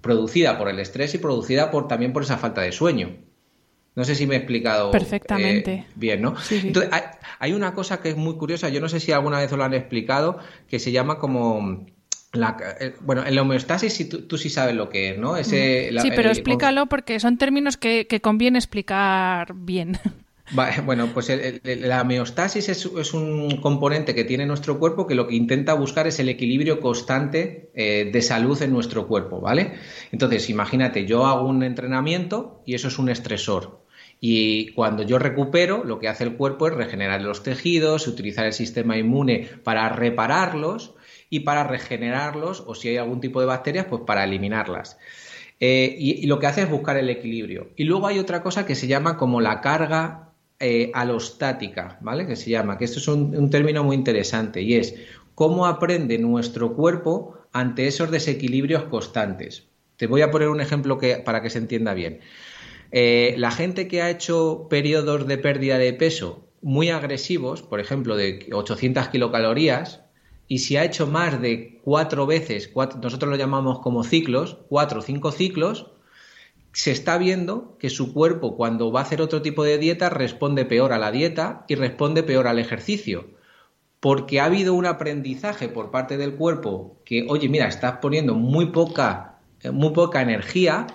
producida 0.01 0.57
por 0.57 0.69
el 0.69 0.79
estrés 0.79 1.15
y 1.15 1.17
producida 1.17 1.71
por 1.71 1.87
también 1.87 2.13
por 2.13 2.23
esa 2.23 2.37
falta 2.37 2.61
de 2.61 2.71
sueño. 2.71 3.24
No 3.95 4.03
sé 4.03 4.13
si 4.13 4.27
me 4.27 4.35
he 4.35 4.37
explicado 4.37 4.91
Perfectamente. 4.91 5.73
Eh, 5.73 5.85
bien, 5.95 6.21
¿no? 6.21 6.35
Entonces, 6.51 6.91
hay, 7.39 7.53
una 7.53 7.73
cosa 7.73 8.01
que 8.01 8.09
es 8.09 8.17
muy 8.17 8.35
curiosa, 8.35 8.67
yo 8.69 8.81
no 8.81 8.89
sé 8.89 8.99
si 8.99 9.13
alguna 9.13 9.39
vez 9.39 9.51
os 9.51 9.57
lo 9.57 9.63
han 9.63 9.73
explicado, 9.73 10.37
que 10.67 10.79
se 10.79 10.91
llama 10.91 11.17
como... 11.17 11.85
La, 12.33 12.57
eh, 12.81 12.93
bueno, 12.99 13.25
en 13.25 13.33
la 13.33 13.43
homeostasis 13.43 14.09
tú, 14.27 14.37
sí 14.37 14.49
sabes 14.49 14.75
lo 14.75 14.89
que 14.89 15.11
es, 15.11 15.17
¿no? 15.17 15.37
Ese, 15.37 15.89
sí, 16.01 16.09
pero 16.13 16.29
explícalo 16.29 16.87
porque 16.87 17.21
son 17.21 17.37
términos 17.37 17.77
que, 17.77 18.05
conviene 18.21 18.59
explicar 18.59 19.53
bien. 19.55 19.97
Bueno, 20.85 21.07
pues 21.11 21.31
la 21.63 22.01
homeostasis 22.01 22.69
es, 22.69 22.85
es, 22.85 23.13
un 23.15 23.57
componente 23.61 24.13
que 24.13 24.25
tiene 24.25 24.45
nuestro 24.45 24.77
cuerpo 24.77 25.07
que 25.07 25.15
lo 25.15 25.27
que 25.27 25.35
intenta 25.35 25.73
buscar 25.73 26.05
es 26.05 26.19
el 26.19 26.29
equilibrio 26.29 26.81
constante 26.81 27.71
eh, 27.73 28.11
de 28.13 28.21
salud 28.21 28.61
en 28.61 28.71
nuestro 28.71 29.07
cuerpo, 29.07 29.41
¿vale? 29.41 29.73
Entonces, 30.11 30.47
imagínate, 30.51 31.07
yo 31.07 31.25
hago 31.25 31.47
un 31.47 31.63
entrenamiento 31.63 32.61
y 32.63 32.75
eso 32.75 32.89
es 32.89 32.99
un 32.99 33.09
estresor. 33.09 33.84
Y 34.19 34.71
cuando 34.73 35.03
yo 35.03 35.19
recupero, 35.19 35.83
lo 35.83 35.99
que 35.99 36.07
hace 36.07 36.23
el 36.23 36.35
cuerpo 36.35 36.67
es 36.67 36.73
regenerar 36.73 37.21
los 37.21 37.43
tejidos, 37.43 38.07
utilizar 38.07 38.45
el 38.45 38.53
sistema 38.53 38.97
inmune 38.97 39.49
para 39.63 39.89
repararlos 39.89 40.95
y 41.29 41.41
para 41.41 41.63
regenerarlos, 41.63 42.63
o 42.65 42.75
si 42.75 42.89
hay 42.89 42.97
algún 42.97 43.19
tipo 43.19 43.39
de 43.39 43.47
bacterias, 43.47 43.85
pues 43.89 44.03
para 44.05 44.23
eliminarlas. 44.23 44.97
Eh, 45.59 45.95
y, 45.97 46.25
lo 46.27 46.39
que 46.39 46.47
hace 46.47 46.63
es 46.63 46.69
buscar 46.69 46.97
el 46.97 47.09
equilibrio. 47.09 47.71
Y 47.75 47.85
luego 47.85 48.07
hay 48.07 48.19
otra 48.19 48.43
cosa 48.43 48.65
que 48.65 48.75
se 48.75 48.87
llama 48.87 49.17
como 49.17 49.41
la 49.41 49.61
carga 49.61 50.33
eh, 50.59 50.91
alostática, 50.93 51.97
¿vale? 52.01 52.27
Que 52.27 52.35
se 52.35 52.49
llama, 52.49 52.77
que 52.77 52.85
esto 52.85 52.99
es 52.99 53.07
un, 53.07 53.49
término 53.49 53.83
muy 53.83 53.95
interesante 53.95 54.61
y 54.61 54.75
es 54.75 54.95
cómo 55.33 55.65
aprende 55.65 56.17
nuestro 56.17 56.75
cuerpo 56.75 57.37
ante 57.51 57.87
esos 57.87 58.11
desequilibrios 58.11 58.83
constantes. 58.83 59.67
Te 59.97 60.07
voy 60.07 60.21
a 60.21 60.31
poner 60.31 60.49
un 60.49 60.61
ejemplo 60.61 60.97
que, 60.97 61.17
para 61.17 61.41
que 61.41 61.49
se 61.49 61.57
entienda 61.57 61.93
bien. 61.93 62.19
Eh, 62.91 63.35
la 63.37 63.51
gente 63.51 63.87
que 63.87 64.01
ha 64.01 64.09
hecho 64.09 64.67
periodos 64.69 65.27
de 65.27 65.37
pérdida 65.37 65.77
de 65.77 65.93
peso 65.93 66.47
muy 66.61 66.89
agresivos, 66.89 67.61
por 67.61 67.79
ejemplo, 67.79 68.15
de 68.15 68.49
800 68.51 69.09
kilocalorías, 69.09 70.01
y 70.47 70.59
si 70.59 70.77
ha 70.77 70.83
hecho 70.83 71.07
más 71.07 71.41
de 71.41 71.79
cuatro 71.83 72.25
veces, 72.25 72.71
nosotros 72.75 73.29
lo 73.29 73.35
llamamos 73.35 73.79
como 73.79 74.03
ciclos, 74.03 74.57
cuatro 74.69 74.99
o 74.99 75.03
cinco 75.03 75.31
ciclos, 75.31 75.91
se 76.71 76.91
está 76.91 77.17
viendo 77.17 77.77
que 77.79 77.89
su 77.89 78.13
cuerpo 78.13 78.57
cuando 78.57 78.91
va 78.91 78.99
a 78.99 79.03
hacer 79.03 79.21
otro 79.21 79.41
tipo 79.41 79.63
de 79.63 79.77
dieta 79.77 80.09
responde 80.09 80.65
peor 80.65 80.91
a 80.91 80.97
la 80.97 81.11
dieta 81.11 81.65
y 81.67 81.75
responde 81.75 82.21
peor 82.21 82.47
al 82.47 82.59
ejercicio. 82.59 83.29
Porque 83.99 84.39
ha 84.39 84.45
habido 84.45 84.73
un 84.73 84.85
aprendizaje 84.85 85.69
por 85.69 85.89
parte 85.89 86.17
del 86.17 86.35
cuerpo 86.35 86.97
que, 87.05 87.25
oye, 87.29 87.47
mira, 87.47 87.67
estás 87.67 87.99
poniendo 88.01 88.35
muy 88.35 88.67
poca, 88.67 89.39
eh, 89.61 89.71
muy 89.71 89.91
poca 89.91 90.21
energía 90.21 90.85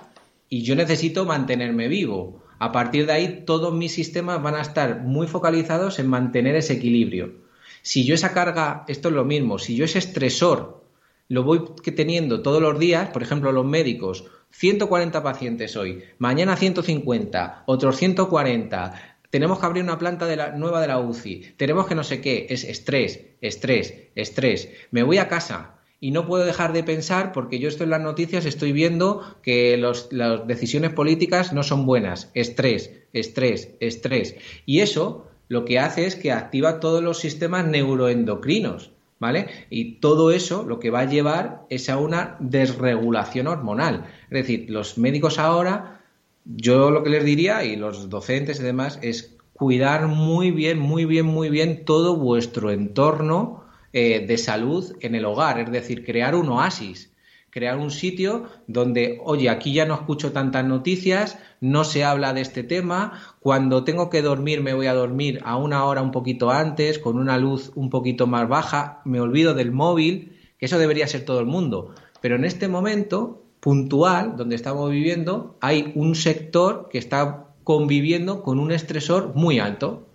y 0.51 0.63
yo 0.63 0.75
necesito 0.75 1.25
mantenerme 1.25 1.89
vivo. 1.89 2.43
A 2.59 2.73
partir 2.73 3.07
de 3.07 3.13
ahí, 3.13 3.45
todos 3.47 3.73
mis 3.73 3.95
sistemas 3.95 4.43
van 4.43 4.57
a 4.57 4.61
estar 4.61 5.01
muy 5.01 5.27
focalizados 5.27 5.99
en 5.99 6.09
mantener 6.09 6.57
ese 6.57 6.75
equilibrio. 6.75 7.33
Si 7.81 8.05
yo 8.05 8.15
esa 8.15 8.35
carga, 8.35 8.85
esto 8.89 9.09
es 9.09 9.15
lo 9.15 9.25
mismo, 9.25 9.59
si 9.59 9.77
yo 9.77 9.87
ese 9.87 9.99
estresor 10.01 10.85
lo 11.29 11.45
voy 11.45 11.63
teniendo 11.97 12.43
todos 12.43 12.61
los 12.61 12.79
días, 12.79 13.09
por 13.11 13.23
ejemplo, 13.23 13.53
los 13.53 13.65
médicos, 13.65 14.25
140 14.51 15.23
pacientes 15.23 15.77
hoy, 15.77 16.03
mañana 16.19 16.57
150, 16.57 17.63
otros 17.67 17.97
140, 17.97 19.17
tenemos 19.31 19.61
que 19.61 19.67
abrir 19.67 19.85
una 19.85 19.99
planta 19.99 20.27
de 20.27 20.35
la, 20.35 20.51
nueva 20.57 20.81
de 20.81 20.89
la 20.89 20.99
UCI, 20.99 21.55
tenemos 21.57 21.87
que 21.87 21.95
no 21.95 22.03
sé 22.03 22.21
qué, 22.21 22.49
es 22.51 22.65
estrés, 22.65 23.27
estrés, 23.41 23.95
estrés. 24.17 24.69
Me 24.91 25.05
voy 25.05 25.19
a 25.19 25.29
casa 25.29 25.80
y 26.01 26.11
no 26.13 26.27
puedo 26.27 26.45
dejar 26.45 26.73
de 26.73 26.83
pensar 26.83 27.33
porque 27.33 27.59
yo 27.59 27.69
estoy 27.69 27.85
en 27.85 27.91
las 27.91 28.01
noticias, 28.01 28.47
estoy 28.47 28.73
viendo 28.73 29.23
que 29.43 29.77
las 29.77 30.47
decisiones 30.47 30.93
políticas 30.93 31.53
no 31.53 31.63
son 31.63 31.85
buenas, 31.85 32.31
estrés, 32.35 32.91
estrés, 33.13 33.71
estrés. 33.81 34.37
Y 34.65 34.81
eso 34.81 35.27
lo 35.49 35.67
que 35.67 35.79
hace 35.79 36.07
es 36.07 36.17
que 36.17 36.33
activa 36.33 36.81
todos 36.81 37.03
los 37.03 37.19
sistemas 37.19 37.67
neuroendocrinos. 37.67 38.93
¿vale? 39.21 39.49
Y 39.69 39.97
todo 39.97 40.33
eso 40.33 40.65
lo 40.65 40.81
que 40.81 40.91
va 40.91 41.01
a 41.01 41.05
llevar 41.05 41.67
es 41.69 41.89
a 41.91 41.99
una 41.99 42.37
desregulación 42.41 43.47
hormonal. 43.47 44.07
Es 44.31 44.31
decir, 44.31 44.71
los 44.71 44.97
médicos 44.97 45.39
ahora, 45.39 46.01
yo 46.45 46.91
lo 46.91 47.05
que 47.05 47.11
les 47.11 47.25
diría, 47.25 47.63
y 47.65 47.77
los 47.77 48.09
docentes 48.09 48.59
y 48.59 48.63
demás, 48.63 48.99
es 49.03 49.37
cuidar 49.53 50.07
muy 50.07 50.51
bien, 50.51 50.79
muy 50.79 51.05
bien, 51.05 51.27
muy 51.27 51.51
bien 51.51 51.85
todo 51.85 52.17
vuestro 52.17 52.71
entorno 52.71 53.65
eh, 53.93 54.25
de 54.27 54.39
salud 54.39 54.97
en 55.01 55.15
el 55.15 55.25
hogar, 55.25 55.61
es 55.61 55.71
decir, 55.71 56.05
crear 56.05 56.35
un 56.35 56.49
oasis 56.49 57.11
crear 57.51 57.77
un 57.77 57.91
sitio 57.91 58.45
donde, 58.67 59.19
oye, 59.25 59.51
aquí 59.51 59.73
ya 59.73 59.85
no 59.85 59.95
escucho 59.95 60.33
tantas 60.33 60.65
noticias, 60.65 61.39
no 61.61 61.85
se 61.85 62.05
habla 62.05 62.33
de 62.33 62.41
este 62.41 62.63
tema, 62.63 63.21
cuando 63.41 63.85
tengo 63.85 64.09
que 64.09 64.23
dormir 64.23 64.63
me 64.63 64.73
voy 64.73 64.87
a 64.87 64.95
dormir 64.95 65.41
a 65.45 65.57
una 65.57 65.85
hora 65.85 66.03
un 66.03 66.13
poquito 66.13 66.51
antes, 66.51 66.99
con 66.99 67.19
una 67.19 67.39
luz 67.39 67.73
un 67.75 67.91
poquito 67.91 68.27
más 68.27 68.49
baja, 68.49 69.03
me 69.05 69.21
olvido 69.21 69.55
del 69.55 69.73
móvil, 69.73 70.39
que 70.59 70.67
eso 70.67 70.79
debería 70.79 71.07
ser 71.07 71.25
todo 71.25 71.41
el 71.41 71.47
mundo. 71.47 71.95
Pero 72.21 72.37
en 72.37 72.45
este 72.45 72.69
momento 72.69 73.43
puntual, 73.61 74.37
donde 74.37 74.57
estamos 74.57 74.91
viviendo, 74.91 75.57
hay 75.61 75.93
un 75.95 76.15
sector 76.15 76.89
que 76.91 76.99
está 76.99 77.49
conviviendo 77.65 78.43
con 78.43 78.59
un 78.59 78.73
estresor 78.73 79.35
muy 79.35 79.59
alto. 79.59 80.07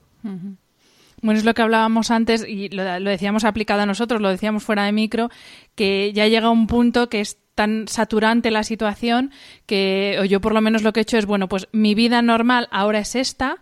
Bueno, 1.22 1.40
es 1.40 1.46
lo 1.46 1.54
que 1.54 1.62
hablábamos 1.62 2.12
antes 2.12 2.46
y 2.48 2.70
lo, 2.70 2.84
decíamos 3.00 3.46
aplicado 3.46 3.82
a 3.82 3.86
nosotros, 3.86 4.22
lo 4.22 4.30
decíamos 4.30 4.64
fuera 4.64 4.86
de 4.86 4.92
micro, 4.92 5.30
que 5.76 6.14
ya 6.14 6.28
llega 6.28 6.50
un 6.50 6.68
punto 6.68 7.10
que 7.10 7.22
es 7.22 7.38
tan 7.56 7.88
saturante 7.88 8.52
la 8.52 8.64
situación 8.64 9.32
que 9.66 10.18
o 10.20 10.26
yo 10.26 10.42
por 10.42 10.54
lo 10.54 10.62
menos 10.62 10.84
lo 10.84 10.92
que 10.92 11.00
he 11.00 11.04
hecho 11.04 11.18
es, 11.18 11.26
bueno, 11.26 11.48
pues 11.48 11.68
mi 11.72 11.96
vida 11.96 12.22
normal 12.22 12.68
ahora 12.70 13.00
es 13.00 13.16
esta 13.16 13.58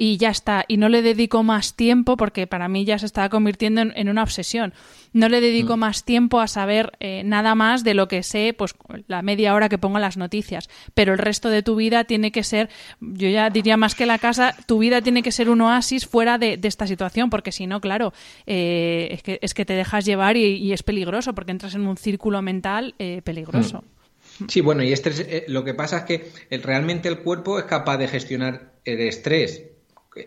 y 0.00 0.16
ya 0.16 0.30
está. 0.30 0.64
Y 0.68 0.76
no 0.76 0.88
le 0.88 1.02
dedico 1.02 1.42
más 1.42 1.74
tiempo 1.74 2.16
porque 2.16 2.46
para 2.46 2.68
mí 2.68 2.84
ya 2.84 2.98
se 3.00 3.06
estaba 3.06 3.28
convirtiendo 3.28 3.82
en, 3.82 4.08
una 4.08 4.22
obsesión. 4.22 4.72
No 5.12 5.28
le 5.28 5.40
dedico 5.40 5.76
mm. 5.76 5.80
más 5.80 6.04
tiempo 6.04 6.40
a 6.40 6.46
saber 6.46 6.92
eh, 7.00 7.22
nada 7.24 7.56
más 7.56 7.82
de 7.82 7.94
lo 7.94 8.06
que 8.06 8.22
sé, 8.22 8.54
pues 8.56 8.74
la 9.08 9.22
media 9.22 9.54
hora 9.54 9.68
que 9.68 9.76
pongo 9.76 9.98
las 9.98 10.16
noticias. 10.16 10.70
Pero 10.94 11.12
el 11.12 11.18
resto 11.18 11.50
de 11.50 11.64
tu 11.64 11.74
vida 11.74 12.04
tiene 12.04 12.30
que 12.30 12.44
ser, 12.44 12.70
yo 13.00 13.28
ya 13.28 13.50
diría 13.50 13.76
más 13.76 13.96
que 13.96 14.06
la 14.06 14.18
casa, 14.18 14.54
tu 14.66 14.78
vida 14.78 15.02
tiene 15.02 15.24
que 15.24 15.32
ser 15.32 15.50
un 15.50 15.60
oasis 15.62 16.06
fuera 16.06 16.38
de, 16.38 16.60
esta 16.62 16.86
situación, 16.86 17.28
porque 17.28 17.50
si 17.50 17.66
no, 17.66 17.80
claro, 17.80 18.12
eh, 18.46 19.08
es, 19.10 19.22
que, 19.22 19.38
es 19.42 19.52
que 19.52 19.64
te 19.64 19.72
dejas 19.72 20.04
llevar 20.04 20.36
y, 20.36 20.72
es 20.72 20.82
peligroso 20.82 21.34
porque 21.34 21.50
entras 21.50 21.74
en 21.74 21.86
un 21.86 21.96
círculo 21.96 22.40
mental 22.42 22.94
eh, 22.98 23.20
peligroso. 23.24 23.78
Mm. 24.38 24.44
Sí, 24.48 24.60
bueno, 24.60 24.84
y 24.84 24.92
este, 24.92 25.46
lo 25.48 25.64
que 25.64 25.74
pasa 25.74 25.98
es 25.98 26.04
que 26.04 26.58
realmente 26.58 27.08
el 27.08 27.20
cuerpo 27.20 27.58
es 27.58 27.64
capaz 27.64 27.96
de 27.96 28.06
gestionar 28.06 28.74
el 28.84 29.00
estrés 29.00 29.64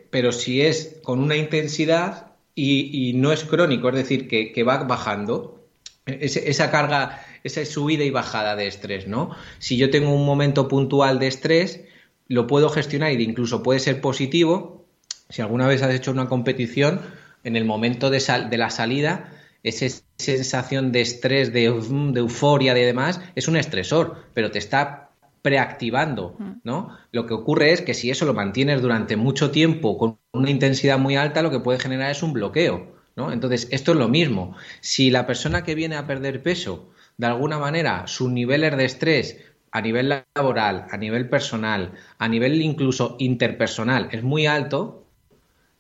pero 0.10 0.32
si 0.32 0.62
es 0.62 1.00
con 1.04 1.20
una 1.20 1.36
intensidad 1.36 2.34
y, 2.56 3.14
no 3.16 3.32
es 3.32 3.44
crónico, 3.44 3.90
es 3.90 3.96
decir, 3.96 4.28
que, 4.28 4.64
va 4.64 4.84
bajando, 4.84 5.66
esa 6.06 6.72
carga, 6.72 7.26
esa 7.44 7.66
subida 7.66 8.04
y 8.04 8.10
bajada 8.10 8.56
de 8.56 8.68
estrés, 8.68 9.08
¿no? 9.08 9.36
Si 9.60 9.78
yo 9.78 9.90
tengo 9.90 10.14
un 10.14 10.26
momento 10.26 10.68
puntual 10.68 11.20
de 11.20 11.28
estrés, 11.28 11.82
lo 12.28 12.48
puedo 12.48 12.70
gestionar 12.70 13.12
e 13.12 13.22
incluso 13.22 13.64
puede 13.64 13.80
ser 13.80 14.02
positivo. 14.02 14.86
Si 15.30 15.42
alguna 15.42 15.68
vez 15.68 15.82
has 15.82 15.94
hecho 15.94 16.12
una 16.12 16.28
competición, 16.28 17.02
en 17.44 17.56
el 17.56 17.66
momento 17.66 18.10
de, 18.10 18.22
la 18.58 18.70
salida, 18.70 19.34
esa 19.64 20.04
sensación 20.18 20.92
de 20.92 21.02
estrés, 21.02 21.54
de, 21.54 21.62
de 21.62 22.20
euforia, 22.20 22.74
de 22.74 22.86
demás, 22.86 23.22
es 23.36 23.48
un 23.48 23.58
estresor, 23.58 24.26
pero 24.34 24.52
te 24.52 24.60
está 24.60 25.11
preactivando, 25.42 26.38
¿no? 26.64 26.98
Lo 27.12 27.26
que 27.26 27.34
ocurre 27.34 27.72
es 27.72 27.82
que 27.82 27.94
si 27.94 28.10
eso 28.10 28.26
lo 28.26 28.34
mantienes 28.34 28.82
durante 28.82 29.16
mucho 29.16 29.52
tiempo 29.52 29.98
con 29.98 30.20
una 30.34 30.50
intensidad 30.50 31.00
muy 31.00 31.16
alta, 31.16 31.42
lo 31.42 31.52
que 31.52 31.60
puede 31.60 31.80
generar 31.80 32.12
es 32.12 32.22
un 32.22 32.34
bloqueo, 32.34 32.96
¿no? 33.16 33.32
Entonces, 33.32 33.68
esto 33.72 33.94
es 33.94 33.98
lo 33.98 34.08
mismo. 34.08 34.56
Si 34.82 35.10
la 35.10 35.26
persona 35.26 35.64
que 35.64 35.76
viene 35.76 35.96
a 35.96 36.06
perder 36.06 36.44
peso, 36.44 36.92
de 37.18 37.28
alguna 37.28 37.58
manera, 37.58 38.08
sus 38.08 38.32
niveles 38.32 38.76
de 38.78 38.86
estrés 38.86 39.38
a 39.72 39.82
nivel 39.82 40.24
laboral, 40.36 40.88
a 40.92 40.98
nivel 40.98 41.30
personal, 41.30 41.94
a 42.18 42.28
nivel 42.28 42.62
incluso 42.62 43.16
interpersonal 43.20 44.10
es 44.12 44.22
muy 44.22 44.46
alto, 44.46 45.06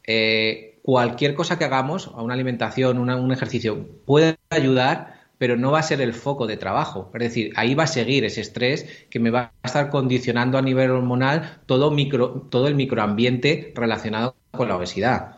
eh, 0.05 0.80
cualquier 0.82 1.36
cosa 1.36 1.57
que 1.59 1.66
hagamos, 1.66 2.07
a 2.07 2.22
una 2.22 2.34
alimentación, 2.34 2.97
un 2.97 3.32
ejercicio, 3.32 3.88
puede 4.05 4.38
ayudar 4.49 5.20
pero 5.41 5.57
no 5.57 5.71
va 5.71 5.79
a 5.79 5.81
ser 5.81 6.01
el 6.01 6.13
foco 6.13 6.45
de 6.45 6.55
trabajo. 6.55 7.09
Es 7.15 7.19
decir, 7.19 7.51
ahí 7.55 7.73
va 7.73 7.85
a 7.85 7.87
seguir 7.87 8.23
ese 8.25 8.41
estrés 8.41 8.85
que 9.09 9.19
me 9.19 9.31
va 9.31 9.53
a 9.63 9.67
estar 9.67 9.89
condicionando 9.89 10.59
a 10.59 10.61
nivel 10.61 10.91
hormonal 10.91 11.61
todo, 11.65 11.89
micro, 11.89 12.47
todo 12.51 12.67
el 12.67 12.75
microambiente 12.75 13.73
relacionado 13.75 14.35
con 14.51 14.67
la 14.67 14.75
obesidad. 14.75 15.37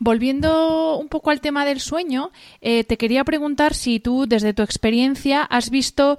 Volviendo 0.00 0.98
un 0.98 1.06
poco 1.06 1.30
al 1.30 1.40
tema 1.40 1.64
del 1.64 1.78
sueño, 1.78 2.32
eh, 2.60 2.82
te 2.82 2.96
quería 2.96 3.22
preguntar 3.22 3.74
si 3.74 4.00
tú, 4.00 4.26
desde 4.26 4.54
tu 4.54 4.62
experiencia, 4.62 5.42
has 5.42 5.70
visto 5.70 6.18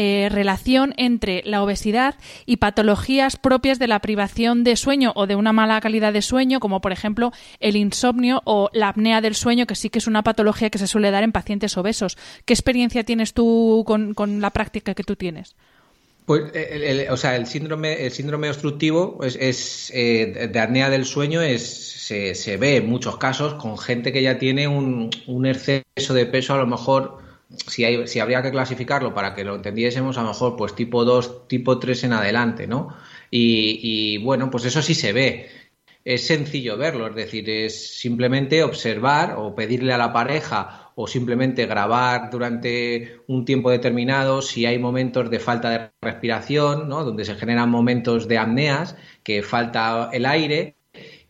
eh, 0.00 0.28
relación 0.30 0.94
entre 0.96 1.42
la 1.44 1.60
obesidad 1.60 2.14
y 2.46 2.58
patologías 2.58 3.36
propias 3.36 3.80
de 3.80 3.88
la 3.88 3.98
privación 3.98 4.62
de 4.62 4.76
sueño 4.76 5.12
o 5.16 5.26
de 5.26 5.34
una 5.34 5.52
mala 5.52 5.80
calidad 5.80 6.12
de 6.12 6.22
sueño, 6.22 6.60
como 6.60 6.80
por 6.80 6.92
ejemplo 6.92 7.32
el 7.58 7.74
insomnio 7.74 8.40
o 8.44 8.70
la 8.72 8.90
apnea 8.90 9.20
del 9.20 9.34
sueño, 9.34 9.66
que 9.66 9.74
sí 9.74 9.90
que 9.90 9.98
es 9.98 10.06
una 10.06 10.22
patología 10.22 10.70
que 10.70 10.78
se 10.78 10.86
suele 10.86 11.10
dar 11.10 11.24
en 11.24 11.32
pacientes 11.32 11.76
obesos. 11.76 12.16
¿Qué 12.44 12.54
experiencia 12.54 13.02
tienes 13.02 13.34
tú 13.34 13.82
con, 13.84 14.40
la 14.40 14.50
práctica 14.50 14.94
que 14.94 15.02
tú 15.02 15.16
tienes? 15.16 15.56
Pues, 16.26 16.44
o 17.10 17.16
sea, 17.16 17.34
el 17.34 17.46
síndrome, 17.46 18.06
el 18.06 18.12
síndrome 18.12 18.50
obstructivo 18.50 19.18
es, 19.24 19.90
eh, 19.92 20.48
de 20.52 20.60
apnea 20.60 20.90
del 20.90 21.06
sueño 21.06 21.42
es 21.42 21.98
se, 22.34 22.56
ve 22.56 22.76
en 22.76 22.88
muchos 22.88 23.18
casos 23.18 23.54
con 23.54 23.78
gente 23.78 24.12
que 24.12 24.22
ya 24.22 24.38
tiene 24.38 24.68
un, 24.68 25.10
exceso 25.46 26.14
de 26.14 26.26
peso, 26.26 26.54
a 26.54 26.58
lo 26.58 26.66
mejor, 26.66 27.18
si, 27.66 27.84
hay, 27.84 28.06
si 28.06 28.20
habría 28.20 28.42
que 28.42 28.50
clasificarlo 28.50 29.14
para 29.14 29.34
que 29.34 29.44
lo 29.44 29.54
entendiésemos, 29.54 30.18
a 30.18 30.22
lo 30.22 30.28
mejor 30.28 30.56
pues 30.56 30.74
tipo 30.74 31.04
2, 31.04 31.48
tipo 31.48 31.78
3 31.78 32.04
en 32.04 32.12
adelante, 32.12 32.66
¿no? 32.66 32.96
Y, 33.30 34.18
bueno, 34.18 34.50
pues 34.50 34.64
eso 34.64 34.80
sí 34.82 34.94
se 34.94 35.12
ve. 35.12 35.50
Es 36.04 36.26
sencillo 36.26 36.78
verlo, 36.78 37.08
es 37.08 37.14
decir, 37.14 37.50
es 37.50 37.98
simplemente 37.98 38.62
observar 38.62 39.34
o 39.36 39.54
pedirle 39.54 39.92
a 39.92 39.98
la 39.98 40.12
pareja 40.12 40.92
o 40.94 41.06
simplemente 41.06 41.66
grabar 41.66 42.30
durante 42.30 43.20
un 43.26 43.44
tiempo 43.44 43.70
determinado 43.70 44.40
si 44.40 44.64
hay 44.64 44.78
momentos 44.78 45.30
de 45.30 45.38
falta 45.38 45.70
de 45.70 45.90
respiración, 46.00 46.88
¿no? 46.88 47.04
donde 47.04 47.26
se 47.26 47.34
generan 47.34 47.68
momentos 47.70 48.26
de 48.26 48.38
apneas, 48.38 48.96
que 49.22 49.42
falta 49.42 50.08
el 50.12 50.24
aire, 50.24 50.76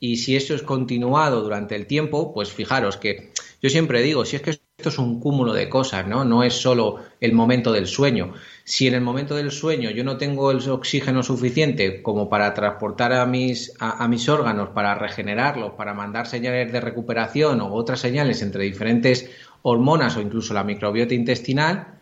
y 0.00 0.18
si 0.18 0.36
eso 0.36 0.54
es 0.54 0.62
continuado 0.62 1.42
durante 1.42 1.74
el 1.74 1.86
tiempo, 1.86 2.32
pues 2.32 2.52
fijaros 2.52 2.96
que 2.96 3.32
yo 3.60 3.70
siempre 3.70 4.02
digo, 4.02 4.24
si 4.24 4.36
es 4.36 4.42
que 4.42 4.58
esto 4.78 4.90
es 4.90 4.98
un 4.98 5.18
cúmulo 5.18 5.54
de 5.54 5.68
cosas, 5.68 6.06
¿no? 6.06 6.24
No 6.24 6.44
es 6.44 6.54
solo 6.54 7.00
el 7.20 7.32
momento 7.32 7.72
del 7.72 7.88
sueño. 7.88 8.34
Si 8.62 8.86
en 8.86 8.94
el 8.94 9.00
momento 9.00 9.34
del 9.34 9.50
sueño 9.50 9.90
yo 9.90 10.04
no 10.04 10.18
tengo 10.18 10.52
el 10.52 10.58
oxígeno 10.70 11.24
suficiente 11.24 12.00
como 12.00 12.28
para 12.28 12.54
transportar 12.54 13.12
a 13.12 13.26
mis, 13.26 13.74
a, 13.80 14.06
mis 14.06 14.28
órganos, 14.28 14.68
para 14.68 14.94
regenerarlos, 14.94 15.72
para 15.72 15.94
mandar 15.94 16.28
señales 16.28 16.70
de 16.70 16.80
recuperación 16.80 17.60
o 17.60 17.74
otras 17.74 17.98
señales 17.98 18.40
entre 18.40 18.62
diferentes 18.62 19.28
hormonas 19.62 20.16
o 20.16 20.20
incluso 20.20 20.54
la 20.54 20.62
microbiota 20.62 21.12
intestinal, 21.12 21.98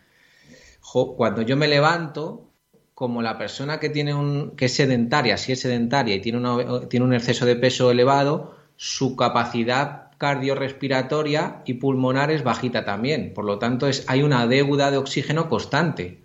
cuando 1.16 1.40
yo 1.40 1.56
me 1.56 1.68
levanto, 1.68 2.50
como 2.92 3.22
la 3.22 3.38
persona 3.38 3.80
que 3.80 3.88
tiene 3.88 4.12
un 4.12 4.50
que 4.54 4.66
es 4.66 4.74
sedentaria, 4.74 5.38
si 5.38 5.52
es 5.52 5.62
sedentaria 5.62 6.14
y 6.14 6.20
tiene, 6.20 6.40
tiene 6.90 7.06
un 7.06 7.14
exceso 7.14 7.46
de 7.46 7.56
peso 7.56 7.90
elevado, 7.90 8.54
su 8.76 9.16
capacidad 9.16 10.05
cardiorrespiratoria 10.18 11.62
y 11.64 11.74
pulmonar 11.74 12.30
es 12.30 12.42
bajita 12.42 12.84
también. 12.84 13.32
Por 13.34 13.44
lo 13.44 13.58
tanto, 13.58 13.86
es, 13.86 14.04
hay 14.08 14.22
una 14.22 14.46
deuda 14.46 14.90
de 14.90 14.96
oxígeno 14.96 15.48
constante 15.48 16.20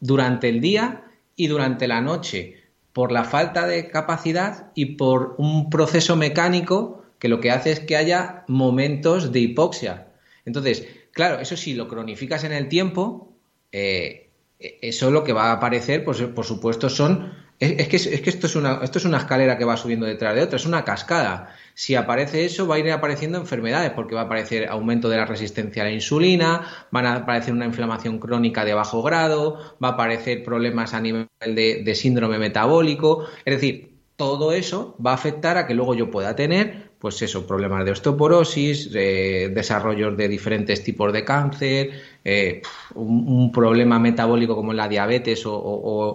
durante 0.00 0.48
el 0.48 0.60
día 0.60 1.04
y 1.36 1.48
durante 1.48 1.88
la 1.88 2.00
noche 2.00 2.62
por 2.92 3.10
la 3.10 3.24
falta 3.24 3.66
de 3.66 3.88
capacidad 3.88 4.70
y 4.74 4.96
por 4.96 5.34
un 5.38 5.68
proceso 5.68 6.14
mecánico 6.16 7.04
que 7.18 7.28
lo 7.28 7.40
que 7.40 7.50
hace 7.50 7.72
es 7.72 7.80
que 7.80 7.96
haya 7.96 8.44
momentos 8.46 9.32
de 9.32 9.40
hipoxia. 9.40 10.08
Entonces, 10.44 10.86
claro, 11.12 11.40
eso 11.40 11.56
si 11.56 11.74
lo 11.74 11.88
cronificas 11.88 12.44
en 12.44 12.52
el 12.52 12.68
tiempo, 12.68 13.32
eh, 13.72 14.30
eso 14.58 15.10
lo 15.10 15.24
que 15.24 15.32
va 15.32 15.46
a 15.46 15.52
aparecer, 15.52 16.04
pues 16.04 16.20
por 16.22 16.44
supuesto, 16.44 16.88
son 16.88 17.32
es, 17.64 17.88
que, 17.88 17.96
es 17.96 18.20
que 18.20 18.30
esto, 18.30 18.46
es 18.46 18.56
una, 18.56 18.80
esto 18.82 18.98
es 18.98 19.04
una 19.04 19.18
escalera 19.18 19.56
que 19.56 19.64
va 19.64 19.76
subiendo 19.76 20.06
detrás 20.06 20.34
de 20.34 20.42
otra, 20.42 20.56
es 20.56 20.66
una 20.66 20.84
cascada. 20.84 21.54
Si 21.74 21.94
aparece 21.94 22.44
eso, 22.44 22.66
va 22.66 22.76
a 22.76 22.78
ir 22.78 22.90
apareciendo 22.90 23.38
enfermedades, 23.38 23.90
porque 23.92 24.14
va 24.14 24.22
a 24.22 24.24
aparecer 24.24 24.68
aumento 24.68 25.08
de 25.08 25.16
la 25.16 25.24
resistencia 25.24 25.82
a 25.82 25.86
la 25.86 25.92
insulina, 25.92 26.68
van 26.90 27.06
a 27.06 27.16
aparecer 27.16 27.52
una 27.52 27.66
inflamación 27.66 28.18
crónica 28.18 28.64
de 28.64 28.74
bajo 28.74 29.02
grado, 29.02 29.76
va 29.82 29.88
a 29.88 29.92
aparecer 29.92 30.44
problemas 30.44 30.94
a 30.94 31.00
nivel 31.00 31.28
de, 31.40 31.94
síndrome 31.94 32.38
metabólico. 32.38 33.24
Es 33.44 33.54
decir, 33.54 33.94
todo 34.16 34.52
eso 34.52 34.96
va 35.04 35.12
a 35.12 35.14
afectar 35.14 35.56
a 35.56 35.66
que 35.66 35.74
luego 35.74 35.94
yo 35.94 36.10
pueda 36.10 36.36
tener, 36.36 36.90
pues 36.98 37.20
eso, 37.22 37.46
problemas 37.46 37.84
de 37.84 37.90
osteoporosis, 37.90 38.92
desarrollos 38.92 40.16
de 40.16 40.28
diferentes 40.28 40.82
tipos 40.84 41.12
de 41.12 41.24
cáncer, 41.24 41.90
eh, 42.24 42.62
un, 42.94 43.50
problema 43.52 43.98
metabólico 43.98 44.54
como 44.54 44.72
la 44.72 44.88
diabetes 44.88 45.42
o 45.44 46.14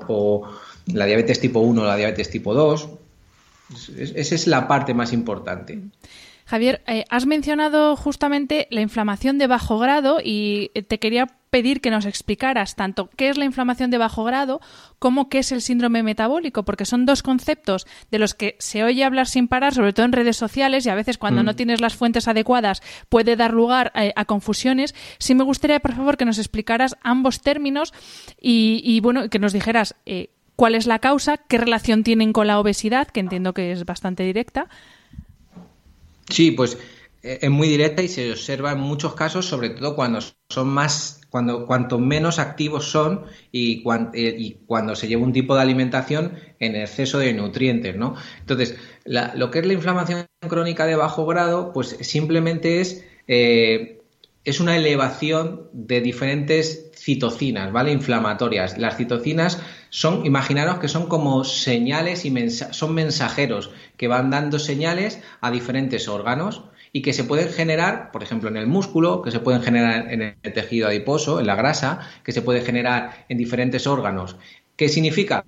la 0.93 1.05
diabetes 1.05 1.39
tipo 1.39 1.59
1 1.59 1.81
o 1.81 1.85
la 1.85 1.95
diabetes 1.95 2.29
tipo 2.29 2.53
2. 2.53 2.89
esa 3.97 4.35
es 4.35 4.47
la 4.47 4.67
parte 4.67 4.93
más 4.93 5.13
importante. 5.13 5.79
Javier, 6.45 6.81
eh, 6.87 7.05
has 7.09 7.27
mencionado 7.27 7.95
justamente 7.95 8.67
la 8.71 8.81
inflamación 8.81 9.37
de 9.37 9.45
bajo 9.45 9.77
grado 9.77 10.17
y 10.23 10.71
te 10.87 10.97
quería 10.97 11.27
pedir 11.49 11.81
que 11.81 11.91
nos 11.91 12.05
explicaras 12.05 12.75
tanto 12.75 13.09
qué 13.15 13.29
es 13.29 13.37
la 13.37 13.45
inflamación 13.45 13.91
de 13.91 13.97
bajo 13.97 14.23
grado 14.23 14.61
como 14.99 15.29
qué 15.29 15.39
es 15.39 15.51
el 15.51 15.61
síndrome 15.61 16.03
metabólico, 16.03 16.63
porque 16.63 16.85
son 16.85 17.05
dos 17.05 17.23
conceptos 17.23 17.85
de 18.11 18.19
los 18.19 18.33
que 18.33 18.55
se 18.59 18.83
oye 18.83 19.03
hablar 19.03 19.27
sin 19.27 19.47
parar, 19.47 19.73
sobre 19.73 19.93
todo 19.93 20.05
en 20.05 20.11
redes 20.11 20.37
sociales 20.37 20.85
y 20.85 20.89
a 20.89 20.95
veces 20.95 21.17
cuando 21.17 21.43
no 21.43 21.53
mm. 21.53 21.55
tienes 21.55 21.81
las 21.81 21.95
fuentes 21.95 22.27
adecuadas 22.27 22.81
puede 23.09 23.35
dar 23.35 23.53
lugar 23.53 23.91
eh, 23.95 24.11
a, 24.15 24.25
confusiones. 24.25 24.95
Sí 25.17 25.35
me 25.35 25.43
gustaría, 25.43 25.79
por 25.79 25.93
favor, 25.93 26.17
que 26.17 26.25
nos 26.25 26.39
explicaras 26.39 26.97
ambos 27.01 27.41
términos 27.41 27.93
y, 28.41 28.99
bueno, 29.01 29.29
que 29.29 29.39
nos 29.39 29.53
dijeras 29.53 29.95
eh, 30.05 30.31
cuál 30.60 30.76
es 30.76 30.88
la 30.88 30.99
causa, 30.99 31.38
qué 31.38 31.57
relación 31.57 32.03
tienen 32.03 32.34
con 32.34 32.45
la 32.45 32.60
obesidad, 32.60 33.07
que 33.07 33.22
entiendo 33.22 33.53
que 33.53 33.72
es 33.72 33.86
bastante 33.86 34.24
directa. 34.24 34.68
Sí, 36.30 36.51
pues 36.51 36.78
eh, 37.24 37.39
es 37.43 37.49
muy 37.49 37.70
directa 37.70 38.01
y 38.01 38.10
se 38.10 38.30
observa 38.30 38.74
en 38.74 38.82
muchos 38.82 39.14
casos, 39.14 39.45
sobre 39.45 39.70
todo 39.70 39.95
cuando 39.95 40.20
son 40.49 40.68
más, 40.68 41.22
cuando 41.30 41.66
cuanto 41.66 41.97
menos 41.97 42.39
activos 42.39 42.91
son 42.91 43.24
y, 43.53 43.86
eh, 44.14 44.57
cuando 44.66 44.97
se 44.97 45.07
lleva 45.07 45.24
un 45.24 45.32
tipo 45.32 45.55
de 45.55 45.62
alimentación 45.62 46.34
en 46.60 46.76
exceso 46.76 47.20
de 47.20 47.34
nutrientes, 47.34 47.95
¿no? 47.95 48.16
Entonces, 48.41 48.76
lo 49.05 49.51
que 49.51 49.60
es 49.60 49.66
la 49.66 49.74
inflamación 49.74 50.26
crónica 50.41 50.86
de 50.86 50.97
bajo 50.97 51.26
grado, 51.26 51.72
pues 51.72 51.95
simplemente 52.01 52.82
es 52.82 53.05
eh, 53.30 53.99
es 54.43 54.60
una 54.60 54.76
elevación 54.76 55.70
de 55.74 56.01
diferentes 56.01 56.88
citocinas, 57.10 57.72
¿vale? 57.72 57.91
Inflamatorias. 57.91 58.78
Las 58.78 58.97
citocinas 58.97 59.60
son, 59.89 60.28
imaginaros 60.28 60.78
que 60.78 60.88
son 60.88 61.07
como 61.07 61.43
señales 61.43 62.24
y 62.24 62.49
son 62.51 62.93
mensajeros 62.93 63.72
que 63.97 64.07
van 64.07 64.30
dando 64.30 64.60
señales 64.60 65.20
a 65.41 65.49
diferentes 65.49 66.07
órganos 66.07 66.62
y 66.93 67.01
que 67.01 67.14
se 67.14 67.24
pueden 67.24 67.49
generar, 67.49 68.12
por 68.12 68.22
ejemplo, 68.22 68.47
en 68.47 68.57
el 68.57 68.68
músculo, 68.68 69.24
que 69.24 69.32
se 69.32 69.39
pueden 69.39 69.64
generar 69.64 70.14
en 70.14 70.22
el 70.22 70.53
tejido 70.53 70.88
adiposo, 70.88 71.39
en 71.39 71.47
la 71.47 71.55
grasa, 71.55 71.99
que 72.24 72.32
se 72.32 72.43
puede 72.43 72.62
generar 72.62 73.26
en 73.28 73.39
diferentes 73.39 73.88
órganos. 73.88 74.36
¿Qué 74.76 74.88
significa? 74.88 75.43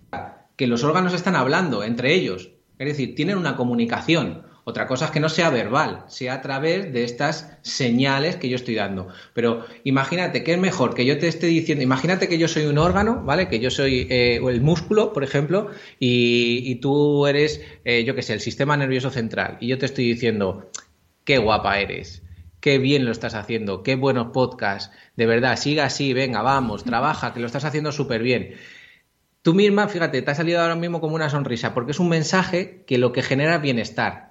Que 0.55 0.65
los 0.65 0.83
órganos 0.83 1.13
están 1.13 1.35
hablando 1.35 1.83
entre 1.83 2.15
ellos, 2.15 2.49
es 2.79 2.87
decir, 2.87 3.13
tienen 3.13 3.37
una 3.37 3.55
comunicación. 3.55 4.47
Otra 4.63 4.85
cosa 4.85 5.05
es 5.05 5.11
que 5.11 5.19
no 5.19 5.29
sea 5.29 5.49
verbal, 5.49 6.05
sea 6.07 6.35
a 6.35 6.41
través 6.41 6.93
de 6.93 7.03
estas 7.03 7.57
señales 7.63 8.35
que 8.35 8.47
yo 8.47 8.55
estoy 8.55 8.75
dando. 8.75 9.07
Pero 9.33 9.65
imagínate 9.83 10.43
que 10.43 10.53
es 10.53 10.59
mejor 10.59 10.93
que 10.93 11.05
yo 11.05 11.17
te 11.17 11.27
esté 11.27 11.47
diciendo, 11.47 11.83
imagínate 11.83 12.27
que 12.27 12.37
yo 12.37 12.47
soy 12.47 12.65
un 12.65 12.77
órgano, 12.77 13.23
¿vale? 13.23 13.47
Que 13.47 13.59
yo 13.59 13.71
soy 13.71 14.07
eh, 14.11 14.35
el 14.35 14.61
músculo, 14.61 15.13
por 15.13 15.23
ejemplo, 15.23 15.71
y, 15.99 16.75
tú 16.75 17.25
eres, 17.25 17.61
eh, 17.85 18.03
yo 18.03 18.13
qué 18.13 18.21
sé, 18.21 18.33
el 18.33 18.39
sistema 18.39 18.77
nervioso 18.77 19.09
central. 19.09 19.57
Y 19.59 19.67
yo 19.67 19.79
te 19.79 19.87
estoy 19.87 20.05
diciendo, 20.05 20.69
qué 21.23 21.39
guapa 21.39 21.79
eres, 21.79 22.21
qué 22.59 22.77
bien 22.77 23.05
lo 23.05 23.11
estás 23.11 23.33
haciendo, 23.33 23.81
qué 23.81 23.95
buenos 23.95 24.27
podcasts, 24.27 24.91
de 25.15 25.25
verdad, 25.25 25.57
siga 25.57 25.85
así, 25.85 26.13
venga, 26.13 26.43
vamos, 26.43 26.83
trabaja, 26.83 27.33
que 27.33 27.39
lo 27.39 27.47
estás 27.47 27.65
haciendo 27.65 27.91
súper 27.91 28.21
bien. 28.21 28.53
Tú 29.41 29.55
misma, 29.55 29.87
fíjate, 29.87 30.21
te 30.21 30.29
ha 30.29 30.35
salido 30.35 30.61
ahora 30.61 30.75
mismo 30.75 31.01
como 31.01 31.15
una 31.15 31.31
sonrisa, 31.31 31.73
porque 31.73 31.93
es 31.93 31.99
un 31.99 32.09
mensaje 32.09 32.83
que 32.85 32.99
lo 32.99 33.11
que 33.11 33.23
genera 33.23 33.57
bienestar 33.57 34.30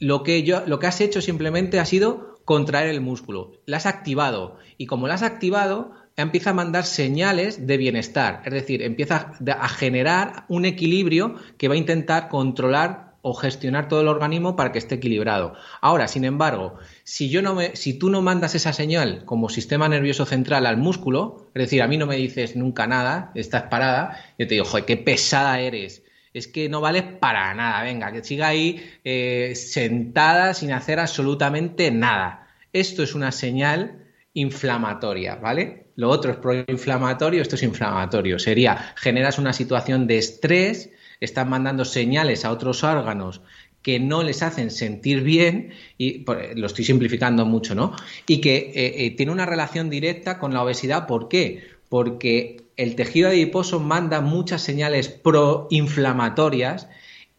lo 0.00 0.24
que, 0.24 0.42
yo, 0.42 0.64
lo 0.66 0.80
que 0.80 0.88
has 0.88 1.00
hecho 1.00 1.20
simplemente 1.20 1.78
ha 1.78 1.84
sido 1.84 2.40
contraer 2.44 2.88
el 2.88 3.00
músculo. 3.00 3.52
Lo 3.66 3.76
has 3.76 3.86
activado. 3.86 4.56
Y 4.76 4.86
como 4.86 5.06
lo 5.06 5.12
has 5.12 5.22
activado, 5.22 5.92
empieza 6.16 6.50
a 6.50 6.54
mandar 6.54 6.84
señales 6.84 7.66
de 7.66 7.76
bienestar. 7.76 8.42
Es 8.44 8.52
decir, 8.52 8.82
empieza 8.82 9.34
a 9.46 9.68
generar 9.68 10.46
un 10.48 10.64
equilibrio 10.64 11.36
que 11.58 11.68
va 11.68 11.74
a 11.74 11.78
intentar 11.78 12.28
controlar 12.28 13.10
o 13.22 13.34
gestionar 13.34 13.88
todo 13.88 14.00
el 14.00 14.08
organismo 14.08 14.56
para 14.56 14.72
que 14.72 14.78
esté 14.78 14.94
equilibrado. 14.94 15.52
Ahora, 15.82 16.08
sin 16.08 16.24
embargo, 16.24 16.78
si, 17.04 17.28
yo 17.28 17.42
no 17.42 17.54
me, 17.54 17.76
si 17.76 17.98
tú 17.98 18.08
no 18.08 18.22
mandas 18.22 18.54
esa 18.54 18.72
señal 18.72 19.24
como 19.26 19.50
sistema 19.50 19.88
nervioso 19.88 20.24
central 20.24 20.64
al 20.64 20.78
músculo, 20.78 21.50
es 21.54 21.64
decir, 21.64 21.82
a 21.82 21.86
mí 21.86 21.98
no 21.98 22.06
me 22.06 22.16
dices 22.16 22.56
nunca 22.56 22.86
nada, 22.86 23.30
estás 23.34 23.64
parada, 23.64 24.18
yo 24.38 24.46
te 24.46 24.54
digo, 24.54 24.64
joder, 24.64 24.86
qué 24.86 24.96
pesada 24.96 25.60
eres, 25.60 26.02
es 26.32 26.48
que 26.48 26.68
no 26.68 26.80
vale 26.80 27.02
para 27.02 27.52
nada. 27.54 27.82
Venga, 27.82 28.12
que 28.12 28.24
siga 28.24 28.48
ahí 28.48 28.82
eh, 29.04 29.52
sentada 29.56 30.54
sin 30.54 30.72
hacer 30.72 30.98
absolutamente 31.00 31.90
nada. 31.90 32.48
Esto 32.72 33.02
es 33.02 33.14
una 33.14 33.32
señal 33.32 34.06
inflamatoria, 34.34 35.36
¿vale? 35.36 35.86
Lo 35.96 36.08
otro 36.08 36.32
es 36.32 36.38
proinflamatorio, 36.38 37.42
esto 37.42 37.56
es 37.56 37.62
inflamatorio. 37.62 38.38
Sería, 38.38 38.94
generas 38.96 39.38
una 39.38 39.52
situación 39.52 40.06
de 40.06 40.18
estrés, 40.18 40.90
estás 41.20 41.46
mandando 41.46 41.84
señales 41.84 42.44
a 42.44 42.52
otros 42.52 42.84
órganos 42.84 43.42
que 43.82 43.98
no 43.98 44.22
les 44.22 44.42
hacen 44.42 44.70
sentir 44.70 45.22
bien, 45.22 45.72
y 45.96 46.24
lo 46.54 46.66
estoy 46.66 46.84
simplificando 46.84 47.46
mucho, 47.46 47.74
¿no? 47.74 47.94
Y 48.26 48.40
que 48.40 48.56
eh, 48.74 49.06
eh, 49.06 49.10
tiene 49.16 49.32
una 49.32 49.46
relación 49.46 49.88
directa 49.88 50.38
con 50.38 50.52
la 50.52 50.62
obesidad. 50.62 51.06
¿Por 51.06 51.28
qué? 51.28 51.64
Porque 51.88 52.69
el 52.80 52.96
tejido 52.96 53.28
adiposo 53.28 53.78
manda 53.78 54.22
muchas 54.22 54.62
señales 54.62 55.10
proinflamatorias 55.10 56.88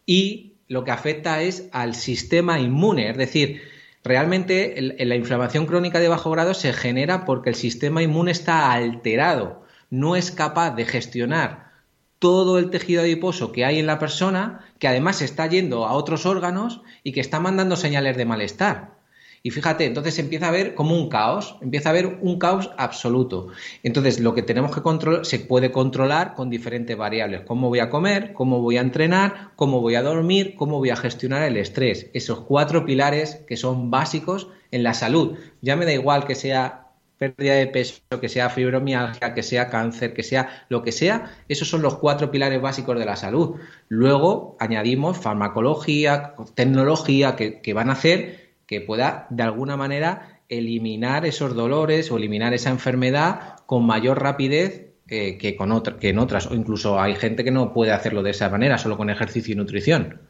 y 0.06 0.52
lo 0.68 0.84
que 0.84 0.92
afecta 0.92 1.42
es 1.42 1.68
al 1.72 1.96
sistema 1.96 2.60
inmune, 2.60 3.10
es 3.10 3.16
decir, 3.16 3.60
realmente 4.04 4.94
la 5.00 5.16
inflamación 5.16 5.66
crónica 5.66 5.98
de 5.98 6.06
bajo 6.06 6.30
grado 6.30 6.54
se 6.54 6.72
genera 6.72 7.24
porque 7.24 7.50
el 7.50 7.56
sistema 7.56 8.04
inmune 8.04 8.30
está 8.30 8.70
alterado, 8.70 9.64
no 9.90 10.14
es 10.14 10.30
capaz 10.30 10.76
de 10.76 10.84
gestionar 10.84 11.72
todo 12.20 12.60
el 12.60 12.70
tejido 12.70 13.02
adiposo 13.02 13.50
que 13.50 13.64
hay 13.64 13.80
en 13.80 13.88
la 13.88 13.98
persona, 13.98 14.64
que 14.78 14.86
además 14.86 15.22
está 15.22 15.48
yendo 15.48 15.86
a 15.86 15.94
otros 15.94 16.24
órganos 16.24 16.82
y 17.02 17.10
que 17.10 17.20
está 17.20 17.40
mandando 17.40 17.74
señales 17.74 18.16
de 18.16 18.26
malestar. 18.26 19.01
Y 19.44 19.50
fíjate, 19.50 19.86
entonces 19.86 20.18
empieza 20.18 20.46
a 20.46 20.48
haber 20.50 20.74
como 20.74 20.94
un 20.94 21.08
caos, 21.08 21.56
empieza 21.60 21.88
a 21.88 21.92
haber 21.92 22.18
un 22.20 22.38
caos 22.38 22.70
absoluto. 22.76 23.48
Entonces, 23.82 24.20
lo 24.20 24.34
que 24.34 24.42
tenemos 24.42 24.72
que 24.72 24.82
controlar 24.82 25.26
se 25.26 25.40
puede 25.40 25.72
controlar 25.72 26.34
con 26.34 26.48
diferentes 26.48 26.96
variables. 26.96 27.40
Cómo 27.40 27.68
voy 27.68 27.80
a 27.80 27.90
comer, 27.90 28.32
cómo 28.34 28.60
voy 28.60 28.76
a 28.76 28.82
entrenar, 28.82 29.50
cómo 29.56 29.80
voy 29.80 29.96
a 29.96 30.02
dormir, 30.02 30.54
cómo 30.56 30.78
voy 30.78 30.90
a 30.90 30.96
gestionar 30.96 31.42
el 31.42 31.56
estrés. 31.56 32.08
Esos 32.12 32.40
cuatro 32.40 32.84
pilares 32.84 33.42
que 33.48 33.56
son 33.56 33.90
básicos 33.90 34.48
en 34.70 34.84
la 34.84 34.94
salud. 34.94 35.36
Ya 35.60 35.74
me 35.74 35.86
da 35.86 35.92
igual 35.92 36.24
que 36.24 36.36
sea 36.36 36.82
pérdida 37.18 37.54
de 37.54 37.68
peso, 37.68 38.00
que 38.20 38.28
sea 38.28 38.50
fibromialgia, 38.50 39.32
que 39.32 39.44
sea 39.44 39.68
cáncer, 39.68 40.12
que 40.12 40.24
sea 40.24 40.66
lo 40.68 40.82
que 40.82 40.90
sea, 40.90 41.36
esos 41.48 41.68
son 41.68 41.80
los 41.80 41.96
cuatro 41.98 42.32
pilares 42.32 42.60
básicos 42.60 42.98
de 42.98 43.04
la 43.04 43.14
salud. 43.14 43.60
Luego 43.88 44.56
añadimos 44.58 45.18
farmacología, 45.18 46.34
tecnología 46.54 47.36
que, 47.36 47.60
que 47.60 47.74
van 47.74 47.90
a 47.90 47.92
hacer 47.92 48.41
que 48.72 48.80
pueda 48.80 49.26
de 49.28 49.42
alguna 49.42 49.76
manera 49.76 50.40
eliminar 50.48 51.26
esos 51.26 51.54
dolores 51.54 52.10
o 52.10 52.16
eliminar 52.16 52.54
esa 52.54 52.70
enfermedad 52.70 53.56
con 53.66 53.84
mayor 53.84 54.22
rapidez 54.22 54.94
eh, 55.08 55.36
que, 55.36 55.56
con 55.56 55.72
otra, 55.72 55.98
que 55.98 56.08
en 56.08 56.18
otras. 56.18 56.46
O 56.46 56.54
incluso 56.54 56.98
hay 56.98 57.14
gente 57.16 57.44
que 57.44 57.50
no 57.50 57.74
puede 57.74 57.92
hacerlo 57.92 58.22
de 58.22 58.30
esa 58.30 58.48
manera, 58.48 58.78
solo 58.78 58.96
con 58.96 59.10
ejercicio 59.10 59.52
y 59.52 59.56
nutrición. 59.56 60.20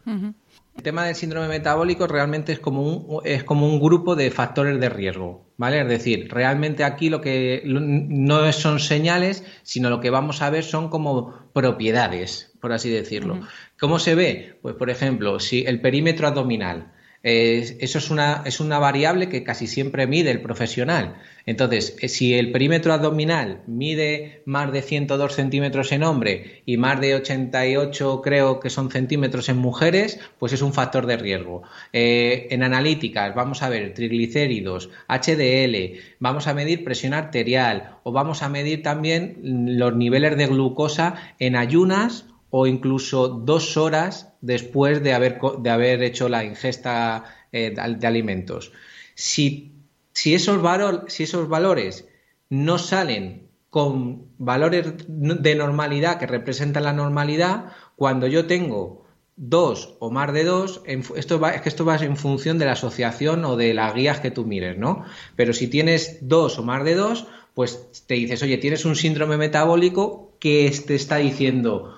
El 0.75 0.83
tema 0.83 1.05
del 1.05 1.15
síndrome 1.15 1.47
metabólico 1.47 2.09
realmente 2.09 2.53
es 2.53 2.59
como, 2.59 2.83
un, 2.83 3.21
es 3.25 3.45
como 3.45 3.69
un 3.69 3.79
grupo 3.79 4.17
de 4.17 4.33
factores 4.33 4.81
de 4.81 4.89
riesgo, 4.89 5.47
¿vale? 5.57 5.83
Es 5.83 5.89
decir, 5.89 6.29
realmente 6.33 6.83
aquí 6.83 7.11
lo 7.11 7.21
que 7.21 7.63
no 7.65 8.53
son 8.53 8.81
señales, 8.81 9.45
sino 9.63 9.89
lo 9.89 10.01
que 10.01 10.11
vamos 10.11 10.43
a 10.43 10.51
ver 10.51 10.65
son 10.65 10.89
como 10.89 11.51
propiedades, 11.53 12.53
por 12.61 12.73
así 12.73 12.91
decirlo. 12.91 13.41
¿Cómo 13.79 14.01
se 14.01 14.17
ve? 14.17 14.59
Pues, 14.63 14.75
por 14.75 14.91
ejemplo, 14.91 15.39
si 15.39 15.65
el 15.65 15.81
perímetro 15.81 16.27
abdominal 16.27 16.93
eso 17.23 17.99
es 17.99 18.11
una, 18.11 18.43
es 18.45 18.59
una 18.59 18.79
variable 18.79 19.29
que 19.29 19.45
casi 19.45 19.67
siempre 19.67 20.07
mide 20.07 20.31
el 20.31 20.43
profesional. 20.43 21.17
Entonces, 21.47 21.97
eh, 22.01 22.09
si 22.09 22.35
el 22.35 22.53
perímetro 22.53 22.93
abdominal 22.93 23.63
mide 23.67 24.43
más 24.45 24.73
de 24.73 24.83
102 24.83 25.35
centímetros 25.35 25.93
en 25.93 26.03
hombre 26.03 26.63
y 26.67 26.77
más 26.77 27.01
de 27.01 27.15
88 27.15 28.23
creo 28.23 28.61
que 28.61 28.71
son 28.71 28.91
centímetros 28.91 29.49
en 29.49 29.59
mujeres, 29.59 30.21
pues 30.39 30.53
es 30.53 30.63
un 30.63 30.73
factor 30.73 31.07
de 31.07 31.17
riesgo. 31.17 31.63
Eh, 31.93 32.49
en 32.51 32.63
analíticas 32.63 33.35
vamos 33.35 33.63
a 33.63 33.69
ver 33.69 33.95
triglicéridos, 33.95 34.91
HDL, 35.09 35.99
vamos 36.19 36.47
a 36.47 36.55
medir 36.55 36.85
presión 36.85 37.15
arterial 37.15 37.97
o 38.03 38.13
vamos 38.13 38.43
a 38.43 38.49
medir 38.49 38.83
también 38.83 39.39
los 39.43 39.95
niveles 39.95 40.37
de 40.37 40.47
glucosa 40.47 41.15
en 41.39 41.57
ayunas 41.57 42.27
o 42.55 42.67
incluso 42.67 43.29
dos 43.29 43.79
horas 43.79 44.35
después 44.43 45.03
de 45.03 45.15
haber, 45.15 45.41
de 45.59 45.71
haber 45.71 46.03
hecho 46.03 46.29
la 46.29 46.45
ingesta 46.45 47.25
eh, 47.51 47.75
de 47.75 48.07
alimentos. 48.07 48.73
Si, 49.15 49.73
si, 50.13 50.35
esos 50.35 50.61
si 51.09 51.23
esos 51.23 51.49
valores 51.49 52.07
no 52.51 52.77
salen 52.77 53.49
con 53.71 54.27
valores 54.37 54.95
de 55.09 55.55
normalidad 55.55 56.19
que 56.19 56.27
representan 56.27 56.85
la 56.85 56.93
normalidad, 56.93 57.73
cuando 57.97 58.27
yo 58.27 58.47
tengo 58.47 59.07
dos 59.37 59.97
o 59.99 60.11
más 60.11 60.31
de 60.35 60.45
dos, 60.45 60.83
esto 61.17 61.41
va, 61.41 61.53
es 61.53 61.63
que 61.63 61.71
esto 61.71 61.87
va 61.87 61.97
en 61.97 62.19
función 62.19 62.59
de 62.59 62.67
la 62.67 62.73
asociación 62.73 63.47
o 63.47 63.57
de 63.57 63.73
las 63.73 63.95
guías 63.95 64.21
que 64.21 64.31
tú 64.31 64.45
mires, 64.45 64.77
¿no? 64.77 65.07
Pero 65.37 65.55
si 65.55 65.69
tienes 65.69 66.19
dos 66.21 66.59
o 66.59 66.63
más 66.63 66.85
de 66.85 66.97
dos, 66.97 67.27
pues 67.55 68.05
te 68.07 68.13
dices, 68.15 68.43
oye, 68.43 68.59
tienes 68.59 68.85
un 68.85 68.95
síndrome 68.95 69.39
metabólico 69.39 70.37
que 70.39 70.71
te 70.87 70.95
está 70.95 71.17
diciendo, 71.17 71.95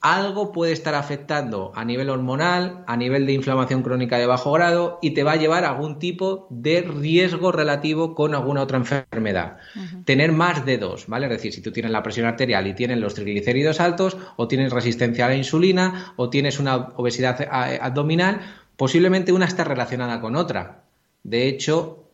algo 0.00 0.50
puede 0.52 0.72
estar 0.72 0.94
afectando 0.94 1.72
a 1.74 1.84
nivel 1.84 2.08
hormonal, 2.08 2.84
a 2.86 2.96
nivel 2.96 3.26
de 3.26 3.34
inflamación 3.34 3.82
crónica 3.82 4.16
de 4.16 4.26
bajo 4.26 4.50
grado 4.52 4.98
y 5.02 5.10
te 5.10 5.24
va 5.24 5.32
a 5.32 5.36
llevar 5.36 5.64
a 5.64 5.70
algún 5.70 5.98
tipo 5.98 6.46
de 6.48 6.80
riesgo 6.80 7.52
relativo 7.52 8.14
con 8.14 8.34
alguna 8.34 8.62
otra 8.62 8.78
enfermedad. 8.78 9.58
Tener 10.06 10.32
más 10.32 10.64
de 10.64 10.78
dos, 10.78 11.06
¿vale? 11.06 11.26
Es 11.26 11.32
decir, 11.32 11.52
si 11.52 11.60
tú 11.60 11.70
tienes 11.70 11.92
la 11.92 12.02
presión 12.02 12.26
arterial 12.26 12.66
y 12.66 12.74
tienes 12.74 12.98
los 12.98 13.14
triglicéridos 13.14 13.78
altos, 13.78 14.16
o 14.36 14.48
tienes 14.48 14.72
resistencia 14.72 15.26
a 15.26 15.28
la 15.28 15.36
insulina, 15.36 16.14
o 16.16 16.30
tienes 16.30 16.58
una 16.58 16.76
obesidad 16.96 17.46
abdominal, 17.50 18.40
posiblemente 18.76 19.32
una 19.32 19.44
está 19.44 19.64
relacionada 19.64 20.20
con 20.20 20.34
otra. 20.34 20.84
De 21.22 21.46
hecho, 21.46 22.06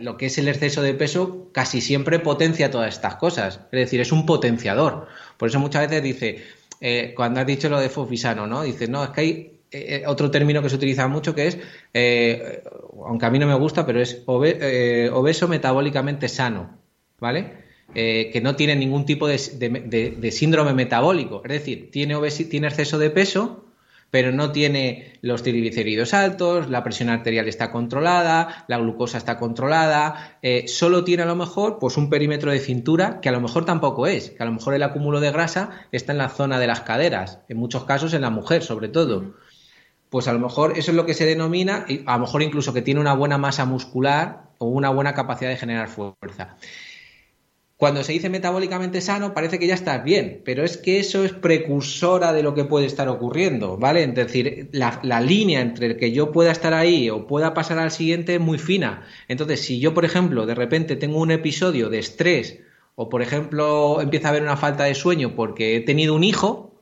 lo 0.00 0.16
que 0.16 0.26
es 0.26 0.38
el 0.38 0.48
exceso 0.48 0.82
de 0.82 0.94
peso 0.94 1.48
casi 1.52 1.80
siempre 1.80 2.18
potencia 2.18 2.70
todas 2.70 2.94
estas 2.94 3.16
cosas. 3.16 3.60
Es 3.70 3.78
decir, 3.78 4.00
es 4.00 4.10
un 4.10 4.26
potenciador. 4.26 5.06
Por 5.36 5.48
eso 5.48 5.60
muchas 5.60 5.88
veces 5.88 6.02
dice, 6.02 6.44
eh, 6.80 7.12
cuando 7.16 7.40
has 7.40 7.46
dicho 7.46 7.68
lo 7.68 7.80
de 7.80 7.88
fofisano, 7.88 8.46
¿no? 8.46 8.62
Dices, 8.62 8.88
no, 8.88 9.04
es 9.04 9.10
que 9.10 9.20
hay 9.20 9.30
eh, 9.70 10.02
eh, 10.02 10.04
otro 10.06 10.30
término 10.30 10.62
que 10.62 10.68
se 10.68 10.76
utiliza 10.76 11.08
mucho 11.08 11.34
que 11.34 11.46
es, 11.46 11.58
aunque 13.06 13.26
a 13.26 13.30
mí 13.30 13.38
no 13.38 13.46
me 13.46 13.54
gusta, 13.54 13.86
pero 13.86 14.00
es 14.00 14.22
obeso 14.26 15.48
metabólicamente 15.48 16.28
sano, 16.28 16.78
¿vale? 17.18 17.64
que 17.94 18.40
no 18.42 18.56
tiene 18.56 18.74
ningún 18.74 19.04
tipo 19.04 19.28
de, 19.28 19.38
de, 20.18 20.30
síndrome 20.32 20.72
metabólico, 20.74 21.42
es 21.44 21.52
decir, 21.52 21.90
tiene, 21.92 22.18
tiene 22.50 22.66
exceso 22.66 22.98
de 22.98 23.10
peso, 23.10 23.63
pero 24.14 24.30
no 24.30 24.52
tiene 24.52 25.18
los 25.22 25.42
triglicéridos 25.42 26.14
altos, 26.14 26.70
la 26.70 26.84
presión 26.84 27.08
arterial 27.08 27.48
está 27.48 27.72
controlada, 27.72 28.64
la 28.68 28.78
glucosa 28.78 29.18
está 29.18 29.38
controlada, 29.38 30.38
eh, 30.40 30.68
solo 30.68 31.02
tiene 31.02 31.24
a 31.24 31.26
lo 31.26 31.34
mejor 31.34 31.80
pues 31.80 31.96
un 31.96 32.08
perímetro 32.08 32.52
de 32.52 32.60
cintura 32.60 33.20
que 33.20 33.28
a 33.28 33.32
lo 33.32 33.40
mejor 33.40 33.64
tampoco 33.64 34.06
es, 34.06 34.30
que 34.30 34.40
a 34.40 34.46
lo 34.46 34.52
mejor 34.52 34.74
el 34.74 34.84
acúmulo 34.84 35.18
de 35.18 35.32
grasa 35.32 35.88
está 35.90 36.12
en 36.12 36.18
la 36.18 36.28
zona 36.28 36.60
de 36.60 36.68
las 36.68 36.82
caderas, 36.82 37.40
en 37.48 37.56
muchos 37.56 37.86
casos 37.86 38.14
en 38.14 38.20
la 38.20 38.30
mujer 38.30 38.62
sobre 38.62 38.86
todo. 38.86 39.34
Pues 40.10 40.28
a 40.28 40.32
lo 40.32 40.38
mejor 40.38 40.78
eso 40.78 40.92
es 40.92 40.96
lo 40.96 41.06
que 41.06 41.14
se 41.14 41.26
denomina, 41.26 41.84
a 42.06 42.12
lo 42.12 42.20
mejor 42.20 42.44
incluso 42.44 42.72
que 42.72 42.82
tiene 42.82 43.00
una 43.00 43.14
buena 43.14 43.36
masa 43.36 43.64
muscular 43.64 44.42
o 44.58 44.66
una 44.66 44.90
buena 44.90 45.14
capacidad 45.14 45.50
de 45.50 45.56
generar 45.56 45.88
fuerza. 45.88 46.54
Cuando 47.76 48.04
se 48.04 48.12
dice 48.12 48.30
metabólicamente 48.30 49.00
sano, 49.00 49.34
parece 49.34 49.58
que 49.58 49.66
ya 49.66 49.74
estás 49.74 50.04
bien, 50.04 50.42
pero 50.44 50.62
es 50.62 50.76
que 50.76 51.00
eso 51.00 51.24
es 51.24 51.32
precursora 51.32 52.32
de 52.32 52.44
lo 52.44 52.54
que 52.54 52.64
puede 52.64 52.86
estar 52.86 53.08
ocurriendo, 53.08 53.76
¿vale? 53.76 54.04
Es 54.04 54.14
decir, 54.14 54.68
la, 54.72 55.20
línea 55.20 55.60
entre 55.60 55.86
el 55.86 55.96
que 55.96 56.12
yo 56.12 56.30
pueda 56.30 56.52
estar 56.52 56.72
ahí 56.72 57.10
o 57.10 57.26
pueda 57.26 57.52
pasar 57.52 57.80
al 57.80 57.90
siguiente 57.90 58.36
es 58.36 58.40
muy 58.40 58.58
fina. 58.58 59.04
Entonces, 59.26 59.60
si 59.60 59.80
yo, 59.80 59.92
por 59.92 60.04
ejemplo, 60.04 60.46
de 60.46 60.54
repente 60.54 60.94
tengo 60.94 61.18
un 61.18 61.32
episodio 61.32 61.90
de 61.90 61.98
estrés 61.98 62.60
o, 62.94 63.08
por 63.08 63.22
ejemplo, 63.22 64.00
empieza 64.00 64.28
a 64.28 64.30
haber 64.30 64.42
una 64.42 64.56
falta 64.56 64.84
de 64.84 64.94
sueño 64.94 65.34
porque 65.34 65.76
he 65.76 65.80
tenido 65.80 66.14
un 66.14 66.22
hijo, 66.22 66.73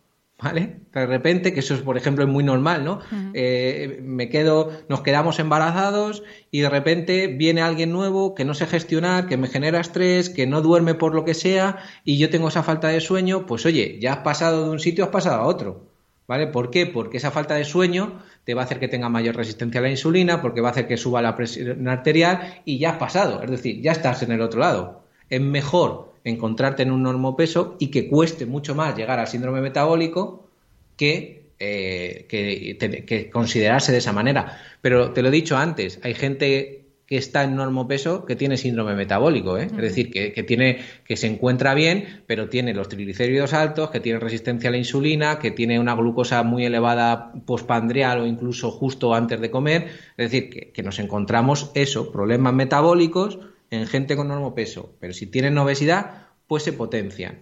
¿vale? 0.42 0.80
De 0.92 1.06
repente, 1.06 1.54
que 1.54 1.60
eso 1.60 1.74
es, 1.74 1.80
por 1.80 1.96
ejemplo, 1.96 2.24
es 2.24 2.30
muy 2.30 2.42
normal, 2.42 2.84
¿no? 2.84 3.00
Eh, 3.34 4.00
me 4.02 4.28
quedo, 4.28 4.70
nos 4.88 5.02
quedamos 5.02 5.38
embarazados 5.38 6.22
y 6.50 6.60
de 6.60 6.68
repente 6.68 7.28
viene 7.28 7.62
alguien 7.62 7.92
nuevo 7.92 8.34
que 8.34 8.44
no 8.44 8.54
sé 8.54 8.66
gestionar, 8.66 9.26
que 9.26 9.36
me 9.36 9.48
genera 9.48 9.80
estrés, 9.80 10.30
que 10.30 10.46
no 10.46 10.60
duerme 10.60 10.94
por 10.94 11.14
lo 11.14 11.24
que 11.24 11.34
sea 11.34 11.78
y 12.04 12.18
yo 12.18 12.28
tengo 12.30 12.48
esa 12.48 12.62
falta 12.62 12.88
de 12.88 13.00
sueño, 13.00 13.46
pues 13.46 13.64
oye, 13.66 13.98
ya 14.00 14.14
has 14.14 14.18
pasado 14.18 14.64
de 14.64 14.70
un 14.70 14.80
sitio, 14.80 15.04
has 15.04 15.10
pasado 15.10 15.40
a 15.40 15.46
otro, 15.46 15.86
¿vale? 16.26 16.48
¿Por 16.48 16.70
qué? 16.70 16.86
Porque 16.86 17.18
esa 17.18 17.30
falta 17.30 17.54
de 17.54 17.64
sueño 17.64 18.22
te 18.44 18.54
va 18.54 18.62
a 18.62 18.64
hacer 18.64 18.80
que 18.80 18.88
tenga 18.88 19.08
mayor 19.08 19.36
resistencia 19.36 19.80
a 19.80 19.82
la 19.82 19.90
insulina, 19.90 20.42
porque 20.42 20.60
va 20.60 20.68
a 20.68 20.72
hacer 20.72 20.88
que 20.88 20.96
suba 20.96 21.22
la 21.22 21.36
presión 21.36 21.86
arterial 21.88 22.62
y 22.64 22.78
ya 22.78 22.90
has 22.90 22.98
pasado, 22.98 23.42
es 23.42 23.50
decir, 23.50 23.80
ya 23.80 23.92
estás 23.92 24.22
en 24.22 24.32
el 24.32 24.40
otro 24.40 24.60
lado. 24.60 25.04
Es 25.30 25.40
mejor 25.40 26.11
encontrarte 26.24 26.82
en 26.82 26.90
un 26.90 27.02
normopeso 27.02 27.76
y 27.78 27.88
que 27.88 28.08
cueste 28.08 28.46
mucho 28.46 28.74
más 28.74 28.96
llegar 28.96 29.18
al 29.18 29.26
síndrome 29.26 29.60
metabólico 29.60 30.48
que, 30.96 31.50
eh, 31.58 32.26
que, 32.28 33.30
considerarse 33.30 33.92
de 33.92 33.98
esa 33.98 34.12
manera. 34.12 34.58
Pero 34.80 35.12
te 35.12 35.22
lo 35.22 35.28
he 35.28 35.32
dicho 35.32 35.56
antes, 35.56 35.98
hay 36.02 36.14
gente 36.14 36.78
que 37.06 37.16
está 37.16 37.42
en 37.42 37.56
normopeso 37.56 38.24
que 38.24 38.36
tiene 38.36 38.56
síndrome 38.56 38.94
metabólico, 38.94 39.58
¿eh? 39.58 39.64
es 39.64 39.76
decir, 39.76 40.10
que, 40.10 40.42
tiene, 40.44 40.78
que 41.04 41.16
se 41.16 41.26
encuentra 41.26 41.74
bien, 41.74 42.22
pero 42.26 42.48
tiene 42.48 42.72
los 42.72 42.88
triglicéridos 42.88 43.52
altos, 43.52 43.90
que 43.90 44.00
tiene 44.00 44.18
resistencia 44.18 44.68
a 44.68 44.72
la 44.72 44.78
insulina, 44.78 45.38
que 45.38 45.50
tiene 45.50 45.78
una 45.78 45.94
glucosa 45.94 46.42
muy 46.42 46.64
elevada 46.64 47.32
postpandrial 47.44 48.20
o 48.20 48.26
incluso 48.26 48.70
justo 48.70 49.14
antes 49.14 49.40
de 49.40 49.50
comer, 49.50 49.88
es 50.16 50.30
decir, 50.30 50.48
que, 50.48 50.72
que 50.72 50.82
nos 50.82 50.98
encontramos 51.00 51.70
eso, 51.74 52.10
problemas 52.12 52.54
metabólicos 52.54 53.38
en 53.72 53.86
gente 53.86 54.16
con 54.16 54.28
normopeso, 54.28 54.94
pero 55.00 55.14
si 55.14 55.26
tienen 55.26 55.56
obesidad, 55.56 56.28
pues 56.46 56.62
se 56.62 56.74
potencian. 56.74 57.40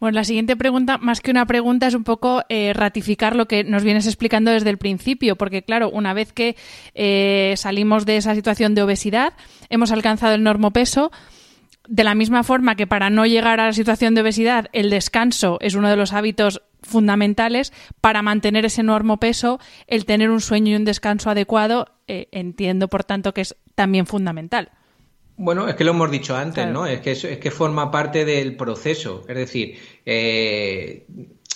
Bueno, 0.00 0.16
la 0.16 0.24
siguiente 0.24 0.56
pregunta, 0.56 0.98
más 0.98 1.20
que 1.20 1.30
una 1.30 1.46
pregunta, 1.46 1.86
es 1.86 1.94
un 1.94 2.02
poco 2.02 2.42
eh, 2.48 2.72
ratificar 2.74 3.36
lo 3.36 3.46
que 3.46 3.62
nos 3.62 3.84
vienes 3.84 4.06
explicando 4.06 4.50
desde 4.50 4.70
el 4.70 4.78
principio, 4.78 5.36
porque 5.36 5.62
claro, 5.62 5.88
una 5.90 6.14
vez 6.14 6.32
que 6.32 6.56
eh, 6.94 7.54
salimos 7.56 8.06
de 8.06 8.16
esa 8.16 8.34
situación 8.34 8.74
de 8.74 8.82
obesidad, 8.82 9.34
hemos 9.70 9.92
alcanzado 9.92 10.34
el 10.34 10.42
normopeso, 10.42 11.12
de 11.88 12.04
la 12.04 12.14
misma 12.14 12.42
forma 12.42 12.74
que 12.74 12.86
para 12.86 13.08
no 13.08 13.24
llegar 13.24 13.60
a 13.60 13.66
la 13.66 13.72
situación 13.72 14.14
de 14.14 14.20
obesidad, 14.20 14.68
el 14.72 14.90
descanso 14.90 15.58
es 15.60 15.74
uno 15.74 15.88
de 15.88 15.96
los 15.96 16.12
hábitos 16.12 16.60
fundamentales 16.82 17.72
para 18.00 18.22
mantener 18.22 18.64
ese 18.66 18.82
normopeso, 18.82 19.60
el 19.86 20.04
tener 20.04 20.30
un 20.30 20.40
sueño 20.40 20.72
y 20.72 20.76
un 20.76 20.84
descanso 20.84 21.30
adecuado, 21.30 21.86
eh, 22.08 22.28
entiendo 22.32 22.88
por 22.88 23.04
tanto 23.04 23.32
que 23.32 23.40
es 23.40 23.56
también 23.74 24.06
fundamental. 24.06 24.72
Bueno, 25.38 25.68
es 25.68 25.76
que 25.76 25.84
lo 25.84 25.92
hemos 25.92 26.10
dicho 26.10 26.36
antes, 26.36 26.66
¿no? 26.66 26.84
Es 26.84 27.00
que, 27.00 27.12
es 27.12 27.38
que 27.38 27.50
forma 27.52 27.92
parte 27.92 28.24
del 28.24 28.56
proceso. 28.56 29.22
Es 29.28 29.36
decir, 29.36 29.78
eh, 30.04 31.06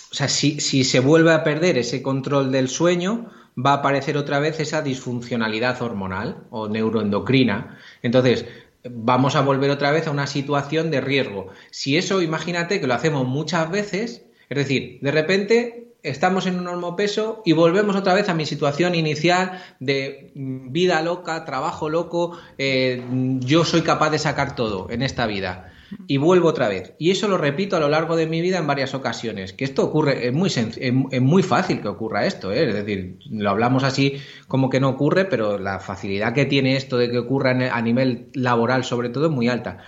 o 0.09 0.15
sea, 0.15 0.29
si, 0.29 0.61
si 0.61 0.85
se 0.85 1.01
vuelve 1.01 1.33
a 1.33 1.43
perder 1.43 1.77
ese 1.77 2.01
control 2.01 2.49
del 2.49 2.69
sueño, 2.69 3.29
va 3.57 3.71
a 3.71 3.75
aparecer 3.75 4.15
otra 4.15 4.39
vez 4.39 4.61
esa 4.61 4.81
disfuncionalidad 4.81 5.81
hormonal 5.81 6.47
o 6.49 6.69
neuroendocrina. 6.69 7.77
Entonces, 8.01 8.45
vamos 8.89 9.35
a 9.35 9.41
volver 9.41 9.69
otra 9.69 9.91
vez 9.91 10.07
a 10.07 10.11
una 10.11 10.27
situación 10.27 10.89
de 10.89 11.01
riesgo. 11.01 11.47
Si 11.69 11.97
eso, 11.97 12.21
imagínate 12.21 12.79
que 12.79 12.87
lo 12.87 12.93
hacemos 12.93 13.27
muchas 13.27 13.69
veces, 13.69 14.25
es 14.47 14.57
decir, 14.57 14.99
de 15.01 15.11
repente 15.11 15.92
estamos 16.03 16.45
en 16.45 16.57
un 16.57 16.65
normo 16.65 16.95
peso 16.95 17.41
y 17.45 17.53
volvemos 17.53 17.95
otra 17.95 18.13
vez 18.13 18.27
a 18.27 18.33
mi 18.33 18.45
situación 18.45 18.93
inicial 18.93 19.61
de 19.79 20.31
vida 20.35 21.01
loca, 21.01 21.45
trabajo 21.45 21.89
loco, 21.89 22.37
eh, 22.57 23.01
yo 23.39 23.63
soy 23.63 23.81
capaz 23.81 24.09
de 24.11 24.19
sacar 24.19 24.55
todo 24.55 24.87
en 24.91 25.01
esta 25.01 25.25
vida. 25.25 25.69
Y 26.07 26.17
vuelvo 26.17 26.49
otra 26.49 26.69
vez. 26.69 26.95
Y 26.97 27.11
eso 27.11 27.27
lo 27.27 27.37
repito 27.37 27.77
a 27.77 27.79
lo 27.79 27.87
largo 27.87 28.15
de 28.15 28.25
mi 28.25 28.41
vida 28.41 28.57
en 28.57 28.65
varias 28.65 28.95
ocasiones. 28.95 29.53
Que 29.53 29.63
esto 29.63 29.83
ocurre, 29.83 30.27
es 30.27 30.33
muy, 30.33 30.49
es 30.49 31.21
muy 31.21 31.43
fácil 31.43 31.81
que 31.81 31.87
ocurra 31.87 32.25
esto. 32.25 32.51
¿eh? 32.51 32.67
Es 32.67 32.73
decir, 32.73 33.19
lo 33.29 33.51
hablamos 33.51 33.83
así 33.83 34.19
como 34.47 34.71
que 34.71 34.79
no 34.79 34.89
ocurre, 34.89 35.25
pero 35.25 35.59
la 35.59 35.79
facilidad 35.79 36.33
que 36.33 36.45
tiene 36.45 36.77
esto 36.77 36.97
de 36.97 37.11
que 37.11 37.19
ocurra 37.19 37.51
a 37.71 37.81
nivel 37.83 38.29
laboral 38.33 38.83
sobre 38.83 39.09
todo 39.09 39.27
es 39.27 39.31
muy 39.31 39.49
alta 39.49 39.83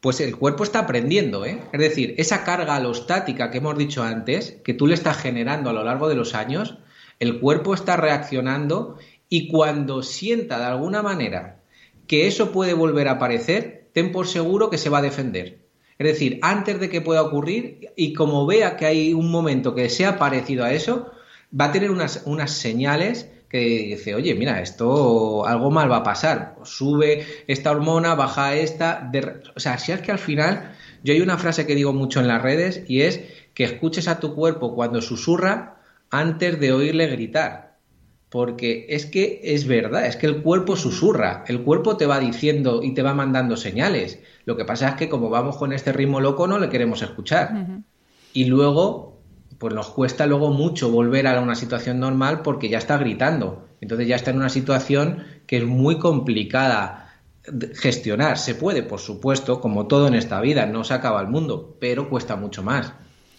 pues 0.00 0.20
el 0.20 0.36
cuerpo 0.36 0.62
está 0.62 0.80
aprendiendo, 0.80 1.44
¿eh? 1.44 1.60
Es 1.72 1.80
decir, 1.80 2.14
esa 2.18 2.44
carga 2.44 2.76
alostática 2.76 3.50
que 3.50 3.58
hemos 3.58 3.76
dicho 3.76 4.02
antes, 4.02 4.58
que 4.64 4.74
tú 4.74 4.86
le 4.86 4.94
estás 4.94 5.18
generando 5.18 5.70
a 5.70 5.72
lo 5.72 5.84
largo 5.84 6.08
de 6.08 6.14
los 6.14 6.34
años, 6.34 6.78
el 7.18 7.40
cuerpo 7.40 7.74
está 7.74 7.96
reaccionando 7.96 8.96
y 9.28 9.48
cuando 9.48 10.02
sienta 10.02 10.58
de 10.58 10.66
alguna 10.66 11.02
manera 11.02 11.60
que 12.06 12.26
eso 12.26 12.52
puede 12.52 12.74
volver 12.74 13.08
a 13.08 13.12
aparecer, 13.12 13.88
ten 13.92 14.12
por 14.12 14.26
seguro 14.26 14.70
que 14.70 14.78
se 14.78 14.88
va 14.88 14.98
a 14.98 15.02
defender. 15.02 15.58
Es 15.98 16.06
decir, 16.06 16.38
antes 16.42 16.78
de 16.78 16.88
que 16.88 17.00
pueda 17.00 17.22
ocurrir 17.22 17.90
y 17.96 18.12
como 18.12 18.46
vea 18.46 18.76
que 18.76 18.86
hay 18.86 19.12
un 19.12 19.30
momento 19.30 19.74
que 19.74 19.90
sea 19.90 20.16
parecido 20.16 20.64
a 20.64 20.72
eso, 20.72 21.10
va 21.58 21.66
a 21.66 21.72
tener 21.72 21.90
unas, 21.90 22.22
unas 22.24 22.52
señales 22.52 23.30
que 23.48 23.58
dice, 23.58 24.14
oye, 24.14 24.34
mira, 24.34 24.60
esto 24.60 25.46
algo 25.46 25.70
mal 25.70 25.90
va 25.90 25.98
a 25.98 26.02
pasar. 26.02 26.56
Sube 26.64 27.24
esta 27.46 27.70
hormona, 27.70 28.14
baja 28.14 28.54
esta. 28.54 29.10
O 29.56 29.60
sea, 29.60 29.78
si 29.78 29.92
es 29.92 30.00
que 30.00 30.12
al 30.12 30.18
final, 30.18 30.76
yo 31.02 31.14
hay 31.14 31.20
una 31.20 31.38
frase 31.38 31.66
que 31.66 31.74
digo 31.74 31.92
mucho 31.92 32.20
en 32.20 32.28
las 32.28 32.42
redes 32.42 32.82
y 32.86 33.02
es 33.02 33.20
que 33.54 33.64
escuches 33.64 34.06
a 34.08 34.20
tu 34.20 34.34
cuerpo 34.34 34.74
cuando 34.74 35.00
susurra 35.00 35.80
antes 36.10 36.60
de 36.60 36.72
oírle 36.72 37.06
gritar. 37.06 37.78
Porque 38.28 38.84
es 38.90 39.06
que 39.06 39.40
es 39.42 39.66
verdad, 39.66 40.04
es 40.04 40.16
que 40.16 40.26
el 40.26 40.42
cuerpo 40.42 40.76
susurra, 40.76 41.44
el 41.48 41.62
cuerpo 41.62 41.96
te 41.96 42.04
va 42.04 42.20
diciendo 42.20 42.82
y 42.82 42.92
te 42.92 43.00
va 43.02 43.14
mandando 43.14 43.56
señales. 43.56 44.20
Lo 44.44 44.54
que 44.58 44.66
pasa 44.66 44.90
es 44.90 44.94
que 44.96 45.08
como 45.08 45.30
vamos 45.30 45.56
con 45.56 45.72
este 45.72 45.92
ritmo 45.92 46.20
loco 46.20 46.46
no 46.46 46.58
le 46.58 46.68
queremos 46.68 47.00
escuchar. 47.00 47.82
Y 48.34 48.44
luego 48.44 49.17
pues 49.58 49.74
nos 49.74 49.90
cuesta 49.90 50.26
luego 50.26 50.50
mucho 50.50 50.90
volver 50.90 51.26
a 51.26 51.40
una 51.40 51.54
situación 51.54 52.00
normal 52.00 52.42
porque 52.42 52.68
ya 52.68 52.78
está 52.78 52.96
gritando. 52.96 53.68
Entonces 53.80 54.06
ya 54.08 54.16
está 54.16 54.30
en 54.30 54.38
una 54.38 54.48
situación 54.48 55.24
que 55.46 55.58
es 55.58 55.64
muy 55.64 55.98
complicada 55.98 57.20
gestionar. 57.74 58.38
Se 58.38 58.54
puede, 58.54 58.82
por 58.82 59.00
supuesto, 59.00 59.60
como 59.60 59.86
todo 59.86 60.06
en 60.08 60.14
esta 60.14 60.40
vida, 60.40 60.66
no 60.66 60.84
se 60.84 60.94
acaba 60.94 61.20
el 61.20 61.28
mundo, 61.28 61.76
pero 61.80 62.08
cuesta 62.08 62.36
mucho 62.36 62.62
más. 62.62 62.92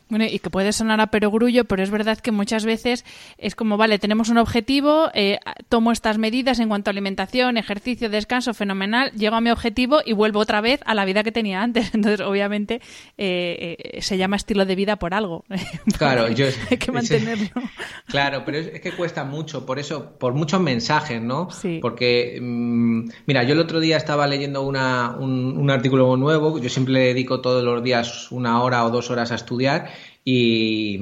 Bueno, 0.09 0.25
y 0.25 0.39
que 0.39 0.49
puede 0.49 0.73
sonar 0.73 0.99
a 1.01 1.07
perogrullo, 1.07 1.65
pero 1.65 1.83
es 1.83 1.91
verdad 1.91 2.17
que 2.17 2.31
muchas 2.31 2.65
veces 2.65 3.05
es 3.37 3.55
como, 3.55 3.77
vale, 3.77 3.99
tenemos 3.99 4.29
un 4.29 4.39
objetivo, 4.39 5.11
eh, 5.13 5.37
tomo 5.69 5.91
estas 5.91 6.17
medidas 6.17 6.59
en 6.59 6.67
cuanto 6.67 6.89
a 6.89 6.91
alimentación, 6.91 7.57
ejercicio, 7.57 8.09
descanso, 8.09 8.55
fenomenal, 8.55 9.11
llego 9.11 9.35
a 9.35 9.41
mi 9.41 9.51
objetivo 9.51 9.99
y 10.03 10.13
vuelvo 10.13 10.39
otra 10.39 10.61
vez 10.61 10.79
a 10.85 10.95
la 10.95 11.05
vida 11.05 11.21
que 11.23 11.31
tenía 11.31 11.61
antes. 11.61 11.91
Entonces, 11.93 12.21
obviamente, 12.21 12.81
eh, 13.19 13.77
eh, 13.77 14.01
se 14.01 14.17
llama 14.17 14.35
estilo 14.35 14.65
de 14.65 14.75
vida 14.75 14.95
por 14.97 15.13
algo. 15.13 15.45
Claro, 15.97 16.29
yo, 16.29 16.45
hay 16.71 16.77
que 16.77 16.91
mantenerlo. 16.91 17.61
claro, 18.05 18.43
pero 18.45 18.59
es, 18.59 18.79
que 18.79 18.91
cuesta 18.93 19.25
mucho, 19.25 19.65
por 19.65 19.79
eso, 19.79 20.17
por 20.17 20.33
muchos 20.33 20.61
mensajes, 20.61 21.21
¿no? 21.21 21.49
Sí. 21.51 21.79
Porque, 21.81 22.39
mm, 22.41 23.09
mira, 23.25 23.43
yo 23.43 23.53
el 23.53 23.59
otro 23.59 23.79
día 23.79 23.97
estaba 23.97 24.25
leyendo 24.27 24.61
una, 24.61 25.15
un, 25.19 25.57
un 25.57 25.69
artículo 25.69 26.15
nuevo, 26.15 26.57
yo 26.59 26.69
siempre 26.69 26.93
le 26.93 26.99
dedico 27.01 27.41
todos 27.41 27.63
los 27.63 27.83
días 27.83 28.31
una 28.31 28.61
hora 28.61 28.85
o 28.85 28.89
dos 28.89 29.11
horas 29.11 29.31
a 29.31 29.35
estudiar 29.35 29.89
y, 30.23 30.99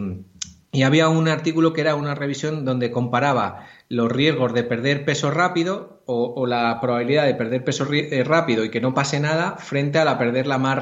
había 0.84 1.10
un 1.10 1.28
artículo 1.28 1.74
que 1.74 1.82
era 1.82 1.95
una 1.95 2.14
revisión 2.14 2.64
donde 2.64 2.91
comparaba 2.91 3.66
los 3.89 4.12
riesgos 4.12 4.54
de 4.54 4.64
perder 4.64 5.06
peso 5.06 5.32
rápido 5.32 6.04
o, 6.06 6.45
la 6.45 6.80
probabilidad 6.80 7.26
de 7.26 7.34
perder 7.34 7.64
peso 7.64 7.88
eh, 7.91 8.24
rápido 8.24 8.64
y 8.64 8.70
que 8.70 8.80
no 8.80 8.93
pase 8.93 9.20
nada 9.20 9.58
frente 9.58 9.98
a 9.98 10.06
la 10.06 10.18
perderla 10.18 10.58
más, 10.58 10.80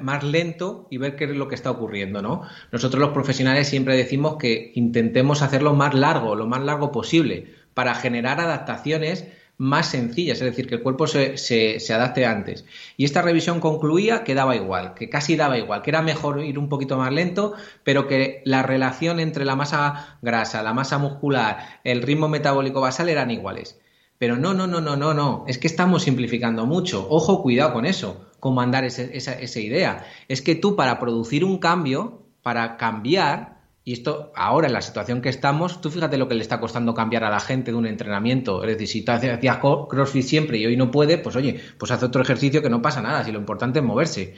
más 0.00 0.24
lento 0.24 0.88
y 0.90 0.96
ver 0.96 1.16
qué 1.16 1.24
es 1.24 1.30
lo 1.30 1.48
que 1.48 1.54
está 1.54 1.70
ocurriendo, 1.70 2.22
¿no? 2.22 2.42
Nosotros 2.72 3.00
los 3.00 3.10
profesionales 3.10 3.68
siempre 3.68 3.96
decimos 3.96 4.36
que 4.36 4.72
intentemos 4.74 5.42
hacerlo 5.42 5.74
más 5.74 5.94
largo, 5.94 6.34
lo 6.34 6.46
más 6.46 6.62
largo 6.62 6.90
posible, 6.90 7.52
para 7.74 7.94
generar 7.94 8.40
adaptaciones 8.40 9.26
más 9.58 9.90
sencillas, 9.90 10.38
es 10.38 10.44
decir, 10.44 10.66
que 10.66 10.76
el 10.76 10.82
cuerpo 10.82 11.06
se, 11.06 11.38
se, 11.38 11.94
adapte 11.94 12.26
antes. 12.26 12.64
Y 12.96 13.04
esta 13.04 13.22
revisión 13.22 13.60
concluía 13.60 14.22
que 14.22 14.34
daba 14.34 14.54
igual, 14.54 14.94
que 14.94 15.08
casi 15.08 15.36
daba 15.36 15.56
igual, 15.56 15.82
que 15.82 15.90
era 15.90 16.02
mejor 16.02 16.44
ir 16.44 16.58
un 16.58 16.68
poquito 16.68 16.98
más 16.98 17.12
lento, 17.12 17.54
pero 17.82 18.06
que 18.06 18.42
la 18.44 18.62
relación 18.62 19.18
entre 19.18 19.44
la 19.44 19.56
masa 19.56 20.18
grasa, 20.20 20.62
la 20.62 20.74
masa 20.74 20.98
muscular, 20.98 21.80
el 21.84 22.02
ritmo 22.02 22.28
metabólico 22.28 22.80
basal 22.80 23.08
eran 23.08 23.30
iguales. 23.30 23.78
Pero 24.18 24.36
no, 24.36 24.54
no, 24.54 24.66
no, 24.66 24.80
no, 24.80 24.96
no, 24.96 25.14
no, 25.14 25.44
es 25.46 25.58
que 25.58 25.66
estamos 25.66 26.02
simplificando 26.02 26.66
mucho. 26.66 27.06
Ojo, 27.10 27.42
cuidado 27.42 27.72
con 27.74 27.84
eso, 27.84 28.26
con 28.40 28.54
mandar 28.54 28.84
esa, 28.84 29.02
esa 29.02 29.60
idea. 29.60 30.06
Es 30.28 30.40
que 30.40 30.54
tú 30.54 30.74
para 30.74 30.98
producir 30.98 31.44
un 31.44 31.58
cambio, 31.58 32.22
para 32.42 32.76
cambiar, 32.76 33.55
y 33.88 33.92
esto, 33.92 34.32
ahora 34.34 34.66
en 34.66 34.72
la 34.72 34.82
situación 34.82 35.22
que 35.22 35.28
estamos, 35.28 35.80
tú 35.80 35.90
fíjate 35.90 36.18
lo 36.18 36.26
que 36.26 36.34
le 36.34 36.42
está 36.42 36.58
costando 36.58 36.92
cambiar 36.92 37.22
a 37.22 37.30
la 37.30 37.38
gente 37.38 37.70
de 37.70 37.76
un 37.76 37.86
entrenamiento. 37.86 38.64
Es 38.64 38.70
decir, 38.70 38.88
si 38.88 39.02
tú 39.02 39.12
hacías 39.12 39.58
CrossFit 39.88 40.24
siempre 40.24 40.58
y 40.58 40.66
hoy 40.66 40.76
no 40.76 40.90
puede, 40.90 41.18
pues 41.18 41.36
oye, 41.36 41.60
pues 41.78 41.92
hace 41.92 42.04
otro 42.04 42.20
ejercicio 42.20 42.60
que 42.60 42.68
no 42.68 42.82
pasa 42.82 43.00
nada, 43.00 43.22
si 43.22 43.30
lo 43.30 43.38
importante 43.38 43.78
es 43.78 43.84
moverse. 43.84 44.34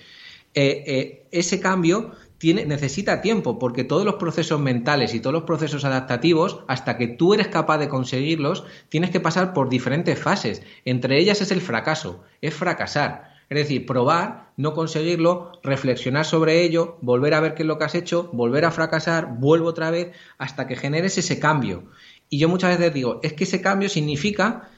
Eh, 0.53 0.85
eh, 0.87 1.27
ese 1.31 1.61
cambio 1.61 2.13
tiene, 2.37 2.67
necesita 2.67 3.23
tiempo, 3.23 3.59
porque 3.59 3.85
todos 3.85 4.05
los 4.05 4.17
procesos 4.17 4.61
mentales 4.61 5.15
y 5.15 5.21
todos 5.21 5.33
los 5.33 5.45
procesos 5.45 5.83
adaptativos, 5.87 6.63
hasta 6.69 6.99
que 6.99 7.09
tú 7.09 7.33
eres 7.33 7.49
capaz 7.49 7.79
de 7.79 7.89
conseguirlos, 7.89 8.67
tienes 8.91 9.09
que 9.09 9.21
pasar 9.21 9.55
por 9.55 9.71
diferentes 9.71 10.19
fases. 10.19 10.61
Entre 10.85 11.19
ellas 11.19 11.41
es 11.41 11.51
el 11.53 11.63
fracaso, 11.63 12.23
es 12.43 12.53
fracasar. 12.53 13.38
Es 13.51 13.57
decir, 13.57 13.87
probar, 13.87 14.51
no 14.57 14.75
conseguirlo, 14.75 15.53
reflexionar 15.63 16.25
sobre 16.25 16.63
ello, 16.63 16.99
volver 17.01 17.35
a 17.35 17.41
ver 17.41 17.55
qué 17.55 17.63
es 17.63 17.67
lo 17.67 17.79
que 17.79 17.85
has 17.85 17.95
hecho, 17.95 18.29
volver 18.33 18.65
a 18.65 18.71
fracasar, 18.71 19.39
vuelvo 19.39 19.69
otra 19.69 19.91
vez, 19.91 20.13
hasta 20.37 20.67
que 20.67 20.77
generes 20.77 21.17
ese 21.17 21.39
cambio. 21.39 21.85
Y 22.29 22.39
yo 22.39 22.49
muchas 22.49 22.77
veces 22.77 22.93
digo, 22.93 23.21
es 23.23 23.33
que 23.33 23.45
ese 23.45 23.63
cambio 23.63 23.89
significa 23.89 24.69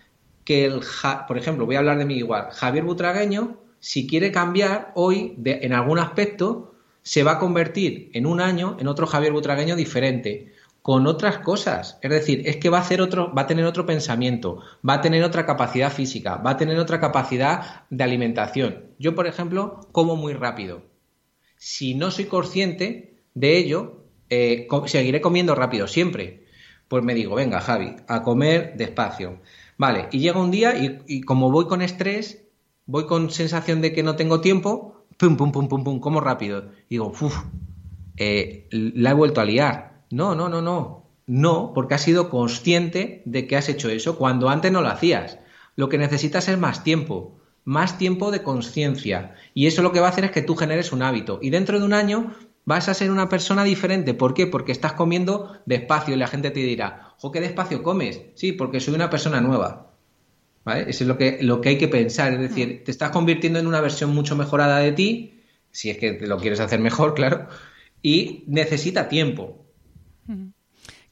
que 0.44 0.66
el, 0.66 0.80
por 1.26 1.36
ejemplo, 1.36 1.66
voy 1.66 1.74
a 1.74 1.80
hablar 1.80 1.98
de 1.98 2.04
mí 2.04 2.14
igual, 2.14 2.48
Javier 2.52 2.84
Butragueño, 2.84 3.58
si 3.80 4.06
quiere 4.06 4.30
cambiar 4.30 4.92
hoy 4.94 5.34
en 5.44 5.72
algún 5.72 5.98
aspecto, 5.98 6.74
se 7.02 7.22
va 7.22 7.32
a 7.32 7.38
convertir 7.38 8.10
en 8.12 8.26
un 8.26 8.40
año 8.40 8.76
en 8.78 8.86
otro 8.86 9.06
Javier 9.06 9.32
Butragueño 9.32 9.74
diferente 9.74 10.52
con 10.82 11.06
otras 11.06 11.38
cosas. 11.38 11.98
Es 12.02 12.10
decir, 12.10 12.42
es 12.46 12.56
que 12.56 12.70
va 12.70 12.78
a 12.78 12.82
hacer 12.82 13.00
otro, 13.00 13.32
va 13.34 13.42
a 13.42 13.46
tener 13.46 13.64
otro 13.64 13.86
pensamiento, 13.86 14.62
va 14.86 14.94
a 14.94 15.00
tener 15.00 15.22
otra 15.22 15.46
capacidad 15.46 15.92
física, 15.92 16.36
va 16.36 16.52
a 16.52 16.56
tener 16.56 16.78
otra 16.78 17.00
capacidad 17.00 17.84
de 17.90 18.04
alimentación. 18.04 18.86
Yo, 18.98 19.14
por 19.14 19.26
ejemplo, 19.26 19.80
como 19.92 20.16
muy 20.16 20.32
rápido. 20.32 20.82
Si 21.56 21.94
no 21.94 22.10
soy 22.10 22.24
consciente 22.24 23.22
de 23.34 23.58
ello, 23.58 24.04
eh, 24.30 24.66
seguiré 24.86 25.20
comiendo 25.20 25.54
rápido 25.54 25.86
siempre. 25.86 26.46
Pues 26.88 27.04
me 27.04 27.14
digo, 27.14 27.34
venga, 27.34 27.60
Javi, 27.60 27.96
a 28.08 28.22
comer 28.22 28.74
despacio. 28.76 29.40
Vale, 29.76 30.08
y 30.10 30.18
llega 30.18 30.40
un 30.40 30.50
día 30.50 30.74
y, 31.06 31.20
como 31.22 31.50
voy 31.50 31.66
con 31.66 31.82
estrés, 31.82 32.44
voy 32.86 33.06
con 33.06 33.30
sensación 33.30 33.80
de 33.80 33.92
que 33.92 34.02
no 34.02 34.16
tengo 34.16 34.40
tiempo, 34.40 35.04
pum, 35.16 35.36
pum, 35.36 35.52
pum, 35.52 35.68
pum, 35.68 35.84
pum, 35.84 36.00
como 36.00 36.20
rápido. 36.20 36.70
Y 36.88 36.96
digo, 36.96 37.08
uff, 37.08 37.44
eh, 38.16 38.66
la 38.70 39.10
he 39.10 39.14
vuelto 39.14 39.40
a 39.40 39.44
liar 39.44 39.89
no, 40.10 40.34
no, 40.34 40.48
no, 40.48 40.60
no. 40.60 41.06
No, 41.26 41.72
porque 41.74 41.94
has 41.94 42.02
sido 42.02 42.28
consciente 42.28 43.22
de 43.24 43.46
que 43.46 43.56
has 43.56 43.68
hecho 43.68 43.88
eso 43.88 44.18
cuando 44.18 44.48
antes 44.48 44.72
no 44.72 44.82
lo 44.82 44.88
hacías. 44.88 45.38
Lo 45.76 45.88
que 45.88 45.98
necesitas 45.98 46.48
es 46.48 46.58
más 46.58 46.82
tiempo, 46.82 47.38
más 47.64 47.98
tiempo 47.98 48.32
de 48.32 48.42
conciencia. 48.42 49.36
Y 49.54 49.68
eso 49.68 49.82
lo 49.82 49.92
que 49.92 50.00
va 50.00 50.08
a 50.08 50.10
hacer 50.10 50.24
es 50.24 50.32
que 50.32 50.42
tú 50.42 50.56
generes 50.56 50.90
un 50.90 51.02
hábito. 51.02 51.38
Y 51.40 51.50
dentro 51.50 51.78
de 51.78 51.86
un 51.86 51.92
año 51.92 52.34
vas 52.64 52.88
a 52.88 52.94
ser 52.94 53.12
una 53.12 53.28
persona 53.28 53.62
diferente. 53.62 54.12
¿Por 54.12 54.34
qué? 54.34 54.48
Porque 54.48 54.72
estás 54.72 54.94
comiendo 54.94 55.56
despacio 55.66 56.14
y 56.14 56.18
la 56.18 56.26
gente 56.26 56.50
te 56.50 56.60
dirá, 56.60 57.14
¿o 57.20 57.30
qué 57.30 57.40
despacio 57.40 57.84
comes? 57.84 58.22
Sí, 58.34 58.50
porque 58.52 58.80
soy 58.80 58.94
una 58.94 59.10
persona 59.10 59.40
nueva. 59.40 59.92
¿Vale? 60.64 60.90
Eso 60.90 61.04
es 61.04 61.08
lo 61.08 61.16
que, 61.16 61.38
lo 61.42 61.60
que 61.60 61.70
hay 61.70 61.78
que 61.78 61.88
pensar. 61.88 62.32
Es 62.32 62.40
decir, 62.40 62.82
te 62.84 62.90
estás 62.90 63.10
convirtiendo 63.10 63.60
en 63.60 63.68
una 63.68 63.80
versión 63.80 64.12
mucho 64.12 64.34
mejorada 64.34 64.78
de 64.78 64.92
ti, 64.92 65.40
si 65.70 65.90
es 65.90 65.98
que 65.98 66.18
lo 66.20 66.38
quieres 66.38 66.58
hacer 66.58 66.80
mejor, 66.80 67.14
claro, 67.14 67.46
y 68.02 68.42
necesita 68.48 69.08
tiempo. 69.08 69.59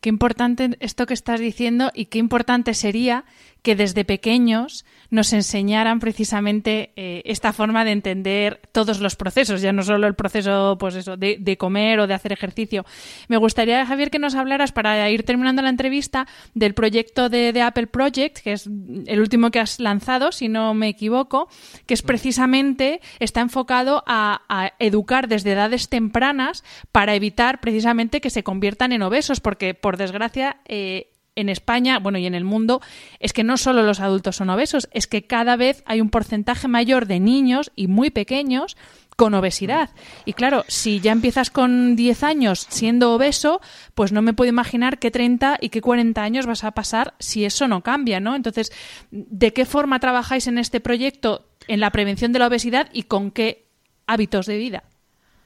Qué 0.01 0.09
importante 0.09 0.77
esto 0.81 1.07
que 1.07 1.15
estás 1.15 1.41
diciendo 1.41 1.91
y 1.95 2.07
qué 2.07 2.19
importante 2.19 2.75
sería 2.75 3.25
que 3.63 3.75
desde 3.75 4.05
pequeños 4.05 4.85
nos 5.11 5.33
enseñaran 5.33 6.01
precisamente 6.01 6.93
eh, 6.97 7.23
esta 7.25 7.53
forma 7.53 7.85
de 7.85 7.93
entender 7.93 8.61
todos 8.73 9.01
los 9.01 9.17
procesos, 9.17 9.63
ya 9.63 9.73
no 9.73 9.83
solo 9.83 10.07
el 10.07 10.15
proceso 10.15 10.77
pues 10.79 10.95
eso, 10.95 11.17
de, 11.17 11.57
comer 11.59 12.01
o 12.01 12.07
de 12.07 12.15
hacer 12.15 12.33
ejercicio. 12.33 12.85
Me 13.29 13.37
gustaría, 13.37 13.85
Javier, 13.87 14.11
que 14.11 14.19
nos 14.19 14.35
hablaras 14.35 14.73
para 14.73 15.09
ir 15.11 15.25
terminando 15.25 15.63
la 15.63 15.71
entrevista 15.71 16.27
del 16.55 16.75
proyecto 16.75 17.29
de, 17.29 17.59
Apple 17.59 17.89
Project, 17.89 18.39
que 18.39 18.53
es 18.53 18.67
el 18.67 19.21
último 19.21 19.51
que 19.51 19.61
has 19.61 19.81
lanzado, 19.81 20.31
si 20.31 20.49
no 20.49 20.75
me 20.75 20.89
equivoco, 20.89 21.49
que 21.87 21.95
es 21.95 22.03
precisamente, 22.03 23.01
está 23.19 23.41
enfocado 23.41 24.05
a, 24.07 24.43
educar 24.79 25.29
desde 25.29 25.53
edades 25.53 25.89
tempranas 25.89 26.63
para 26.93 27.15
evitar 27.15 27.61
precisamente 27.61 28.21
que 28.21 28.31
se 28.31 28.43
conviertan 28.43 28.93
en 28.93 29.03
obesos, 29.03 29.41
porque 29.41 29.75
por 29.75 29.97
desgracia 29.97 30.61
eh, 30.67 31.11
en 31.39 31.49
España, 31.49 31.99
bueno, 32.01 32.19
y 32.19 32.27
en 32.27 32.35
el 32.35 32.45
mundo, 32.45 32.81
es 33.21 33.33
que 33.33 33.45
no 33.45 33.57
solo 33.57 33.83
los 33.83 34.01
adultos 34.01 34.37
son 34.37 34.51
obesos, 34.51 34.89
es 34.93 35.07
que 35.07 35.27
cada 35.27 35.57
vez 35.57 35.83
hay 35.87 36.01
un 36.01 36.11
porcentaje 36.11 36.67
mayor 36.67 37.07
de 37.07 37.21
niños 37.21 37.71
y 37.77 37.87
muy 37.87 38.11
pequeños 38.11 38.77
con 39.17 39.35
obesidad. 39.35 39.91
Y 40.25 40.33
claro, 40.33 40.65
si 40.69 41.01
ya 41.01 41.13
empiezas 41.13 41.51
con 41.51 41.97
10 41.97 42.23
años 42.23 42.67
siendo 42.69 43.13
obeso, 43.13 43.61
pues 43.95 44.13
no 44.13 44.23
me 44.23 44.33
puedo 44.33 44.49
imaginar 44.49 44.99
qué 44.99 45.11
30 45.11 45.59
y 45.61 45.69
qué 45.71 45.81
40 45.81 46.23
años 46.23 46.47
vas 46.47 46.65
a 46.65 46.73
pasar 46.73 47.15
si 47.19 47.45
eso 47.45 47.69
no 47.69 47.83
cambia, 47.83 48.21
¿no? 48.21 48.35
Entonces, 48.35 48.73
¿de 49.11 49.53
qué 49.53 49.65
forma 49.65 50.01
trabajáis 50.01 50.47
en 50.47 50.59
este 50.59 50.81
proyecto 50.81 51.49
en 51.69 51.81
la 51.81 51.91
prevención 51.91 52.33
de 52.33 52.39
la 52.41 52.47
obesidad 52.49 52.89
y 52.93 53.05
con 53.05 53.31
qué 53.31 53.67
hábitos 54.07 54.47
de 54.47 54.57
vida? 54.57 54.85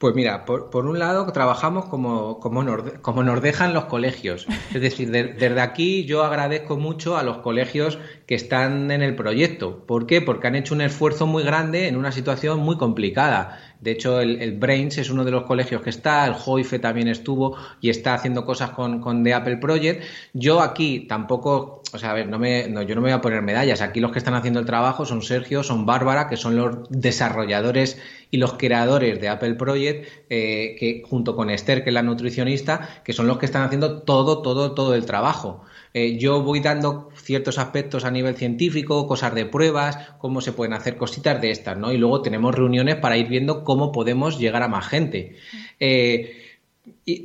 Pues 0.03 0.16
mira, 0.16 0.44
por, 0.44 0.84
un 0.84 0.98
lado 0.98 1.32
trabajamos 1.32 1.84
como, 1.84 2.40
como 2.40 2.64
nos 2.64 3.40
dejan 3.40 3.72
los 3.72 3.84
colegios. 3.84 4.48
Es 4.74 4.80
decir, 4.80 5.12
desde 5.12 5.61
aquí 5.61 6.07
yo 6.07 6.24
agradezco 6.24 6.76
mucho 6.76 7.16
a 7.16 7.22
los 7.22 7.38
colegios 7.38 8.00
que 8.26 8.34
están 8.34 8.90
en 8.90 9.00
el 9.00 9.14
proyecto. 9.14 9.86
¿Por 9.86 10.07
qué? 10.07 10.20
Porque 10.20 10.48
han 10.48 10.57
hecho 10.57 10.74
un 10.74 10.80
esfuerzo 10.80 11.28
muy 11.28 11.44
grande 11.44 11.86
en 11.86 11.96
una 11.96 12.11
situación 12.11 12.59
muy 12.59 12.78
complicada 12.78 13.61
De 13.83 13.91
hecho, 13.91 14.20
el, 14.20 14.53
Brains 14.53 14.97
es 14.99 15.11
uno 15.11 15.24
de 15.24 15.33
los 15.33 15.43
colegios 15.43 15.83
que 15.83 15.91
está, 15.91 16.24
el 16.24 16.35
Joife 16.35 16.78
también 16.78 17.09
estuvo 17.09 17.57
y 17.80 17.91
está 17.91 18.14
haciendo 18.14 18.45
cosas 18.45 18.70
con, 18.70 19.01
con 19.01 19.24
The 19.24 19.35
Apple 19.35 19.57
Project. 19.57 20.05
Yo 20.33 20.61
aquí 20.61 21.01
tampoco, 21.01 21.83
o 21.93 21.99
sea, 21.99 22.12
a 22.12 22.14
ver, 22.14 22.28
no 22.28 22.39
me, 22.39 22.70
yo 22.87 22.95
no 22.95 23.01
me 23.01 23.09
voy 23.09 23.11
a 23.11 23.20
poner 23.20 23.43
medallas. 23.43 23.80
Aquí 23.80 23.99
los 23.99 24.12
que 24.12 24.20
están 24.20 24.35
haciendo 24.35 24.61
el 24.61 24.66
trabajo 24.66 25.05
son 25.05 25.20
Sergio, 25.20 25.64
son 25.64 25.85
Bárbara, 25.85 26.28
que 26.28 26.37
son 26.37 26.55
los 26.55 26.89
desarrolladores 26.91 28.01
y 28.30 28.37
los 28.37 28.53
creadores 28.53 29.20
de 29.20 29.28
Apple 29.28 29.55
Project, 29.55 30.09
eh, 30.30 30.76
que 30.78 31.03
junto 31.05 31.35
con 31.35 31.51
Esther, 31.51 31.83
que 31.83 31.91
es 31.91 31.95
la 31.95 32.05
nutricionista, 32.05 33.03
que 33.03 33.12
son 33.12 33.26
los 33.26 33.39
que 33.39 33.47
están 33.47 33.64
haciendo 33.64 34.03
todo, 34.03 34.43
todo, 34.43 34.74
todo 34.74 34.95
el 34.95 35.07
trabajo. 35.07 35.64
Eh, 35.95 36.16
yo 36.16 36.43
voy 36.43 36.61
dando 36.61 37.11
ciertos 37.14 37.59
aspectos 37.59 38.05
a 38.05 38.11
nivel 38.11 38.34
científico, 38.34 39.07
cosas 39.07 39.34
de 39.34 39.47
pruebas, 39.47 39.99
cómo 40.18 40.40
se 40.40 40.53
pueden 40.53 40.72
hacer 40.72 40.97
cositas 40.97 41.40
de 41.40 41.51
estas, 41.51 41.76
¿no? 41.76 41.93
Y 41.93 41.99
luego 41.99 42.22
tenemos 42.22 42.55
reuniones 42.55 42.97
para 42.97 43.16
ir 43.16 43.28
viendo 43.28 43.64
cómo 43.64 43.93
podemos 43.93 44.38
llegar 44.38 44.62
a 44.62 44.68
más 44.68 44.86
gente. 44.88 45.36
Eh, 45.78 46.36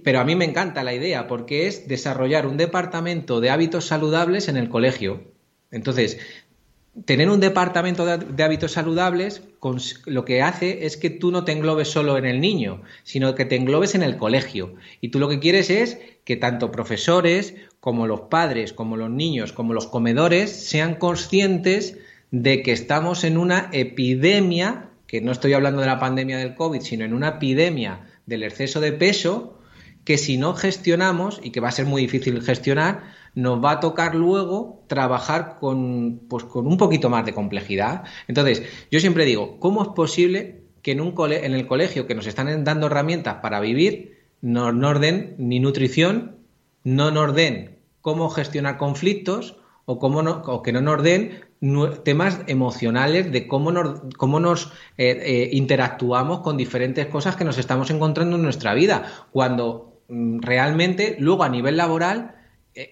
pero 0.03 0.19
a 0.19 0.23
mí 0.23 0.35
me 0.35 0.45
encanta 0.45 0.83
la 0.83 0.93
idea 0.93 1.27
porque 1.27 1.67
es 1.67 1.87
desarrollar 1.87 2.45
un 2.45 2.57
departamento 2.57 3.39
de 3.39 3.49
hábitos 3.49 3.85
saludables 3.85 4.49
en 4.49 4.57
el 4.57 4.69
colegio. 4.69 5.23
Entonces, 5.71 6.19
tener 7.05 7.29
un 7.29 7.39
departamento 7.39 8.05
de, 8.05 8.43
hábitos 8.43 8.71
saludables 8.73 9.43
lo 10.05 10.23
que 10.23 10.41
hace 10.41 10.85
es 10.85 10.95
que 10.95 11.09
tú 11.09 11.31
no 11.31 11.43
te 11.43 11.51
englobes 11.51 11.89
solo 11.89 12.17
en 12.17 12.25
el 12.25 12.39
niño, 12.39 12.83
sino 13.03 13.35
que 13.35 13.43
te 13.43 13.57
englobes 13.57 13.95
en 13.95 14.03
el 14.03 14.15
colegio. 14.17 14.75
Y 15.01 15.09
tú 15.09 15.19
lo 15.19 15.27
que 15.27 15.39
quieres 15.39 15.69
es 15.69 15.99
que 16.23 16.37
tanto 16.37 16.71
profesores 16.71 17.55
como 17.81 18.07
los 18.07 18.21
padres, 18.21 18.71
como 18.71 18.95
los 18.95 19.09
niños, 19.09 19.51
como 19.51 19.73
los 19.73 19.87
comedores 19.87 20.51
sean 20.51 20.95
conscientes 20.95 21.97
de 22.31 22.61
que 22.63 22.71
estamos 22.71 23.23
en 23.23 23.37
una 23.37 23.69
epidemia, 23.73 24.89
que 25.05 25.21
no 25.21 25.31
estoy 25.31 25.53
hablando 25.53 25.81
de 25.81 25.87
la 25.87 25.99
pandemia 25.99 26.37
del 26.37 26.55
COVID, 26.55 26.81
sino 26.81 27.03
en 27.03 27.13
una 27.13 27.29
epidemia 27.29 28.07
del 28.25 28.43
exceso 28.43 28.79
de 28.79 28.93
peso, 28.93 29.59
que 30.05 30.17
si 30.17 30.37
no 30.37 30.53
gestionamos, 30.53 31.41
y 31.43 31.51
que 31.51 31.59
va 31.59 31.69
a 31.69 31.73
ser 31.73 31.85
muy 31.85 32.01
difícil 32.01 32.41
gestionar, 32.41 33.16
nos 33.37 33.63
va 33.63 33.73
a 33.73 33.79
tocar 33.79 34.15
luego 34.15 34.83
trabajar 34.87 35.57
con, 35.59 36.21
pues, 36.27 36.43
con 36.45 36.65
un 36.65 36.75
poquito 36.75 37.07
más 37.07 37.23
de 37.23 37.35
complejidad. 37.35 38.03
Entonces, 38.27 38.63
yo 38.89 38.99
siempre 38.99 39.25
digo, 39.25 39.59
¿cómo 39.59 39.83
es 39.83 39.89
posible 39.89 40.63
que 40.81 40.93
en, 40.93 41.01
un 41.01 41.13
en 41.31 41.53
el 41.53 41.67
colegio 41.67 42.07
que 42.07 42.15
nos 42.15 42.25
están 42.25 42.63
dando 42.63 42.87
herramientas 42.87 43.35
para 43.35 43.59
vivir, 43.59 44.17
no 44.41 44.71
nos 44.71 44.99
den 44.99 45.35
ni 45.37 45.59
nutrición, 45.59 46.37
no 46.83 47.11
nos 47.11 47.35
den 47.35 47.77
cómo 48.01 48.31
gestionar 48.31 48.79
conflictos 48.79 49.57
o, 49.85 49.99
cómo 49.99 50.23
no, 50.23 50.41
o 50.47 50.63
que 50.63 50.71
no 50.71 50.81
nos 50.81 51.03
den 51.03 51.45
temas 52.03 52.41
emocionales 52.47 53.31
de 53.31 53.47
cómo 53.47 53.71
nos, 53.71 54.01
cómo 54.17 54.39
nos 54.39 54.71
eh, 54.97 55.21
eh, 55.23 55.49
interactuamos 55.51 56.39
con 56.39 56.57
diferentes 56.57 57.05
cosas 57.05 57.35
que 57.35 57.45
nos 57.45 57.59
estamos 57.59 57.91
encontrando 57.91 58.35
en 58.35 58.41
nuestra 58.41 58.73
vida, 58.73 59.27
cuando 59.31 60.01
mm, 60.07 60.39
realmente 60.39 61.17
luego 61.19 61.43
a 61.43 61.49
nivel 61.49 61.77
laboral 61.77 62.36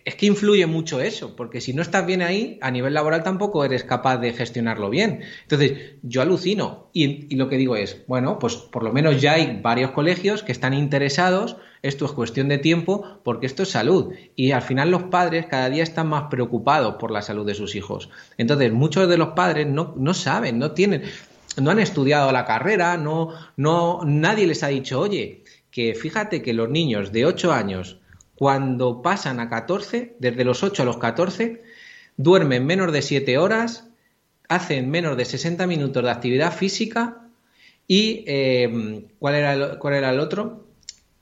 es 0.03 0.15
que 0.15 0.25
influye 0.25 0.65
mucho 0.65 0.99
eso, 0.99 1.35
porque 1.35 1.61
si 1.61 1.71
no 1.73 1.83
estás 1.83 2.07
bien 2.07 2.23
ahí, 2.23 2.57
a 2.61 2.71
nivel 2.71 2.95
laboral 2.95 3.21
tampoco 3.21 3.63
eres 3.63 3.83
capaz 3.83 4.17
de 4.17 4.33
gestionarlo 4.33 4.89
bien. 4.89 5.21
Entonces, 5.43 5.93
yo 6.01 6.23
alucino 6.23 6.89
y, 6.91 7.35
lo 7.35 7.47
que 7.49 7.57
digo 7.57 7.75
es, 7.75 8.03
bueno, 8.07 8.39
pues 8.39 8.55
por 8.55 8.81
lo 8.81 8.91
menos 8.91 9.21
ya 9.21 9.33
hay 9.33 9.59
varios 9.61 9.91
colegios 9.91 10.41
que 10.41 10.51
están 10.51 10.73
interesados, 10.73 11.57
esto 11.83 12.05
es 12.05 12.13
cuestión 12.13 12.47
de 12.47 12.57
tiempo, 12.57 13.19
porque 13.23 13.45
esto 13.45 13.61
es 13.61 13.69
salud. 13.69 14.11
Y 14.35 14.53
al 14.53 14.63
final 14.63 14.89
los 14.89 15.03
padres 15.03 15.45
cada 15.45 15.69
día 15.69 15.83
están 15.83 16.07
más 16.07 16.29
preocupados 16.31 16.95
por 16.95 17.11
la 17.11 17.21
salud 17.21 17.45
de 17.45 17.53
sus 17.53 17.75
hijos. 17.75 18.09
Entonces, 18.39 18.73
muchos 18.73 19.07
de 19.07 19.17
los 19.19 19.29
padres 19.29 19.67
no, 19.67 19.93
no 19.97 20.15
saben, 20.15 20.57
no 20.57 20.71
tienen, 20.71 21.03
no 21.61 21.69
han 21.69 21.79
estudiado 21.79 22.31
la 22.31 22.45
carrera, 22.45 22.97
no, 22.97 23.29
no, 23.55 24.01
nadie 24.03 24.47
les 24.47 24.63
ha 24.63 24.69
dicho, 24.69 24.99
oye, 24.99 25.43
que 25.69 25.93
fíjate 25.93 26.41
que 26.41 26.53
los 26.53 26.69
niños 26.71 27.11
de 27.11 27.27
8 27.27 27.53
años 27.53 27.99
cuando 28.35 29.01
pasan 29.01 29.39
a 29.39 29.49
14, 29.49 30.15
desde 30.19 30.43
los 30.43 30.63
8 30.63 30.83
a 30.83 30.85
los 30.85 30.97
14, 30.97 31.63
duermen 32.17 32.65
menos 32.65 32.91
de 32.91 33.01
7 33.01 33.37
horas, 33.37 33.87
hacen 34.47 34.89
menos 34.89 35.17
de 35.17 35.25
60 35.25 35.65
minutos 35.67 36.03
de 36.03 36.11
actividad 36.11 36.53
física 36.53 37.27
y 37.87 38.23
eh, 38.27 39.07
¿cuál, 39.19 39.35
era 39.35 39.53
el, 39.53 39.77
¿cuál 39.79 39.95
era 39.95 40.11
el 40.11 40.19
otro? 40.19 40.65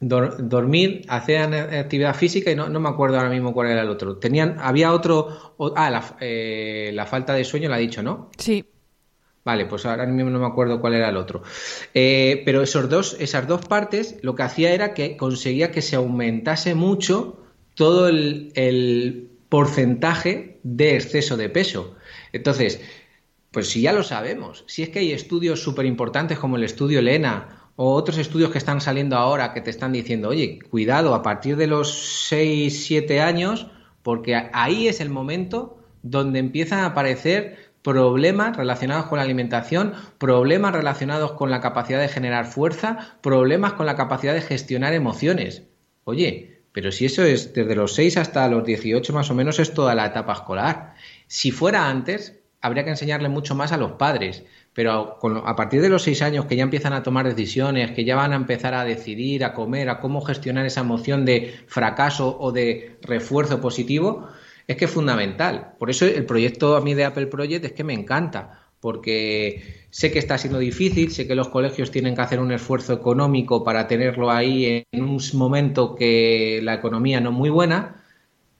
dormir, 0.05 1.05
hacer 1.07 1.53
actividad 1.77 2.13
física 2.13 2.51
y 2.51 2.55
no, 2.55 2.67
no, 2.67 2.81
me 2.81 2.89
acuerdo 2.89 3.17
ahora 3.17 3.29
mismo 3.29 3.53
cuál 3.53 3.69
era 3.69 3.83
el 3.83 3.89
otro. 3.89 4.17
Tenían, 4.17 4.57
había 4.59 4.91
otro, 4.91 5.55
ah, 5.77 5.89
la, 5.89 6.17
eh, 6.19 6.91
la 6.93 7.05
falta 7.05 7.33
de 7.33 7.45
sueño 7.45 7.69
la 7.69 7.77
ha 7.77 7.79
dicho, 7.79 8.03
¿no? 8.03 8.29
Sí. 8.37 8.65
Vale, 9.45 9.65
pues 9.65 9.85
ahora 9.85 10.05
mismo 10.05 10.29
no 10.29 10.39
me 10.39 10.45
acuerdo 10.45 10.79
cuál 10.79 10.93
era 10.93 11.09
el 11.09 11.17
otro. 11.17 11.43
Eh, 11.93 12.41
pero 12.45 12.61
esos 12.61 12.89
dos, 12.89 13.17
esas 13.19 13.47
dos 13.47 13.65
partes 13.65 14.17
lo 14.21 14.35
que 14.35 14.43
hacía 14.43 14.73
era 14.73 14.93
que 14.93 15.17
conseguía 15.17 15.71
que 15.71 15.81
se 15.81 15.97
aumentase 15.97 16.75
mucho 16.75 17.39
todo 17.75 18.07
el, 18.07 19.29
porcentaje 19.49 20.59
de 20.63 20.95
exceso 20.95 21.37
de 21.37 21.47
peso. 21.47 21.95
Entonces, 22.31 22.81
pues 23.51 23.69
si 23.69 23.81
ya 23.81 23.93
lo 23.93 24.01
sabemos, 24.01 24.63
si 24.65 24.81
es 24.81 24.89
que 24.89 24.97
hay 24.97 25.11
estudios 25.11 25.61
súper 25.61 25.85
importantes 25.85 26.39
como 26.39 26.57
el 26.57 26.63
estudio 26.63 27.03
Lena 27.03 27.69
o 27.75 27.93
otros 27.93 28.17
estudios 28.17 28.49
que 28.49 28.57
están 28.57 28.81
saliendo 28.81 29.15
ahora 29.15 29.53
que 29.53 29.61
te 29.61 29.69
están 29.69 29.91
diciendo, 29.91 30.29
oye, 30.29 30.57
cuidado 30.71 31.13
a 31.13 31.21
partir 31.21 31.55
de 31.55 31.67
los 31.67 32.25
6, 32.29 32.85
7 32.85 33.21
años, 33.21 33.67
porque 34.01 34.49
ahí 34.53 34.87
es 34.87 35.01
el 35.01 35.11
momento 35.11 35.77
donde 36.01 36.39
empiezan 36.39 36.79
a 36.79 36.87
aparecer 36.87 37.72
problemas 37.83 38.55
relacionados 38.57 39.05
con 39.05 39.17
la 39.17 39.23
alimentación, 39.23 39.93
problemas 40.17 40.73
relacionados 40.73 41.33
con 41.33 41.51
la 41.51 41.61
capacidad 41.61 41.99
de 41.99 42.07
generar 42.07 42.45
fuerza, 42.45 43.17
problemas 43.21 43.73
con 43.73 43.85
la 43.85 43.95
capacidad 43.95 44.33
de 44.33 44.41
gestionar 44.41 44.93
emociones. 44.93 45.63
Oye, 46.05 46.63
pero 46.71 46.91
si 46.91 47.05
eso 47.05 47.23
es 47.23 47.53
desde 47.53 47.75
los 47.75 47.93
6 47.93 48.17
hasta 48.17 48.47
los 48.47 48.65
18 48.65 49.13
más 49.13 49.29
o 49.29 49.35
menos 49.35 49.59
es 49.59 49.73
toda 49.73 49.95
la 49.95 50.07
etapa 50.07 50.33
escolar. 50.33 50.95
Si 51.27 51.51
fuera 51.51 51.89
antes, 51.89 52.39
habría 52.61 52.83
que 52.85 52.89
enseñarle 52.89 53.29
mucho 53.29 53.53
más 53.53 53.73
a 53.73 53.77
los 53.77 53.91
padres, 53.91 54.43
pero 54.73 55.19
a 55.45 55.55
partir 55.55 55.81
de 55.81 55.89
los 55.89 56.03
6 56.03 56.21
años 56.23 56.45
que 56.45 56.55
ya 56.55 56.63
empiezan 56.63 56.93
a 56.93 57.03
tomar 57.03 57.27
decisiones, 57.27 57.91
que 57.91 58.05
ya 58.05 58.15
van 58.15 58.31
a 58.31 58.37
empezar 58.37 58.73
a 58.73 58.85
decidir, 58.85 59.43
a 59.43 59.53
comer, 59.53 59.89
a 59.89 59.99
cómo 59.99 60.21
gestionar 60.21 60.65
esa 60.65 60.81
emoción 60.81 61.25
de 61.25 61.53
fracaso 61.67 62.37
o 62.39 62.51
de 62.53 62.97
refuerzo 63.01 63.61
positivo, 63.61 64.29
es 64.67 64.77
que 64.77 64.85
es 64.85 64.91
fundamental. 64.91 65.73
Por 65.79 65.89
eso 65.89 66.05
el 66.05 66.25
proyecto 66.25 66.75
a 66.75 66.81
mí 66.81 66.93
de 66.93 67.05
Apple 67.05 67.27
Project 67.27 67.65
es 67.65 67.71
que 67.73 67.83
me 67.83 67.93
encanta, 67.93 68.63
porque 68.79 69.85
sé 69.89 70.11
que 70.11 70.19
está 70.19 70.37
siendo 70.37 70.59
difícil, 70.59 71.11
sé 71.11 71.27
que 71.27 71.35
los 71.35 71.49
colegios 71.49 71.91
tienen 71.91 72.15
que 72.15 72.21
hacer 72.21 72.39
un 72.39 72.51
esfuerzo 72.51 72.93
económico 72.93 73.63
para 73.63 73.87
tenerlo 73.87 74.31
ahí 74.31 74.85
en 74.91 75.03
un 75.03 75.19
momento 75.33 75.95
que 75.95 76.59
la 76.63 76.75
economía 76.75 77.21
no 77.21 77.29
es 77.29 77.35
muy 77.35 77.49
buena, 77.49 78.03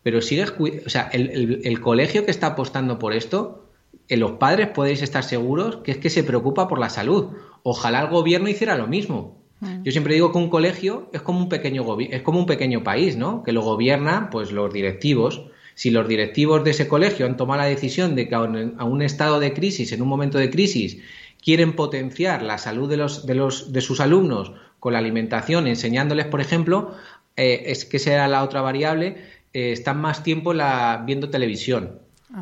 pero 0.02 0.22
sigues, 0.22 0.54
o 0.86 0.90
sea, 0.90 1.10
el, 1.14 1.80
colegio 1.80 2.26
que 2.26 2.32
está 2.32 2.48
apostando 2.48 3.00
por 3.00 3.14
esto, 3.14 3.70
en 4.10 4.20
los 4.20 4.34
padres 4.34 4.68
podéis 4.68 5.02
estar 5.02 5.24
seguros 5.24 5.78
que 5.78 5.92
es 5.92 5.98
que 5.98 6.10
se 6.10 6.24
preocupa 6.24 6.68
por 6.68 6.80
la 6.80 6.90
salud. 6.90 7.30
Ojalá 7.64 8.02
el 8.02 8.10
gobierno 8.10 8.50
hiciera 8.50 8.78
lo 8.78 8.88
mismo. 8.88 9.42
Mm. 9.62 9.84
Yo 9.84 9.92
siempre 9.94 10.14
digo 10.14 10.34
que 10.34 10.38
un 10.38 10.50
colegio 10.50 11.10
es 11.14 11.22
como 11.22 11.40
un 11.40 11.48
pequeño 11.48 11.86
es 12.00 12.22
como 12.22 12.40
un 12.40 12.46
pequeño 12.46 12.84
país, 12.84 13.16
¿no? 13.16 13.44
Que 13.44 13.54
lo 13.54 13.62
gobiernan 13.62 14.30
pues 14.30 14.52
los 14.52 14.74
directivos 14.74 15.46
si 15.76 15.90
los 15.92 16.08
directivos 16.08 16.64
de 16.64 16.72
ese 16.72 16.88
colegio 16.88 17.26
han 17.26 17.38
tomado 17.38 17.62
la 17.62 17.68
decisión 17.68 18.16
de 18.16 18.28
que 18.28 18.36
a 18.36 18.42
un, 18.42 19.02
estado 19.02 19.40
de 19.40 19.54
crisis, 19.54 19.92
en 19.92 20.02
un 20.02 20.08
momento 20.08 20.38
de 20.38 20.50
crisis, 20.50 21.00
quieren 21.44 21.74
potenciar 21.74 22.42
la 22.42 22.58
salud 22.58 22.90
de, 22.90 22.98
los, 22.98 23.26
de, 23.26 23.36
los, 23.36 23.74
de 23.74 23.82
sus 23.82 24.00
alumnos 24.00 24.54
con 24.80 24.94
la 24.94 25.00
alimentación, 25.00 25.68
enseñándoles, 25.68 26.26
por 26.26 26.42
ejemplo, 26.42 26.94
eh, 27.36 27.64
es 27.68 27.86
que 27.86 28.00
sea 28.00 28.28
la 28.28 28.44
otra 28.44 28.62
variable, 28.62 29.18
eh, 29.54 29.72
están 29.72 30.00
más 30.00 30.24
tiempo 30.24 30.54
la, 30.54 31.04
viendo 31.06 31.30
televisión. 31.30 32.00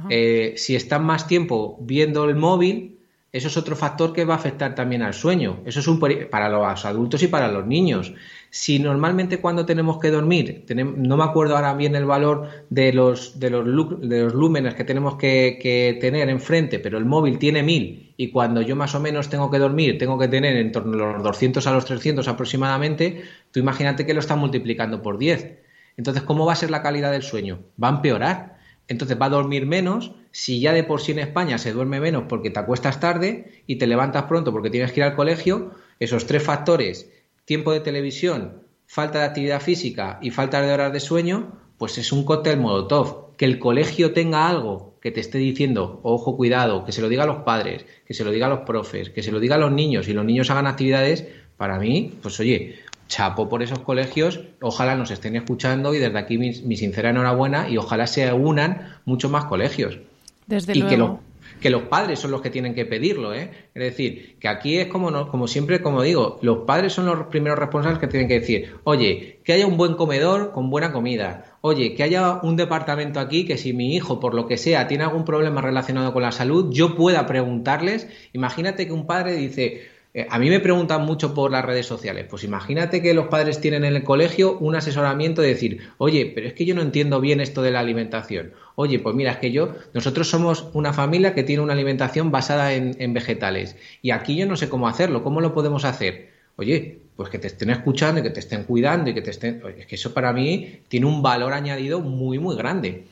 Eh, 0.10 0.54
si 0.56 0.76
están 0.76 1.04
más 1.04 1.28
tiempo 1.28 1.78
viendo 1.82 2.24
el 2.24 2.38
móvil, 2.38 2.98
eso 3.34 3.48
es 3.48 3.56
otro 3.56 3.78
factor 3.78 4.12
que 4.12 4.26
va 4.26 4.34
a 4.34 4.38
afectar 4.38 4.76
también 4.76 5.04
al 5.04 5.14
sueño. 5.14 5.62
Eso 5.66 5.80
es 5.80 5.88
un 5.88 6.00
para 6.30 6.50
los 6.50 6.86
adultos 6.86 7.24
y 7.24 7.28
para 7.28 7.48
los 7.48 7.66
niños. 7.66 8.14
Si 8.50 8.78
normalmente 8.78 9.40
cuando 9.40 9.66
tenemos 9.66 10.00
que 10.00 10.12
dormir, 10.12 10.66
no 10.76 11.16
me 11.16 11.24
acuerdo 11.24 11.56
ahora 11.56 11.74
bien 11.74 11.96
el 11.96 12.06
valor 12.06 12.50
de 12.70 12.92
los, 12.92 13.40
de 13.40 13.50
los, 13.50 13.66
de 14.02 14.24
los 14.24 14.34
lúmenes 14.34 14.76
que 14.76 14.84
tenemos 14.84 15.16
que, 15.16 15.98
tener 16.02 16.28
enfrente, 16.28 16.80
pero 16.80 16.98
el 16.98 17.06
móvil 17.06 17.40
tiene 17.40 17.64
1000 17.64 18.16
y 18.18 18.32
cuando 18.32 18.62
yo 18.62 18.76
más 18.76 18.96
o 18.96 19.00
menos 19.00 19.30
tengo 19.30 19.50
que 19.50 19.60
dormir, 19.60 19.98
tengo 19.98 20.20
que 20.20 20.28
tener 20.28 20.58
en 20.58 20.74
torno 20.74 21.02
a 21.02 21.14
los 21.14 21.24
200 21.24 21.66
a 21.66 21.72
los 21.72 21.86
300 21.86 22.28
aproximadamente, 22.28 23.24
tú 23.52 23.62
imagínate 23.62 24.06
que 24.06 24.14
lo 24.14 24.20
está 24.20 24.36
multiplicando 24.36 25.02
por 25.02 25.18
10. 25.18 25.58
Entonces, 25.96 26.24
¿cómo 26.24 26.46
va 26.46 26.54
a 26.54 26.58
ser 26.58 26.70
la 26.70 26.82
calidad 26.82 27.12
del 27.12 27.24
sueño? 27.24 27.60
Va 27.82 27.88
a 27.88 27.92
empeorar. 27.92 28.51
Entonces 28.92 29.18
va 29.20 29.28
a 29.28 29.30
dormir 29.30 29.66
menos, 29.66 30.12
si 30.32 30.60
ya 30.60 30.74
de 30.74 30.84
por 30.84 31.00
sí 31.00 31.14
en 31.14 31.20
España 31.20 31.58
se 31.58 31.72
duerme 31.72 32.02
menos 32.02 32.26
porque 32.28 32.50
te 32.50 32.60
acuestas 32.60 33.00
tarde 33.00 33.64
y 33.66 33.78
te 33.78 33.88
levantas 33.88 34.24
pronto 34.24 34.52
porque 34.52 34.70
tienes 34.70 34.92
que 34.92 35.00
ir 35.00 35.06
al 35.06 35.16
colegio, 35.16 35.72
esos 36.00 36.26
tres 36.26 36.44
factores 36.44 37.10
tiempo 37.46 37.72
de 37.72 37.80
televisión, 37.80 38.64
falta 38.88 39.20
de 39.20 39.26
actividad 39.26 39.62
física 39.62 40.20
y 40.22 40.32
falta 40.32 40.62
de 40.62 40.74
horas 40.74 40.92
de 40.92 41.00
sueño, 41.00 41.58
pues 41.78 41.98
es 41.98 42.12
un 42.12 42.26
cóctel 42.26 42.60
molotov. 42.60 43.38
Que 43.38 43.46
el 43.46 43.60
colegio 43.60 44.12
tenga 44.12 44.50
algo 44.50 44.98
que 45.02 45.12
te 45.12 45.22
esté 45.22 45.38
diciendo, 45.38 46.02
ojo, 46.04 46.36
cuidado, 46.36 46.84
que 46.84 46.92
se 46.92 47.02
lo 47.02 47.08
diga 47.08 47.24
a 47.24 47.28
los 47.28 47.44
padres, 47.44 47.86
que 48.06 48.14
se 48.14 48.26
lo 48.26 48.32
diga 48.32 48.48
a 48.48 48.50
los 48.50 48.60
profes, 48.60 49.10
que 49.10 49.24
se 49.24 49.32
lo 49.32 49.40
diga 49.40 49.56
a 49.56 49.58
los 49.58 49.72
niños 49.72 50.10
y 50.10 50.14
los 50.14 50.26
niños 50.26 50.50
hagan 50.50 50.68
actividades, 50.68 51.26
para 51.56 51.80
mí, 51.80 52.14
pues 52.22 52.40
oye, 52.42 52.76
chapo 53.12 53.50
por 53.50 53.62
esos 53.62 53.80
colegios, 53.80 54.40
ojalá 54.62 54.96
nos 54.96 55.12
estén 55.12 55.36
escuchando 55.36 55.94
y 55.94 56.00
desde 56.00 56.18
aquí 56.18 56.38
mi, 56.38 56.54
sincera 56.54 57.10
enhorabuena 57.10 57.70
y 57.70 57.78
ojalá 57.78 58.08
se 58.08 58.32
unan 58.32 58.96
muchos 59.06 59.30
más 59.30 59.46
colegios. 59.46 60.00
Desde 60.48 60.74
y 60.74 60.82
luego. 60.82 61.20
Que 61.20 61.32
que 61.60 61.70
los 61.70 61.84
padres 61.84 62.20
son 62.20 62.32
los 62.32 62.42
que 62.42 62.50
tienen 62.50 62.74
que 62.74 62.86
pedirlo, 62.86 63.34
¿eh? 63.34 63.52
Es 63.76 63.84
decir, 63.84 64.38
que 64.40 64.48
aquí 64.48 64.78
es 64.78 64.88
como, 64.88 65.12
no, 65.12 65.28
como 65.28 65.48
siempre, 65.48 65.82
como 65.82 66.02
digo, 66.02 66.40
los 66.42 66.60
padres 66.60 66.94
son 66.94 67.06
los 67.06 67.28
primeros 67.28 67.60
responsables 67.60 68.00
que 68.00 68.08
tienen 68.08 68.28
que 68.28 68.40
decir, 68.40 68.76
oye, 68.84 69.40
que 69.44 69.54
haya 69.54 69.68
un 69.68 69.78
buen 69.78 69.94
comedor 69.94 70.54
con 70.54 70.70
buena 70.70 70.92
comida, 70.92 71.58
oye, 71.62 71.94
que 71.94 72.04
haya 72.04 72.40
un 72.42 72.56
departamento 72.56 73.20
aquí 73.20 73.46
que 73.46 73.58
si 73.58 73.74
mi 73.74 73.96
hijo, 73.96 74.20
por 74.20 74.34
lo 74.34 74.48
que 74.48 74.58
sea, 74.58 74.88
tiene 74.88 75.04
algún 75.04 75.26
problema 75.26 75.62
relacionado 75.62 76.14
con 76.14 76.24
la 76.24 76.32
salud, 76.32 76.74
yo 76.74 76.96
pueda 76.96 77.28
preguntarles, 77.28 78.08
imagínate 78.34 78.88
que 78.88 78.94
un 78.94 79.06
padre 79.06 79.36
dice, 79.36 79.84
eh, 80.14 80.28
a 80.30 80.40
mí 80.40 80.50
me 80.50 80.60
preguntan 80.60 81.06
mucho 81.06 81.34
por 81.34 81.52
las 81.52 81.64
redes 81.64 81.86
sociales. 81.86 82.26
Pues 82.30 82.44
imagínate 82.44 83.02
que 83.02 83.14
los 83.14 83.28
padres 83.28 83.62
tienen 83.62 83.86
en 83.86 83.96
el 83.96 84.04
colegio 84.04 84.58
un 84.58 84.76
asesoramiento 84.76 85.42
de 85.42 85.50
decir, 85.50 85.90
oye, 85.98 86.32
pero 86.36 86.48
es 86.48 86.54
que 86.54 86.66
yo 86.66 86.76
no 86.76 86.82
entiendo 86.82 87.22
bien 87.22 87.40
esto 87.40 87.62
de 87.62 87.72
la 87.72 87.80
alimentación. 87.80 88.54
Oye, 88.76 89.00
pues 89.00 89.16
mira, 89.16 89.32
es 89.32 89.38
que 89.38 89.52
yo, 89.52 89.74
nosotros 89.94 90.30
somos 90.30 90.68
una 90.74 90.92
familia 90.92 91.34
que 91.34 91.44
tiene 91.44 91.64
una 91.64 91.74
alimentación 91.74 92.32
basada 92.32 92.74
en, 92.74 93.14
vegetales. 93.14 93.78
Y 94.02 94.12
aquí 94.12 94.36
yo 94.36 94.46
no 94.48 94.58
sé 94.58 94.68
cómo 94.70 94.88
hacerlo, 94.88 95.24
¿cómo 95.24 95.40
lo 95.40 95.54
podemos 95.54 95.86
hacer? 95.86 96.30
Oye, 96.58 97.00
pues 97.16 97.30
que 97.30 97.40
te 97.40 97.48
estén 97.48 97.70
escuchando 97.70 98.20
y 98.20 98.24
que 98.24 98.30
te 98.32 98.40
estén 98.42 98.64
cuidando 98.64 99.10
y 99.10 99.14
que 99.14 99.22
te 99.22 99.32
estén. 99.32 99.62
Es 99.78 99.86
que 99.86 99.96
eso 99.96 100.14
para 100.14 100.34
mí 100.34 100.82
tiene 100.90 101.06
un 101.06 101.22
valor 101.22 101.54
añadido 101.54 102.02
muy, 102.02 102.40
muy 102.40 102.56
grande. 102.56 103.06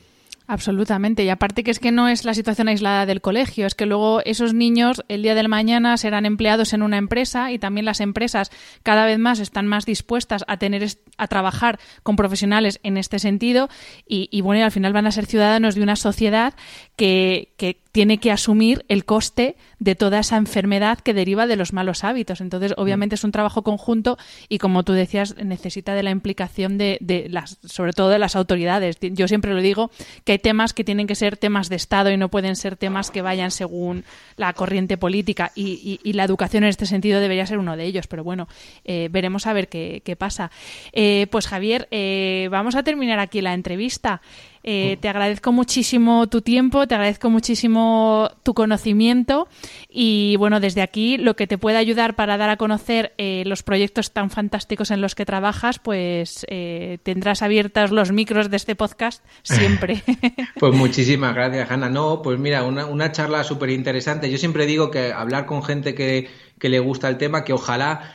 Absolutamente. 0.50 1.22
Y 1.22 1.28
aparte 1.28 1.62
que 1.62 1.70
es 1.70 1.78
que 1.78 1.92
no 1.92 2.08
es 2.08 2.24
la 2.24 2.34
situación 2.34 2.66
aislada 2.66 3.06
del 3.06 3.20
colegio, 3.20 3.68
es 3.68 3.76
que 3.76 3.86
luego 3.86 4.20
esos 4.24 4.52
niños 4.52 5.00
el 5.06 5.22
día 5.22 5.36
del 5.36 5.48
mañana 5.48 5.96
serán 5.96 6.26
empleados 6.26 6.72
en 6.72 6.82
una 6.82 6.98
empresa 6.98 7.52
y 7.52 7.60
también 7.60 7.84
las 7.84 8.00
empresas 8.00 8.50
cada 8.82 9.06
vez 9.06 9.20
más 9.20 9.38
están 9.38 9.68
más 9.68 9.86
dispuestas 9.86 10.44
a 10.48 10.56
tener 10.56 10.88
a 11.18 11.28
trabajar 11.28 11.78
con 12.02 12.16
profesionales 12.16 12.80
en 12.82 12.96
este 12.96 13.20
sentido 13.20 13.68
y, 14.08 14.28
y 14.32 14.40
bueno, 14.40 14.58
y 14.58 14.64
al 14.64 14.72
final 14.72 14.92
van 14.92 15.06
a 15.06 15.12
ser 15.12 15.26
ciudadanos 15.26 15.76
de 15.76 15.84
una 15.84 15.94
sociedad 15.94 16.54
que, 16.96 17.54
que 17.56 17.80
tiene 17.92 18.18
que 18.18 18.30
asumir 18.30 18.84
el 18.88 19.04
coste 19.04 19.56
de 19.78 19.94
toda 19.94 20.20
esa 20.20 20.36
enfermedad 20.36 20.98
que 21.00 21.14
deriva 21.14 21.46
de 21.46 21.56
los 21.56 21.72
malos 21.72 22.04
hábitos. 22.04 22.40
Entonces, 22.40 22.74
obviamente 22.76 23.14
es 23.14 23.24
un 23.24 23.32
trabajo 23.32 23.62
conjunto 23.62 24.18
y, 24.48 24.58
como 24.58 24.84
tú 24.84 24.92
decías, 24.92 25.36
necesita 25.36 25.94
de 25.94 26.02
la 26.02 26.10
implicación 26.10 26.78
de, 26.78 26.98
de, 27.00 27.28
las, 27.28 27.58
sobre 27.64 27.92
todo 27.92 28.08
de 28.08 28.18
las 28.18 28.36
autoridades. 28.36 28.98
Yo 29.00 29.28
siempre 29.28 29.54
lo 29.54 29.60
digo 29.60 29.90
que 30.24 30.32
hay 30.32 30.38
temas 30.38 30.72
que 30.72 30.84
tienen 30.84 31.06
que 31.06 31.14
ser 31.14 31.36
temas 31.36 31.68
de 31.68 31.76
Estado 31.76 32.10
y 32.10 32.16
no 32.16 32.28
pueden 32.28 32.56
ser 32.56 32.76
temas 32.76 33.10
que 33.10 33.22
vayan 33.22 33.50
según 33.50 34.04
la 34.36 34.52
corriente 34.52 34.96
política 34.96 35.52
y, 35.54 36.00
la 36.10 36.24
educación 36.24 36.64
en 36.64 36.70
este 36.70 36.86
sentido 36.86 37.20
debería 37.20 37.46
ser 37.46 37.58
uno 37.58 37.76
de 37.76 37.84
ellos. 37.84 38.06
Pero 38.06 38.24
bueno, 38.24 38.48
eh, 38.84 39.08
veremos 39.10 39.46
a 39.46 39.52
ver 39.52 39.68
qué, 39.68 40.16
pasa. 40.18 40.50
Eh, 40.92 41.26
pues 41.30 41.46
Javier, 41.46 41.88
eh, 41.90 42.48
vamos 42.50 42.74
a 42.74 42.82
terminar 42.82 43.18
aquí 43.20 43.40
la 43.40 43.54
entrevista. 43.54 44.20
Eh, 44.62 44.98
te 45.00 45.08
agradezco 45.08 45.52
muchísimo 45.52 46.28
tu 46.28 46.42
tiempo, 46.42 46.86
te 46.86 46.94
agradezco 46.94 47.30
muchísimo 47.30 48.30
tu 48.42 48.52
conocimiento 48.52 49.48
y 49.88 50.36
bueno, 50.36 50.60
desde 50.60 50.82
aquí 50.82 51.16
lo 51.16 51.34
que 51.34 51.46
te 51.46 51.56
pueda 51.56 51.78
ayudar 51.78 52.14
para 52.14 52.36
dar 52.36 52.50
a 52.50 52.56
conocer 52.56 53.14
eh, 53.16 53.42
los 53.46 53.62
proyectos 53.62 54.12
tan 54.12 54.28
fantásticos 54.30 54.90
en 54.90 55.00
los 55.00 55.14
que 55.14 55.24
trabajas, 55.24 55.78
pues 55.78 56.44
eh, 56.48 56.98
tendrás 57.02 57.40
abiertos 57.40 57.90
los 57.90 58.12
micros 58.12 58.50
de 58.50 58.56
este 58.58 58.76
podcast 58.76 59.24
siempre. 59.42 60.02
pues 60.58 60.74
muchísimas 60.74 61.34
gracias, 61.34 61.70
Hanna. 61.70 61.88
No, 61.88 62.20
pues 62.20 62.38
mira, 62.38 62.62
una, 62.64 62.84
una 62.84 63.12
charla 63.12 63.44
súper 63.44 63.70
interesante. 63.70 64.30
Yo 64.30 64.36
siempre 64.36 64.66
digo 64.66 64.90
que 64.90 65.12
hablar 65.12 65.46
con 65.46 65.62
gente 65.62 65.94
que, 65.94 66.28
que 66.58 66.68
le 66.68 66.80
gusta 66.80 67.08
el 67.08 67.16
tema, 67.16 67.44
que 67.44 67.54
ojalá 67.54 68.14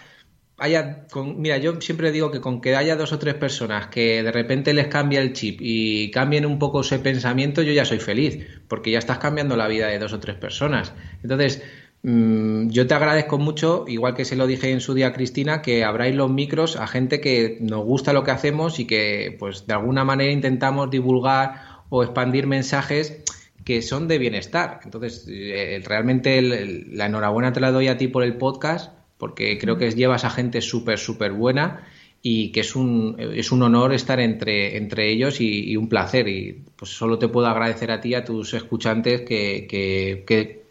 haya, 0.57 1.07
con, 1.11 1.41
mira, 1.41 1.57
yo 1.57 1.81
siempre 1.81 2.11
digo 2.11 2.31
que 2.31 2.39
con 2.39 2.61
que 2.61 2.75
haya 2.75 2.95
dos 2.95 3.11
o 3.11 3.19
tres 3.19 3.35
personas 3.35 3.87
que 3.87 4.23
de 4.23 4.31
repente 4.31 4.73
les 4.73 4.87
cambie 4.87 5.19
el 5.19 5.33
chip 5.33 5.59
y 5.61 6.11
cambien 6.11 6.45
un 6.45 6.59
poco 6.59 6.81
ese 6.81 6.99
pensamiento, 6.99 7.61
yo 7.61 7.73
ya 7.73 7.85
soy 7.85 7.99
feliz, 7.99 8.45
porque 8.67 8.91
ya 8.91 8.99
estás 8.99 9.19
cambiando 9.19 9.57
la 9.57 9.67
vida 9.67 9.87
de 9.87 9.99
dos 9.99 10.13
o 10.13 10.19
tres 10.19 10.37
personas. 10.37 10.93
Entonces, 11.23 11.61
mm, 12.03 12.69
yo 12.69 12.87
te 12.87 12.93
agradezco 12.93 13.37
mucho, 13.37 13.85
igual 13.87 14.15
que 14.15 14.23
se 14.23 14.37
lo 14.37 14.47
dije 14.47 14.71
en 14.71 14.79
su 14.79 14.93
día 14.93 15.07
a 15.07 15.13
Cristina, 15.13 15.61
que 15.61 15.83
abráis 15.83 16.15
los 16.15 16.31
micros 16.31 16.77
a 16.77 16.87
gente 16.87 17.19
que 17.19 17.57
nos 17.59 17.83
gusta 17.83 18.13
lo 18.13 18.23
que 18.23 18.31
hacemos 18.31 18.79
y 18.79 18.87
que, 18.87 19.35
pues, 19.37 19.67
de 19.67 19.73
alguna 19.73 20.05
manera 20.05 20.31
intentamos 20.31 20.89
divulgar 20.89 21.83
o 21.89 22.03
expandir 22.03 22.47
mensajes 22.47 23.23
que 23.65 23.81
son 23.81 24.07
de 24.07 24.19
bienestar. 24.19 24.79
Entonces, 24.85 25.25
eh, 25.27 25.81
realmente 25.85 26.41
la 26.41 27.07
enhorabuena 27.07 27.51
te 27.51 27.59
la 27.59 27.71
doy 27.71 27.87
a 27.87 27.97
ti 27.97 28.07
por 28.07 28.23
el 28.23 28.37
podcast 28.37 28.93
porque 29.18 29.57
creo 29.57 29.78
que 29.78 29.91
llevas 29.91 30.26
a 30.26 30.30
gente 30.30 30.61
súper, 30.61 30.99
súper 30.99 31.32
buena 31.32 31.84
y 32.22 32.51
que 32.51 32.61
es 32.61 32.76
un, 32.76 33.16
es 33.20 33.51
un 33.51 33.61
honor 33.61 33.93
estar 33.93 34.20
entre, 34.20 34.78
entre 34.78 35.11
ellos 35.11 35.39
y, 35.39 35.78
un 35.78 35.88
placer. 35.88 36.28
Y 36.28 36.63
pues 36.76 36.91
solo 36.91 37.20
te 37.20 37.28
puedo 37.28 37.47
agradecer 37.47 37.91
a 37.91 38.01
ti, 38.01 38.16
a 38.16 38.26
tus 38.26 38.53
escuchantes, 38.55 39.22
que, 39.22 39.68
que, 39.70 40.66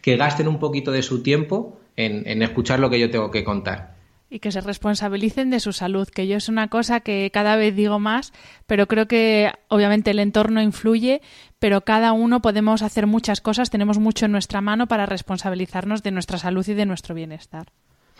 que, 0.00 0.16
gasten 0.16 0.48
un 0.48 0.58
poquito 0.58 0.90
de 0.90 1.02
su 1.02 1.22
tiempo 1.22 1.78
en, 1.96 2.26
en 2.26 2.42
escuchar 2.42 2.80
lo 2.80 2.88
que 2.88 2.98
yo 2.98 3.10
tengo 3.10 3.30
que 3.30 3.44
contar 3.44 4.00
y 4.30 4.38
que 4.38 4.52
se 4.52 4.60
responsabilicen 4.60 5.50
de 5.50 5.58
su 5.58 5.72
salud, 5.72 6.08
que 6.08 6.28
yo 6.28 6.36
es 6.36 6.48
una 6.48 6.68
cosa 6.68 7.00
que 7.00 7.30
cada 7.32 7.56
vez 7.56 7.74
digo 7.74 7.98
más, 7.98 8.32
pero 8.66 8.86
creo 8.86 9.08
que 9.08 9.52
obviamente 9.68 10.12
el 10.12 10.20
entorno 10.20 10.62
influye, 10.62 11.20
pero 11.60 11.82
cada 11.82 12.12
uno 12.12 12.40
podemos 12.40 12.82
hacer 12.82 13.06
muchas 13.06 13.40
cosas, 13.40 13.70
tenemos 13.70 13.98
mucho 13.98 14.26
en 14.26 14.32
nuestra 14.32 14.60
mano 14.60 14.88
para 14.88 15.06
responsabilizarnos 15.06 16.02
de 16.02 16.10
nuestra 16.10 16.38
salud 16.38 16.66
y 16.66 16.74
de 16.74 16.86
nuestro 16.86 17.14
bienestar. 17.14 17.66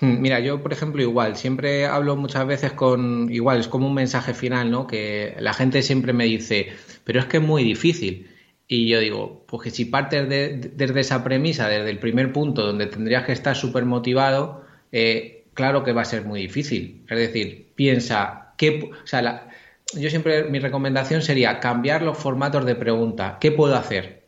Hmm, 0.00 0.20
mira, 0.20 0.40
yo 0.40 0.62
por 0.62 0.72
ejemplo 0.72 1.02
igual, 1.02 1.36
siempre 1.36 1.86
hablo 1.86 2.16
muchas 2.16 2.46
veces 2.46 2.72
con, 2.72 3.28
igual 3.32 3.58
es 3.58 3.68
como 3.68 3.88
un 3.88 3.94
mensaje 3.94 4.34
final, 4.34 4.70
¿no? 4.70 4.86
Que 4.86 5.34
la 5.40 5.54
gente 5.54 5.82
siempre 5.82 6.12
me 6.12 6.26
dice, 6.26 6.68
pero 7.04 7.18
es 7.18 7.26
que 7.26 7.38
es 7.38 7.42
muy 7.42 7.64
difícil. 7.64 8.28
Y 8.68 8.88
yo 8.88 9.00
digo, 9.00 9.44
pues 9.48 9.64
que 9.64 9.70
si 9.70 9.86
partes 9.86 10.28
desde 10.28 11.00
esa 11.00 11.24
premisa, 11.24 11.68
desde 11.68 11.90
el 11.90 11.98
primer 11.98 12.32
punto, 12.32 12.64
donde 12.64 12.86
tendrías 12.86 13.24
que 13.24 13.32
estar 13.32 13.56
súper 13.56 13.84
motivado, 13.84 14.64
eh, 14.92 15.44
claro 15.54 15.82
que 15.82 15.92
va 15.92 16.02
a 16.02 16.04
ser 16.04 16.24
muy 16.24 16.42
difícil. 16.42 17.02
Es 17.08 17.18
decir, 17.18 17.72
piensa, 17.74 18.54
¿qué, 18.56 18.90
o 19.02 19.06
sea, 19.06 19.49
yo 19.94 20.10
siempre 20.10 20.44
mi 20.44 20.58
recomendación 20.58 21.22
sería 21.22 21.60
cambiar 21.60 22.02
los 22.02 22.18
formatos 22.18 22.64
de 22.64 22.74
pregunta. 22.74 23.38
¿Qué 23.40 23.52
puedo 23.52 23.76
hacer? 23.76 24.24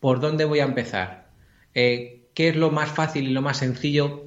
¿Por 0.00 0.20
dónde 0.20 0.44
voy 0.44 0.60
a 0.60 0.64
empezar? 0.64 1.28
Eh, 1.74 2.22
¿Qué 2.34 2.48
es 2.48 2.56
lo 2.56 2.70
más 2.70 2.90
fácil 2.90 3.28
y 3.28 3.32
lo 3.32 3.42
más 3.42 3.58
sencillo 3.58 4.24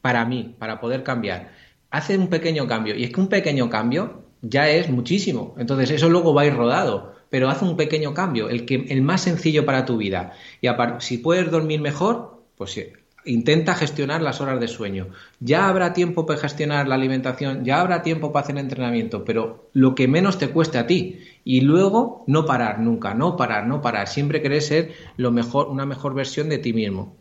para 0.00 0.24
mí, 0.24 0.54
para 0.58 0.80
poder 0.80 1.02
cambiar? 1.02 1.52
Hace 1.90 2.18
un 2.18 2.28
pequeño 2.28 2.66
cambio. 2.66 2.96
Y 2.96 3.04
es 3.04 3.10
que 3.10 3.20
un 3.20 3.28
pequeño 3.28 3.70
cambio 3.70 4.24
ya 4.42 4.68
es 4.68 4.90
muchísimo. 4.90 5.54
Entonces 5.58 5.90
eso 5.90 6.08
luego 6.08 6.34
va 6.34 6.42
a 6.42 6.46
ir 6.46 6.54
rodado. 6.54 7.14
Pero 7.30 7.48
hace 7.48 7.64
un 7.64 7.76
pequeño 7.76 8.14
cambio, 8.14 8.48
el, 8.48 8.64
que, 8.64 8.86
el 8.88 9.02
más 9.02 9.22
sencillo 9.22 9.64
para 9.64 9.84
tu 9.84 9.96
vida. 9.96 10.32
Y 10.60 10.68
si 11.00 11.18
puedes 11.18 11.50
dormir 11.50 11.80
mejor, 11.80 12.44
pues 12.56 12.78
intenta 13.24 13.74
gestionar 13.74 14.22
las 14.22 14.40
horas 14.40 14.60
de 14.60 14.68
sueño. 14.68 15.08
Ya 15.40 15.68
habrá 15.68 15.92
tiempo 15.92 16.26
para 16.26 16.40
gestionar 16.40 16.88
la 16.88 16.94
alimentación, 16.94 17.64
ya 17.64 17.80
habrá 17.80 18.02
tiempo 18.02 18.32
para 18.32 18.44
hacer 18.44 18.58
entrenamiento, 18.58 19.24
pero 19.24 19.68
lo 19.72 19.94
que 19.94 20.08
menos 20.08 20.38
te 20.38 20.48
cueste 20.48 20.78
a 20.78 20.86
ti. 20.86 21.20
Y 21.44 21.60
luego 21.60 22.24
no 22.26 22.46
parar 22.46 22.80
nunca, 22.80 23.14
no 23.14 23.36
parar, 23.36 23.66
no 23.66 23.82
parar. 23.82 24.08
Siempre 24.08 24.42
querés 24.42 24.66
ser 24.66 24.92
lo 25.16 25.30
mejor, 25.30 25.68
una 25.68 25.86
mejor 25.86 26.14
versión 26.14 26.48
de 26.48 26.58
ti 26.58 26.72
mismo. 26.72 27.16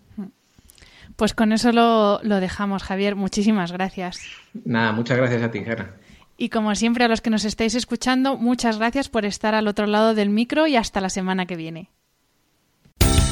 Pues 1.16 1.34
con 1.34 1.52
eso 1.52 1.72
lo, 1.72 2.20
lo 2.24 2.40
dejamos, 2.40 2.84
Javier. 2.84 3.16
Muchísimas 3.16 3.72
gracias. 3.72 4.22
Nada, 4.66 4.92
muchas 4.94 5.18
gracias 5.18 5.44
a 5.44 5.52
ti, 5.52 5.60
Gera. 5.64 5.96
Y 6.38 6.50
como 6.50 6.74
siempre, 6.76 7.04
a 7.04 7.08
los 7.08 7.22
que 7.22 7.30
nos 7.30 7.46
estáis 7.46 7.76
escuchando, 7.76 8.38
muchas 8.38 8.78
gracias 8.78 9.10
por 9.10 9.26
estar 9.26 9.54
al 9.54 9.68
otro 9.68 9.86
lado 9.86 10.16
del 10.16 10.30
micro 10.30 10.66
y 10.66 10.76
hasta 10.76 11.02
la 11.02 11.10
semana 11.10 11.46
que 11.46 11.56
viene. 11.56 11.90